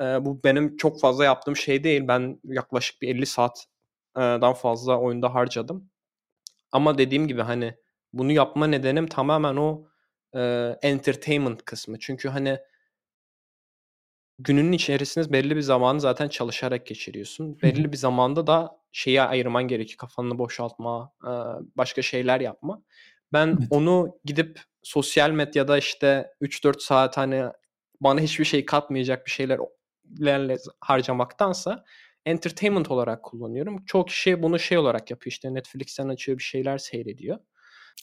[0.00, 2.02] bu benim çok fazla yaptığım şey değil.
[2.08, 5.90] Ben yaklaşık bir 50 saatten fazla oyunda harcadım.
[6.72, 7.74] Ama dediğim gibi hani
[8.12, 9.84] bunu yapma nedenim tamamen o
[10.82, 11.98] entertainment kısmı.
[11.98, 12.58] Çünkü hani
[14.38, 17.62] gününün içerisinde belli bir zamanı zaten çalışarak geçiriyorsun.
[17.62, 19.98] Belli bir zamanda da şeyi ayırman gerekiyor.
[19.98, 21.12] Kafanı boşaltma,
[21.76, 22.82] başka şeyler yapma.
[23.32, 23.66] Ben evet.
[23.70, 27.44] onu gidip sosyal medyada işte 3-4 saat hani
[28.00, 31.84] bana hiçbir şey katmayacak bir şeylerle harcamaktansa
[32.26, 33.84] entertainment olarak kullanıyorum.
[33.84, 35.32] Çok kişi bunu şey olarak yapıyor.
[35.32, 37.38] İşte Netflix'ten açıyor bir şeyler seyrediyor.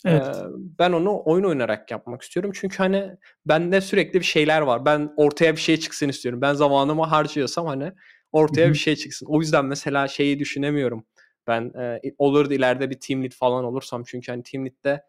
[0.05, 0.35] Evet.
[0.35, 0.43] Ee,
[0.79, 2.51] ben onu oyun oynarak yapmak istiyorum.
[2.55, 3.11] Çünkü hani
[3.45, 4.85] bende sürekli bir şeyler var.
[4.85, 6.41] Ben ortaya bir şey çıksın istiyorum.
[6.41, 7.91] Ben zamanımı harcıyorsam hani
[8.31, 8.73] ortaya Hı-hı.
[8.73, 9.25] bir şey çıksın.
[9.29, 11.05] O yüzden mesela şeyi düşünemiyorum.
[11.47, 15.03] Ben e, olur ileride bir team lead falan olursam çünkü hani team lead'de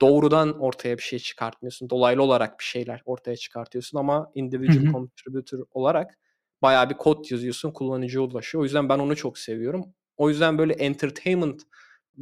[0.00, 1.90] doğrudan ortaya bir şey çıkartmıyorsun.
[1.90, 4.92] Dolaylı olarak bir şeyler ortaya çıkartıyorsun ama individual Hı-hı.
[4.92, 6.18] contributor olarak
[6.62, 8.62] bayağı bir kod yazıyorsun, kullanıcıya ulaşıyor.
[8.62, 9.84] O yüzden ben onu çok seviyorum.
[10.16, 11.62] O yüzden böyle entertainment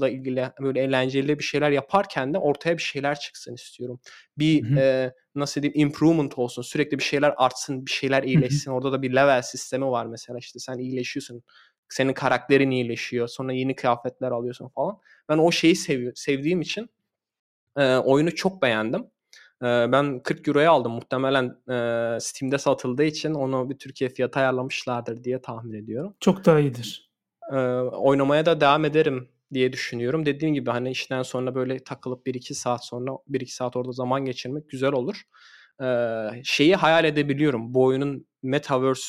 [0.09, 4.01] ilgili böyle eğlenceli bir şeyler yaparken de ortaya bir şeyler çıksın istiyorum.
[4.39, 6.63] Bir e, nasıl diyeyim improvement olsun.
[6.63, 8.71] Sürekli bir şeyler artsın, bir şeyler iyileşsin.
[8.71, 11.43] Orada da bir level sistemi var mesela işte sen iyileşiyorsun.
[11.89, 13.29] Senin karakterin iyileşiyor.
[13.29, 14.99] Sonra yeni kıyafetler alıyorsun falan.
[15.29, 16.91] Ben o şeyi seviyor, sevdiğim için
[17.77, 19.01] E, oyunu çok beğendim.
[19.63, 20.93] E, ben 40 euroya aldım.
[20.93, 26.15] Muhtemelen e, Steam'de satıldığı için onu bir Türkiye fiyatı ayarlamışlardır diye tahmin ediyorum.
[26.21, 27.11] Çok daha iyidir.
[27.53, 30.27] E, oynamaya da devam ederim diye düşünüyorum.
[30.27, 34.69] Dediğim gibi hani işten sonra böyle takılıp 1-2 saat sonra 1-2 saat orada zaman geçirmek
[34.69, 35.23] güzel olur.
[35.83, 37.75] Ee, şeyi hayal edebiliyorum.
[37.75, 39.09] Bu oyunun metaverse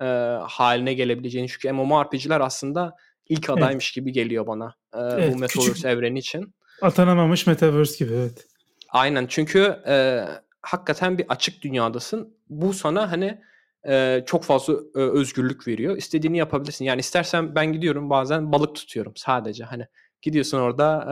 [0.00, 0.04] e,
[0.42, 1.48] haline gelebileceğini.
[1.48, 2.96] Çünkü MMORPG'ler aslında
[3.28, 3.94] ilk adaymış evet.
[3.94, 4.74] gibi geliyor bana.
[4.94, 6.54] E, evet, bu metaverse küçük, evreni için.
[6.82, 8.46] Atanamamış metaverse gibi evet.
[8.88, 10.24] Aynen çünkü e,
[10.62, 12.36] hakikaten bir açık dünyadasın.
[12.48, 13.40] Bu sana hani
[13.88, 15.96] e, çok fazla e, özgürlük veriyor.
[15.96, 16.84] İstediğini yapabilirsin.
[16.84, 19.64] Yani istersen ben gidiyorum bazen balık tutuyorum sadece.
[19.64, 19.86] Hani
[20.22, 21.02] gidiyorsun orada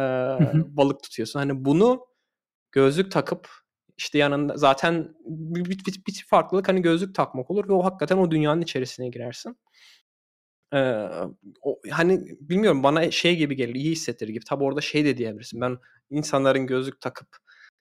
[0.54, 1.38] e, balık tutuyorsun.
[1.38, 2.06] Hani bunu
[2.72, 3.48] gözlük takıp
[3.96, 8.18] işte yanında zaten bir, bir, bir, bir farklılık hani gözlük takmak olur ve o hakikaten
[8.18, 9.56] o dünyanın içerisine girersin.
[10.74, 11.08] Ee,
[11.62, 14.44] o, hani bilmiyorum bana şey gibi gelir iyi hissettir gibi.
[14.44, 15.60] Tabi orada şey de diyebilirsin.
[15.60, 15.78] Ben
[16.10, 17.28] insanların gözlük takıp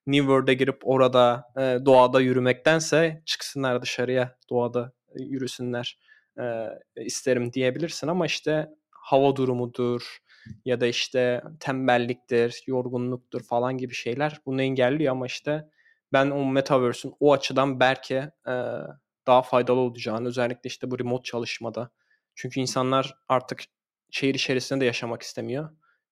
[0.07, 5.99] New World'e girip orada e, doğada yürümektense çıksınlar dışarıya doğada e, yürüsünler
[6.39, 6.43] e,
[7.05, 10.17] isterim diyebilirsin ama işte hava durumudur
[10.65, 15.69] ya da işte tembelliktir, yorgunluktur falan gibi şeyler bunu engelliyor ama işte
[16.13, 18.15] ben o metaverse'ün o açıdan belki
[18.47, 18.53] e,
[19.27, 21.89] daha faydalı olacağını özellikle işte bu remote çalışmada.
[22.35, 23.63] Çünkü insanlar artık
[24.11, 25.69] şehir içerisinde de yaşamak istemiyor.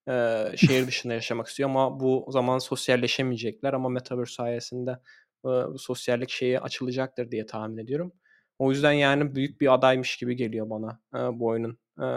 [0.09, 4.99] E, şehir dışında yaşamak istiyor ama bu zaman sosyalleşemeyecekler ama metaverse sayesinde
[5.45, 8.13] e, sosyallik şeyi açılacaktır diye tahmin ediyorum.
[8.59, 12.07] O yüzden yani büyük bir adaymış gibi geliyor bana e, bu oyunun e,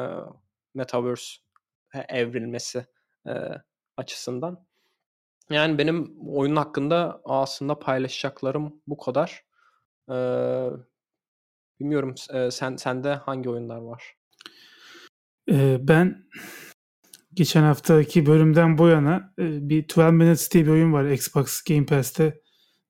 [0.75, 1.37] metaverse
[2.09, 2.87] evrilmesi
[3.27, 3.33] e,
[3.97, 4.67] açısından.
[5.51, 9.45] Yani benim oyun hakkında aslında paylaşacaklarım bu kadar.
[10.11, 10.69] Ee,
[11.81, 14.17] bilmiyorum e, sen sende hangi oyunlar var?
[15.51, 16.25] Ee, ben
[17.35, 21.11] geçen haftaki bölümden bu yana e, bir 12 Minutes diye bir oyun var.
[21.11, 22.41] Xbox Game Pass'te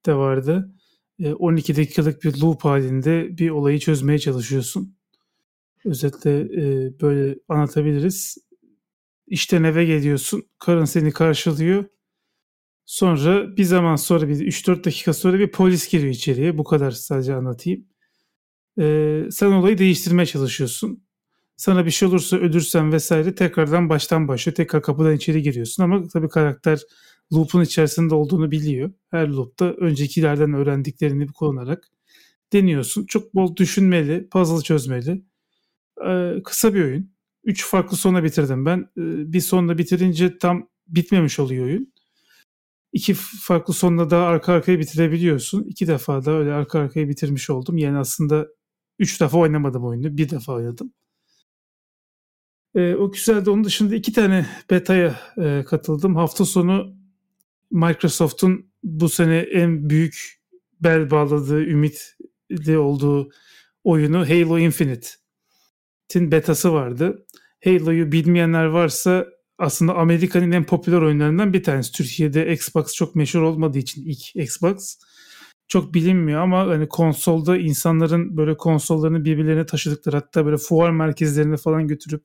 [0.06, 0.74] de vardı.
[1.18, 4.96] E, 12 dakikalık bir loop halinde bir olayı çözmeye çalışıyorsun.
[5.84, 8.38] Özetle e, böyle anlatabiliriz.
[9.26, 10.42] İşten eve geliyorsun.
[10.58, 11.84] Karın seni karşılıyor
[12.86, 16.58] Sonra bir zaman sonra bir 3-4 dakika sonra bir polis giriyor içeriye.
[16.58, 17.86] Bu kadar sadece anlatayım.
[18.78, 21.04] Ee, sen olayı değiştirmeye çalışıyorsun.
[21.56, 24.54] Sana bir şey olursa ölürsen vesaire tekrardan baştan başlıyor.
[24.54, 26.80] Tekrar kapıdan içeri giriyorsun ama tabii karakter
[27.32, 28.92] loop'un içerisinde olduğunu biliyor.
[29.10, 31.84] Her loop'ta öncekilerden öğrendiklerini kullanarak
[32.52, 33.06] deniyorsun.
[33.06, 35.24] Çok bol düşünmeli, puzzle çözmeli.
[36.06, 37.14] Ee, kısa bir oyun.
[37.44, 38.78] Üç farklı sona bitirdim ben.
[38.78, 41.94] Ee, bir sonda bitirince tam bitmemiş oluyor oyun
[42.94, 45.64] iki farklı sonla da arka arkaya bitirebiliyorsun.
[45.64, 47.78] İki defa da öyle arka arkaya bitirmiş oldum.
[47.78, 48.48] Yani aslında
[48.98, 50.16] üç defa oynamadım oyunu.
[50.16, 50.92] Bir defa oynadım.
[52.74, 53.50] E, o güzeldi.
[53.50, 56.16] Onun dışında iki tane beta'ya e, katıldım.
[56.16, 56.94] Hafta sonu
[57.70, 60.40] Microsoft'un bu sene en büyük
[60.80, 63.30] bel bağladığı, ümitli olduğu
[63.84, 67.26] oyunu Halo Infinite'in betası vardı.
[67.64, 69.26] Halo'yu bilmeyenler varsa
[69.58, 71.92] aslında Amerika'nın en popüler oyunlarından bir tanesi.
[71.92, 74.98] Türkiye'de Xbox çok meşhur olmadığı için ilk Xbox
[75.68, 81.88] çok bilinmiyor ama hani konsolda insanların böyle konsollarını birbirlerine taşıdıkları hatta böyle fuar merkezlerine falan
[81.88, 82.24] götürüp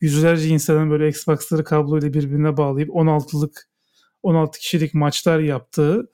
[0.00, 3.68] yüzlerce insanın böyle Xbox'ları kabloyla birbirine bağlayıp 16'lık
[4.22, 6.10] 16 kişilik maçlar yaptığı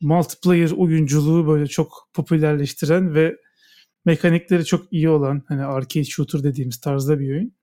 [0.00, 3.36] multiplayer oyunculuğu böyle çok popülerleştiren ve
[4.04, 7.54] mekanikleri çok iyi olan hani arcade shooter dediğimiz tarzda bir oyun.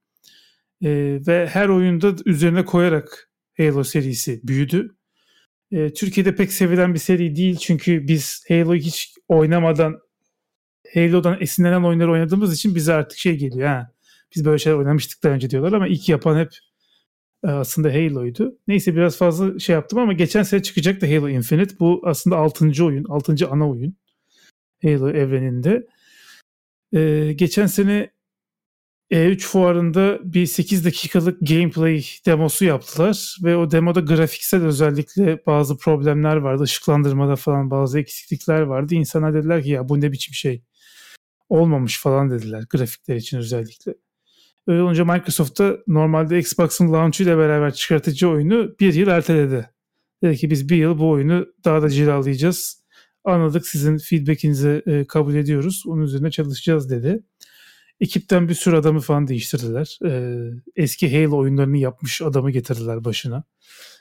[0.82, 4.96] E, ve her oyunda üzerine koyarak Halo serisi büyüdü.
[5.70, 10.00] E, Türkiye'de pek sevilen bir seri değil çünkü biz Halo'yu hiç oynamadan
[10.94, 13.92] Halo'dan esinlenen oyunları oynadığımız için bize artık şey geliyor ha.
[14.34, 16.50] Biz böyle şeyler oynamıştık daha önce diyorlar ama ilk yapan hep
[17.44, 18.58] e, aslında Halo'ydu.
[18.68, 21.78] Neyse biraz fazla şey yaptım ama geçen sene çıkacaktı Halo Infinite.
[21.80, 22.84] Bu aslında 6.
[22.84, 23.48] oyun, 6.
[23.50, 23.96] ana oyun
[24.82, 25.86] Halo evreninde.
[26.94, 28.10] Ee, geçen sene
[29.10, 36.36] e3 fuarında bir 8 dakikalık gameplay demosu yaptılar ve o demoda grafiksel özellikle bazı problemler
[36.36, 36.64] vardı.
[36.64, 38.94] Işıklandırmada falan bazı eksiklikler vardı.
[38.94, 40.62] İnsanlar dediler ki ya bu ne biçim şey
[41.48, 43.94] olmamış falan dediler grafikler için özellikle.
[44.66, 49.70] Öyle olunca Microsoft'ta normalde Xbox'ın launch ile beraber çıkartacağı oyunu bir yıl erteledi.
[50.22, 52.82] Dedi ki biz bir yıl bu oyunu daha da cilalayacağız.
[53.24, 55.82] Anladık sizin feedbackinizi e, kabul ediyoruz.
[55.86, 57.22] Onun üzerine çalışacağız dedi
[58.02, 59.98] ekipten bir sürü adamı falan değiştirdiler.
[60.04, 63.44] Ee, eski Halo oyunlarını yapmış adamı getirdiler başına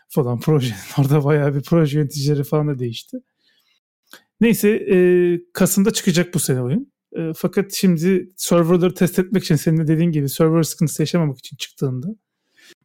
[0.10, 0.76] falan projenin.
[0.98, 3.18] Orada bayağı bir proje yöneticileri falan da değişti.
[4.42, 4.98] Neyse e,
[5.54, 6.92] Kasım'da çıkacak bu sene oyun.
[7.18, 11.58] E, fakat şimdi serverları test etmek için senin de dediğin gibi server sıkıntısı yaşamamak için
[11.58, 12.08] çıktığında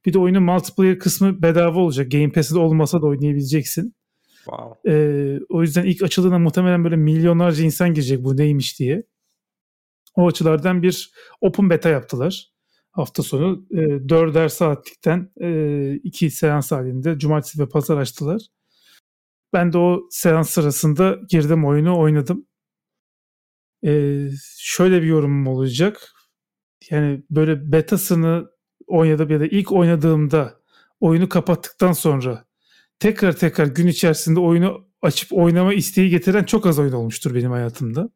[0.06, 2.10] Bir de oyunun multiplayer kısmı bedava olacak.
[2.12, 3.94] Game Pass'de olmasa da oynayabileceksin.
[4.44, 4.92] Wow.
[4.92, 9.02] Ee, o yüzden ilk açıldığında muhtemelen böyle milyonlarca insan girecek bu neymiş diye.
[10.14, 12.50] O açılardan bir open beta yaptılar.
[12.90, 18.42] Hafta sonu e, 4'er saatlikten e, iki seans halinde cumartesi ve pazar açtılar.
[19.52, 22.46] Ben de o seans sırasında girdim oyunu oynadım.
[23.86, 26.12] Ee, şöyle bir yorumum olacak.
[26.90, 28.46] Yani böyle betasını
[28.86, 30.60] oynadım ya da ilk oynadığımda
[31.00, 32.44] oyunu kapattıktan sonra
[32.98, 38.10] tekrar tekrar gün içerisinde oyunu açıp oynama isteği getiren çok az oyun olmuştur benim hayatımda.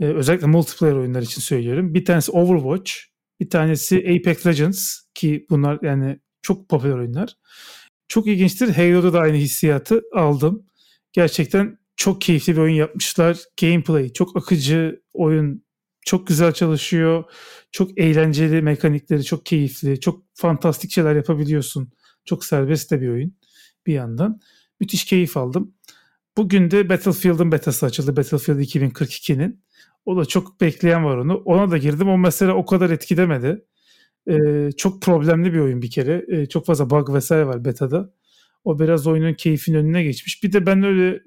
[0.00, 1.94] Ee, özellikle multiplayer oyunlar için söylüyorum.
[1.94, 2.92] Bir tanesi Overwatch,
[3.40, 7.36] bir tanesi Apex Legends ki bunlar yani çok popüler oyunlar.
[8.08, 8.68] Çok ilginçtir.
[8.68, 10.66] Halo'da da aynı hissiyatı aldım.
[11.12, 13.38] Gerçekten çok keyifli bir oyun yapmışlar.
[13.60, 15.64] Gameplay çok akıcı, oyun
[16.06, 17.24] çok güzel çalışıyor.
[17.72, 21.92] Çok eğlenceli mekanikleri, çok keyifli, çok fantastik şeyler yapabiliyorsun.
[22.24, 23.34] Çok serbest de bir oyun
[23.86, 24.40] bir yandan.
[24.80, 25.74] Müthiş keyif aldım.
[26.36, 28.16] Bugün de Battlefield'ın betası açıldı.
[28.16, 29.64] Battlefield 2042'nin.
[30.06, 31.34] O da çok bekleyen var onu.
[31.36, 32.08] Ona da girdim.
[32.08, 33.64] O mesela o kadar etkilemedi.
[34.30, 36.24] Ee, çok problemli bir oyun bir kere.
[36.28, 38.14] Ee, çok fazla bug vesaire var betada.
[38.64, 40.42] O biraz oyunun keyfin önüne geçmiş.
[40.42, 41.22] Bir de ben öyle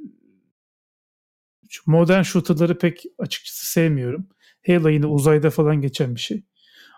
[1.85, 4.27] modern shooter'ları pek açıkçası sevmiyorum.
[4.68, 6.44] Halo yine uzayda falan geçen bir şey.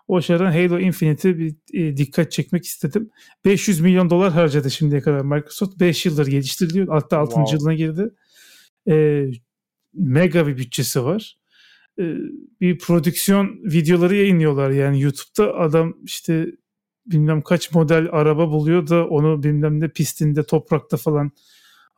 [0.07, 3.09] O açıdan Halo Infinite'e bir e, dikkat çekmek istedim.
[3.45, 5.79] 500 milyon dolar harcadı şimdiye kadar Microsoft.
[5.79, 6.87] 5 yıldır geliştiriliyor.
[6.87, 7.29] Hatta 6.
[7.31, 7.55] Wow.
[7.55, 8.09] yılına girdi.
[8.89, 9.25] E,
[9.93, 11.37] mega bir bütçesi var.
[11.99, 12.03] E,
[12.61, 15.55] bir prodüksiyon videoları yayınlıyorlar yani YouTube'da.
[15.55, 16.45] Adam işte
[17.05, 21.31] bilmem kaç model araba buluyor da onu bilmem ne pistinde, toprakta falan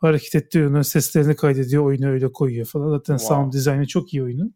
[0.01, 0.83] hareket ettiriyor.
[0.83, 2.89] Seslerini kaydediyor, oyunu öyle koyuyor falan.
[2.89, 3.35] Zaten wow.
[3.35, 4.55] sound dizaynı çok iyi oyunun.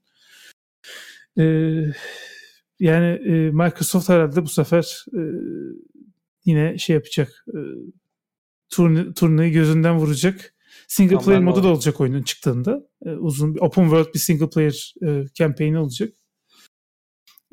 [1.40, 1.44] Ee,
[2.80, 5.22] yani e, Microsoft herhalde bu sefer e,
[6.46, 7.46] yine şey yapacak.
[7.48, 7.60] E,
[8.70, 10.54] turne, turneyi gözünden vuracak.
[10.88, 12.88] Single player modu da olacak oyunun çıktığında.
[13.06, 16.14] E, uzun bir open world bir single player e, campaign'i olacak.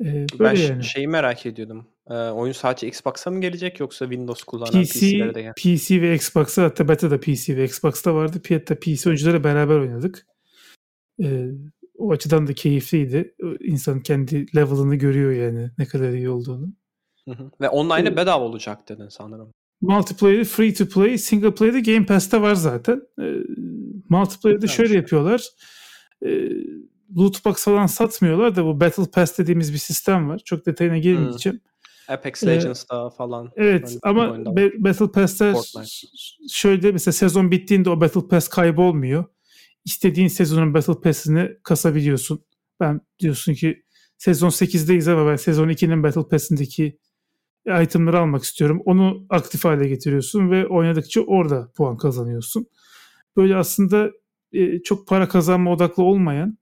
[0.03, 0.83] E, ben yani.
[0.83, 1.87] şeyi merak ediyordum.
[2.09, 5.53] E, oyun sadece Xbox'a mı gelecek yoksa Windows kullanan PC, PC'lere de gel?
[5.53, 8.41] PC ve Xbox'a hatta beta da PC ve Xbox'ta vardı.
[8.49, 10.27] Hatta PC oyuncuları beraber oynadık.
[11.23, 11.47] E,
[11.97, 13.35] o açıdan da keyifliydi.
[13.59, 16.73] İnsan kendi level'ını görüyor yani ne kadar iyi olduğunu.
[17.27, 17.51] Hı hı.
[17.61, 19.51] Ve online'e ee, bedava olacak dedin sanırım.
[19.81, 23.01] Multiplayer'ı free to play, single play'de Game Pass'te var zaten.
[23.21, 23.35] Ee,
[24.09, 25.47] multiplayer'da şöyle yapıyorlar.
[26.25, 26.49] Ee,
[27.17, 30.41] loot box falan satmıyorlar da bu Battle Pass dediğimiz bir sistem var.
[30.45, 31.59] Çok detayına girmeyeceğim.
[31.59, 31.73] Hmm.
[32.15, 33.51] Apex Legends'da ee, falan.
[33.55, 34.37] Evet ama
[34.77, 35.53] Battle Pass'te
[36.51, 39.25] şöyle mesela sezon bittiğinde o Battle Pass kaybolmuyor
[39.85, 42.45] istediğin sezonun Battle Pass'ini kasabiliyorsun.
[42.79, 43.83] Ben diyorsun ki
[44.17, 46.99] sezon 8'deyiz ama ben sezon 2'nin Battle Pass'indeki
[47.81, 48.81] itemları almak istiyorum.
[48.85, 52.67] Onu aktif hale getiriyorsun ve oynadıkça orada puan kazanıyorsun.
[53.37, 54.11] Böyle aslında
[54.51, 56.57] e, çok para kazanma odaklı olmayan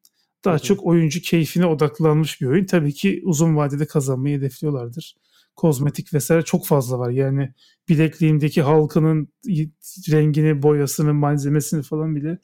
[0.46, 0.64] daha Hı-hı.
[0.64, 2.66] çok oyuncu keyfine odaklanmış bir oyun.
[2.66, 5.16] Tabii ki uzun vadede kazanmayı hedefliyorlardır.
[5.56, 7.10] Kozmetik vesaire çok fazla var.
[7.10, 7.54] Yani
[7.90, 9.34] bilekliğimdeki halkının
[10.12, 12.40] rengini, boyasını, malzemesini falan bile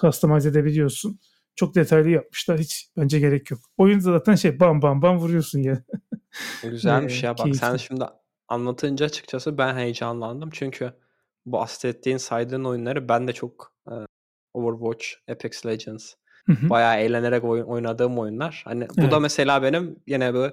[0.00, 1.20] customize edebiliyorsun.
[1.56, 2.58] Çok detaylı yapmışlar.
[2.58, 3.60] Hiç bence gerek yok.
[3.76, 5.84] Oyunda zaten şey bam bam bam vuruyorsun ya.
[6.62, 7.58] Güzelmiş ee, ya bak keyifli.
[7.58, 8.04] sen şimdi
[8.48, 10.50] anlatınca açıkçası ben heyecanlandım.
[10.52, 10.92] Çünkü
[11.46, 13.94] bu bahsettiğin saydığın oyunları ben de çok e,
[14.54, 16.14] Overwatch, Apex Legends
[16.48, 18.62] bayağı eğlenerek oyun, oynadığım oyunlar.
[18.64, 19.12] Hani bu evet.
[19.12, 20.48] da mesela benim yine bu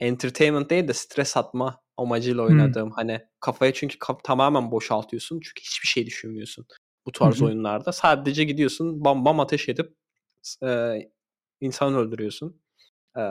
[0.00, 2.88] entertainment değil de stres atma amacıyla oynadığım.
[2.88, 2.96] Hmm.
[2.96, 5.40] Hani kafayı çünkü kaf- tamamen boşaltıyorsun.
[5.40, 6.66] Çünkü hiçbir şey düşünmüyorsun
[7.06, 7.44] bu tarz Hı-hı.
[7.44, 7.92] oyunlarda.
[7.92, 9.94] Sadece gidiyorsun bam bam ateş edip
[10.62, 10.98] e,
[11.60, 12.60] insan öldürüyorsun.
[13.16, 13.22] E,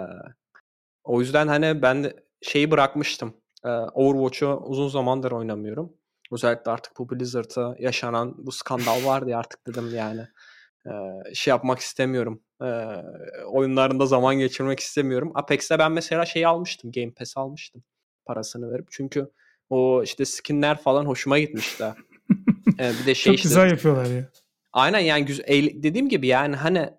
[1.03, 3.33] o yüzden hani ben şeyi bırakmıştım.
[3.65, 5.93] E, Overwatch'u uzun zamandır oynamıyorum.
[6.31, 10.27] Özellikle artık bu Blizzard'a yaşanan bu skandal vardı artık dedim yani.
[11.33, 12.43] Şey yapmak istemiyorum.
[13.47, 15.31] Oyunlarında zaman geçirmek istemiyorum.
[15.35, 16.91] Apex'te ben mesela şey almıştım.
[16.91, 17.83] Game Pass almıştım.
[18.25, 18.87] Parasını verip.
[18.91, 19.31] Çünkü
[19.69, 21.85] o işte skinler falan hoşuma gitmişti.
[22.79, 24.29] Bir de şey Çok işte, güzel yapıyorlar ya.
[24.73, 26.89] Aynen yani güzel, dediğim gibi yani hani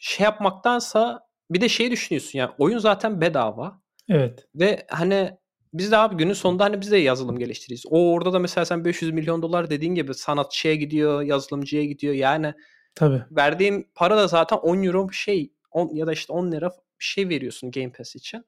[0.00, 1.20] şey yapmaktansa
[1.50, 3.82] bir de şey düşünüyorsun yani oyun zaten bedava.
[4.08, 4.46] Evet.
[4.54, 5.30] Ve hani
[5.74, 7.84] biz de abi günün sonunda hani biz de yazılım geliştiriyiz.
[7.90, 12.14] O orada da mesela sen 500 milyon dolar dediğin gibi sanatçıya gidiyor, yazılımcıya gidiyor.
[12.14, 12.54] Yani
[12.94, 13.22] Tabii.
[13.30, 17.04] verdiğim para da zaten 10 euro bir şey 10 ya da işte 10 lira bir
[17.04, 18.44] şey veriyorsun Game Pass için.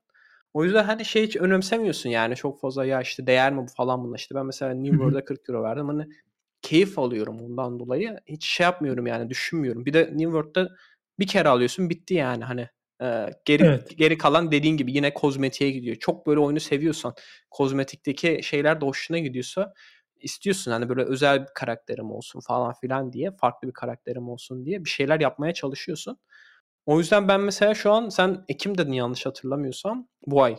[0.55, 4.05] O yüzden hani şey hiç önemsemiyorsun yani çok fazla ya işte değer mi bu falan
[4.05, 6.07] bunlar işte ben mesela New World'a 40 euro verdim hani
[6.63, 9.87] keyif alıyorum ondan dolayı hiç şey yapmıyorum yani düşünmüyorum.
[9.87, 10.69] Bir de New World'da
[11.19, 12.69] bir kere alıyorsun bitti yani hani
[13.03, 13.99] Ee, geri Evet.
[13.99, 15.97] geri kalan dediğin gibi yine kozmetiğe gidiyor.
[15.97, 17.15] Çok böyle oyunu seviyorsan,
[17.51, 19.73] kozmetikteki şeyler de hoşuna gidiyorsa
[20.25, 24.85] istiyorsun hani böyle özel bir karakterim olsun falan filan diye, farklı bir karakterim olsun diye
[24.85, 26.19] bir şeyler yapmaya çalışıyorsun.
[26.87, 30.57] O yüzden ben mesela şu an sen Ekim dedin yanlış hatırlamıyorsam bu ay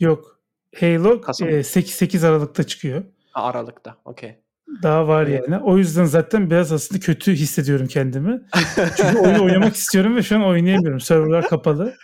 [0.00, 0.40] Yok.
[0.80, 1.48] Halo Kasım.
[1.48, 3.04] e, 8, 8 Aralık'ta çıkıyor.
[3.32, 3.96] Ha, Aralık'ta.
[4.04, 4.36] Okey.
[4.82, 5.48] Daha var Evet.
[5.48, 5.62] yani.
[5.62, 8.42] O yüzden zaten biraz aslında kötü hissediyorum kendimi.
[8.96, 11.00] Çünkü oyunu oynamak istiyorum ve şu an oynayamıyorum.
[11.00, 11.94] Serverlar kapalı.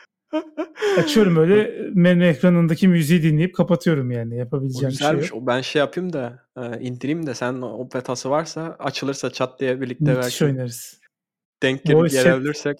[0.98, 4.34] Açıyorum öyle menü ekranındaki müziği dinleyip kapatıyorum yani.
[4.34, 5.30] O Yapabileceğim şey güzelmiş.
[5.30, 5.42] yok.
[5.42, 9.80] O ben şey yapayım da e, indireyim de sen o betası varsa açılırsa çat diye
[9.80, 11.00] birlikte Müthiş belki oynarız.
[11.62, 12.78] denk gelip Voice chat, gelebilirsek.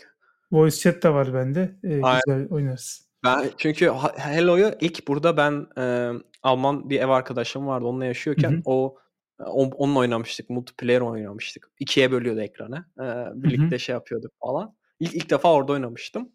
[0.53, 1.77] voice chat de var bende.
[1.85, 2.21] E, Aynen.
[2.27, 3.09] güzel oynarız.
[3.25, 6.13] Ben çünkü Hello'yu ilk burada ben e,
[6.43, 8.61] Alman bir ev arkadaşım vardı onunla yaşıyorken hı.
[8.65, 8.97] o
[9.39, 10.51] on- onunla oynamıştık.
[10.51, 11.71] Multiplayer oynamıştık.
[11.79, 12.85] İkiye bölüyordu ekranı.
[13.01, 13.05] E,
[13.43, 14.75] birlikte şey yapıyorduk falan.
[15.01, 16.29] İlk, ilk defa orada oynamıştım.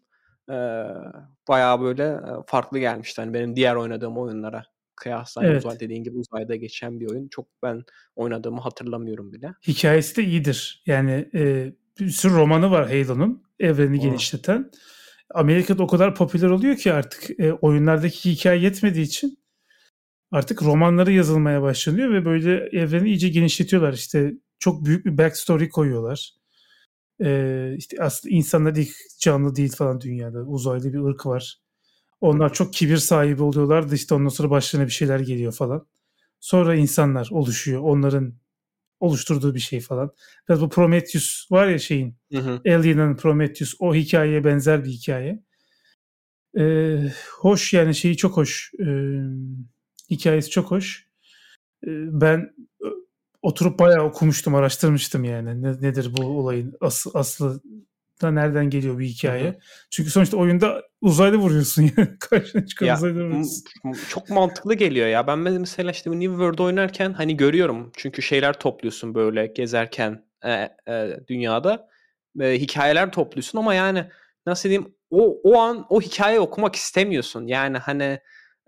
[0.50, 0.56] E,
[1.48, 3.20] bayağı böyle farklı gelmişti.
[3.20, 4.64] Hani benim diğer oynadığım oyunlara
[4.96, 5.80] kıyasla hani uzay Evet.
[5.80, 7.28] dediğin gibi uzayda geçen bir oyun.
[7.28, 7.84] Çok ben
[8.16, 9.54] oynadığımı hatırlamıyorum bile.
[9.68, 10.82] Hikayesi de iyidir.
[10.86, 13.42] Yani e, bir sürü romanı var Halo'nun.
[13.60, 14.70] Evreni genişleten.
[15.34, 19.38] Amerika'da o kadar popüler oluyor ki artık e, oyunlardaki hikaye yetmediği için
[20.30, 23.92] artık romanları yazılmaya başlanıyor ve böyle evreni iyice genişletiyorlar.
[23.92, 26.30] İşte çok büyük bir backstory koyuyorlar.
[27.20, 30.38] E, işte aslında insanlar ilk canlı değil falan dünyada.
[30.38, 31.58] Uzaylı bir ırk var.
[32.20, 35.86] Onlar çok kibir sahibi oluyorlar da işte ondan sonra başlarına bir şeyler geliyor falan.
[36.40, 37.80] Sonra insanlar oluşuyor.
[37.82, 38.34] Onların
[39.00, 40.10] oluşturduğu bir şey falan.
[40.48, 42.60] Biraz bu Prometheus var ya şeyin Hı hı.
[42.66, 45.42] Alien'ın Prometheus o hikayeye benzer bir hikaye.
[46.58, 48.72] Ee, hoş yani şeyi çok hoş.
[48.80, 49.20] Ee,
[50.10, 51.06] hikayesi çok hoş.
[51.86, 51.90] Ee,
[52.20, 52.54] ben
[53.42, 55.62] oturup bayağı okumuştum, araştırmıştım yani.
[55.62, 57.60] Ne, nedir bu olayın aslı, aslı
[58.22, 59.48] da nereden geliyor bir Hı hikaye.
[59.48, 59.56] hı.
[59.90, 62.18] Çünkü sonuçta oyunda uzaylı vuruyorsun yani.
[62.20, 63.64] Karşına çıkan Ya uzaylı vuruyorsun.
[64.08, 65.26] çok mantıklı geliyor ya.
[65.26, 67.92] Ben mesela işte New World oynarken hani görüyorum.
[67.96, 70.50] Çünkü şeyler topluyorsun böyle gezerken e,
[70.88, 71.88] e, dünyada.
[72.40, 74.08] E, hikayeler topluyorsun ama yani
[74.46, 77.46] nasıl diyeyim o o an o hikayeyi okumak istemiyorsun.
[77.46, 78.18] Yani hani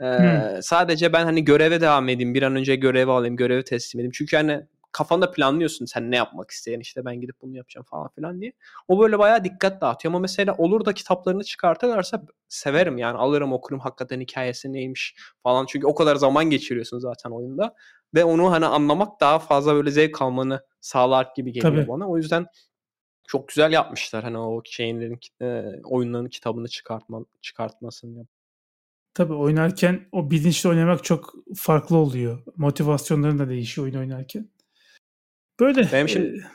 [0.00, 0.62] e, Hmm.
[0.62, 2.34] sadece ben hani göreve devam edeyim.
[2.34, 4.12] Bir an önce görevi alayım, görevi teslim edeyim.
[4.14, 8.40] Çünkü hani kafanda planlıyorsun sen ne yapmak isteyen işte ben gidip bunu yapacağım falan filan
[8.40, 8.52] diye.
[8.88, 13.80] O böyle bayağı dikkat dağıtıyor ama mesela olur da kitaplarını çıkartırlarsa severim yani alırım okurum
[13.80, 15.66] hakikaten hikayesi neymiş falan.
[15.66, 17.74] Çünkü o kadar zaman geçiriyorsun zaten oyunda
[18.14, 21.88] ve onu hani anlamak daha fazla böyle zevk almanı sağlar gibi geliyor Tabii.
[21.88, 22.08] bana.
[22.08, 22.46] O yüzden
[23.28, 28.26] çok güzel yapmışlar hani o şeylerin e, oyunların kitabını çıkartma çıkartmasını.
[29.14, 32.42] Tabii oynarken o bilinçli oynamak çok farklı oluyor.
[32.56, 34.48] Motivasyonların da değişiyor oyun oynarken.
[35.60, 35.92] Böyle.
[35.92, 36.46] Benim e, şimdi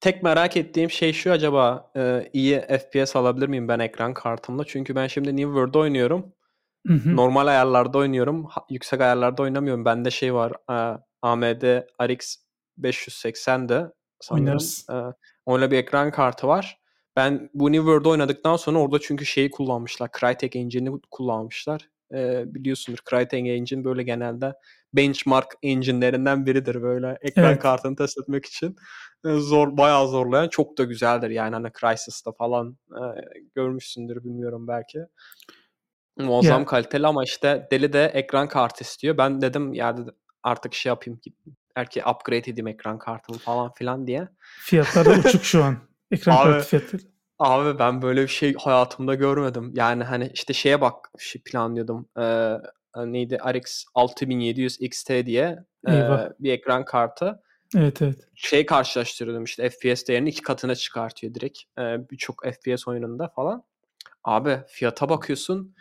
[0.00, 4.64] tek merak ettiğim şey şu acaba e, iyi FPS alabilir miyim ben ekran kartımla?
[4.64, 6.32] Çünkü ben şimdi New World oynuyorum.
[6.86, 7.16] hı hı.
[7.16, 8.48] Normal ayarlarda oynuyorum.
[8.70, 9.84] Yüksek ayarlarda oynamıyorum.
[9.84, 10.52] Bende şey var.
[10.70, 12.36] e, AMD RX
[12.80, 14.46] 580'de sanırım.
[14.46, 14.86] Oynarız.
[14.90, 14.96] E,
[15.52, 16.80] öyle bir ekran kartı var.
[17.16, 20.10] Ben bu New World oynadıktan sonra orada çünkü şeyi kullanmışlar.
[20.20, 21.88] Crytek Engine'i kullanmışlar.
[22.14, 24.54] E, biliyorsundur Crytek Engine böyle genelde
[24.94, 27.62] benchmark engine'lerinden biridir böyle ekran Evet.
[27.62, 28.76] kartını test etmek için.
[29.26, 33.02] E, zor bayağı zorlayan çok da güzeldir yani hani Crysis'ta falan e,
[33.54, 34.98] görmüşsündür bilmiyorum belki.
[36.18, 39.18] Muazzam Ya kaliteli ama işte deli de ekran kartı istiyor.
[39.18, 41.32] Ben dedim ya dedim, artık şey yapayım ki
[41.76, 44.28] belki upgrade edeyim ekran kartımı falan filan diye.
[44.58, 45.76] fiyatlar da uçuk şu an.
[46.10, 47.02] Ekran Abi kartı fiyatları.
[47.38, 49.72] Abi ben böyle bir şey hayatımda görmedim.
[49.74, 52.08] Yani hani işte şeye bak şey planlıyordum.
[52.18, 52.56] Ee,
[52.96, 56.08] neydi RX 6700 XT diye e,
[56.40, 57.42] bir ekran kartı.
[57.76, 58.28] Evet evet.
[58.34, 61.58] Şey karşılaştırıyordum işte FPS değerini iki katına çıkartıyor direkt.
[61.78, 63.62] Ee, Birçok FPS oyununda falan.
[64.24, 65.74] Abi fiyata bakıyorsun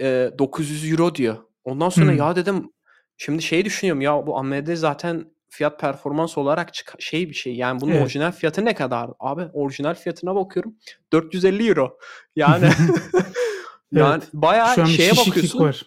[0.00, 1.36] e, 900 euro diyor.
[1.64, 2.18] Ondan sonra Hmm.
[2.18, 2.72] ya dedim
[3.16, 7.54] şimdi şey düşünüyorum ya bu AMD zaten fiyat performans olarak çık- şey bir şey.
[7.56, 8.02] Yani bunun Evet.
[8.02, 9.10] orijinal fiyatı ne kadar?
[9.20, 10.74] Abi orijinal fiyatına bakıyorum
[11.12, 11.98] 450 euro.
[12.36, 12.68] Yani
[13.92, 14.28] yani Evet.
[14.34, 15.58] bayağı bir şeye bakıyorsun.
[15.60, 15.82] var.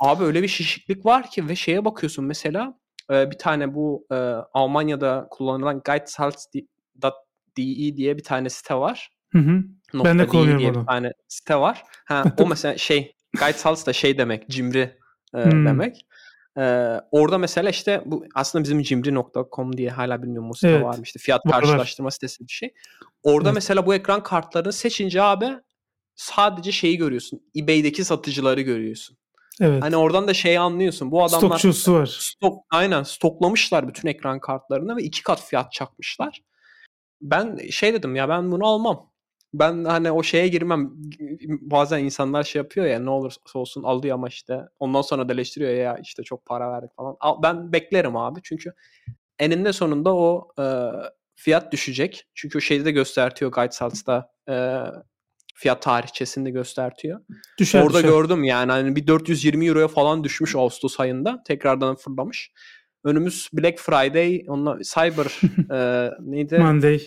[0.00, 2.78] Abi öyle bir şişiklik var ki ve şeye bakıyorsun mesela
[3.10, 4.14] e, bir tane bu e,
[4.54, 6.60] Almanya'da kullanılan Guidesalz.de
[7.96, 9.10] diye bir tane site var.
[9.32, 9.62] Hı hı.
[9.94, 10.86] Ben de Nokta kullanıyorum diye bir onu.
[10.86, 11.82] tane site var.
[12.04, 14.98] Ha o mesela şey Guidesalz da şey demek cimri
[15.34, 15.66] e, Hmm.
[15.66, 16.06] demek.
[16.58, 16.62] E,
[17.10, 20.84] orada mesela işte bu aslında bizim cimri.com diye hala bilmiyorum site Evet.
[20.84, 21.60] var mı işte fiyat Var var.
[21.60, 22.74] karşılaştırma sitesi bir şey.
[23.22, 23.54] Orada Evet.
[23.54, 25.48] mesela bu ekran kartlarını seçince abi
[26.14, 27.40] sadece şeyi görüyorsun.
[27.56, 29.16] eBay'deki satıcıları görüyorsun.
[29.60, 29.82] Evet.
[29.82, 31.10] Hani oradan da şeyi anlıyorsun.
[31.10, 32.06] Bu adamlar Stokçusu var.
[32.06, 36.42] stok aynen stoklamışlar bütün ekran kartlarını ve iki kat fiyat çakmışlar.
[37.20, 39.07] Ben şey dedim ya ben bunu almam.
[39.54, 40.90] Ben hani o şeye girmem.
[41.60, 45.72] Bazen insanlar şey yapıyor ya ne olursa olsun alıyor ama işte ondan sonra da eleştiriyor
[45.72, 47.16] ya işte çok para verdik falan.
[47.42, 48.72] Ben beklerim abi çünkü
[49.38, 50.64] eninde sonunda o e,
[51.34, 52.26] fiyat düşecek.
[52.34, 54.54] Çünkü o şeyde de göstertiyor Guidesalts'ta e,
[55.54, 57.20] fiyat tarihçesinde göstertiyor.
[57.58, 58.08] Düşer, Orada düşer.
[58.08, 61.42] gördüm yani hani bir 420 euroya falan düşmüş Ağustos ayında.
[61.46, 62.52] Tekrardan fırlamış.
[63.04, 65.40] Önümüz Black Friday, onunla Cyber
[65.72, 66.58] e, neydi?
[66.58, 67.00] Monday.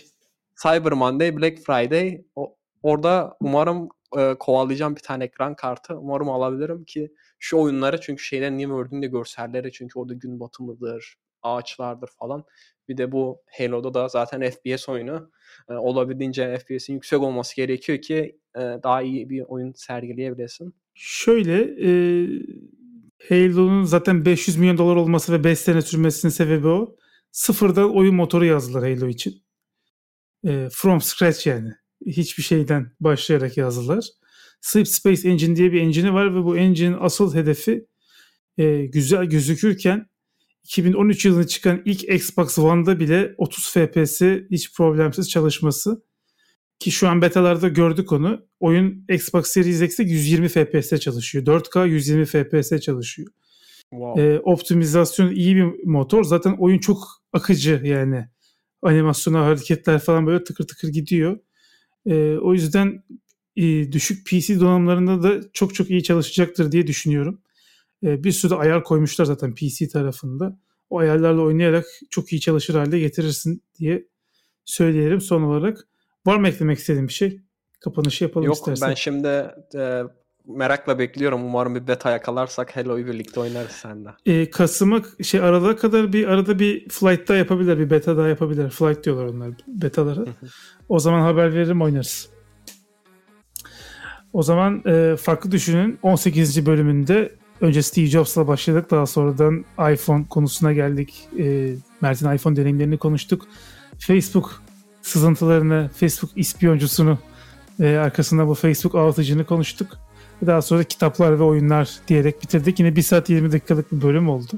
[0.64, 2.22] Cyber Monday, Black Friday.
[2.36, 5.98] O, orada umarım e, kovalayacağım bir tane ekran kartı.
[5.98, 12.10] Umarım alabilirim ki şu oyunları çünkü şeyden niye gördüğünde görselleri çünkü orada gün batımıdır, ağaçlardır
[12.20, 12.44] falan.
[12.90, 15.32] Bir de bu Halo'da da zaten FPS oyunu.
[15.70, 20.76] E, olabildiğince FPS'in yüksek olması gerekiyor ki e, daha iyi bir oyun sergileyebilesin.
[20.94, 21.92] Şöyle e,
[23.30, 26.96] Halo'nun zaten 500 milyon dolar olması ve 5 sene sürmesinin sebebi o.
[27.32, 29.44] Sıfırdan oyun motoru yazdılar Halo için.
[30.48, 31.72] E, from scratch yani.
[32.06, 34.06] Hiçbir şeyden başlayarak yazdılar.
[34.62, 37.86] Sleep Space Engine diye bir engine'i var ve bu engine'in asıl hedefi
[38.58, 40.10] e, güzel gözükürken
[40.64, 46.04] 2013 yılında çıkan ilk Xbox One'da bile 30 FPS hiç problemsiz çalışması.
[46.80, 48.46] Ki şu an betalarda gördük onu.
[48.60, 51.46] Oyun Xbox Series X'te 120 FPS'te çalışıyor.
[51.46, 53.28] 4K 120 FPS'te çalışıyor.
[53.90, 54.24] Wow.
[54.24, 56.24] Ee, optimizasyon iyi bir motor.
[56.24, 58.28] Zaten oyun çok akıcı yani.
[58.82, 61.40] Animasyona hareketler falan böyle tıkır tıkır gidiyor.
[62.06, 63.04] Ee, o yüzden
[63.56, 67.42] e, düşük PC donanımlarında da çok çok iyi çalışacaktır diye düşünüyorum.
[68.04, 70.60] Ee, bir sürü ayar koymuşlar zaten PC tarafında.
[70.90, 74.08] O ayarlarla oynayarak çok iyi çalışır halde getirirsin diye
[74.66, 75.88] söyleyelim son olarak.
[76.26, 77.42] Var mı eklemek istediğin bir şey?
[77.80, 78.88] Kapanışı yapalım Yok, istersen.
[78.88, 79.28] Yok ben şimdi
[79.76, 80.04] e,
[80.48, 81.46] merakla bekliyorum.
[81.46, 84.10] Umarım bir beta yakalarsak Hello'yu birlikte oynarız sende.
[84.26, 87.80] E, Kasım'a şey Aralık'a kadar bir arada bir flight daha yapabilir.
[87.80, 88.70] Bir beta daha yapabilir.
[88.70, 90.26] Flight diyorlar onlar betaları.
[90.90, 92.30] o zaman haber veririm oynarız.
[94.34, 96.66] O zaman e, farklı düşünün 18.
[96.66, 98.92] bölümünde önce Steve Jobs'la başladık.
[98.92, 101.28] Daha sonradan iPhone konusuna geldik.
[101.40, 103.48] E, Mert'in iPhone deneyimlerini konuştuk.
[104.00, 104.62] Facebook
[105.02, 107.18] sızıntılarını, Facebook ispiyoncusunu
[107.80, 109.98] ve arkasında bu Facebook ağlatıcını konuştuk.
[110.46, 112.80] Daha sonra kitaplar ve oyunlar diyerek bitirdik.
[112.80, 114.52] Yine 1 saat 20 dakikalık bir bölüm oldu.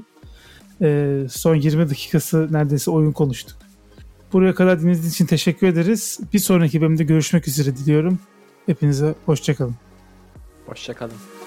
[0.82, 3.56] Ee, son 20 dakikası neredeyse oyun konuştuk.
[4.32, 6.20] Buraya kadar dinlediğiniz için teşekkür ederiz.
[6.32, 8.18] Bir sonraki bölümde görüşmek üzere diliyorum.
[8.66, 9.74] Hepinize hoşçakalın.
[10.66, 11.43] Hoşçakalın.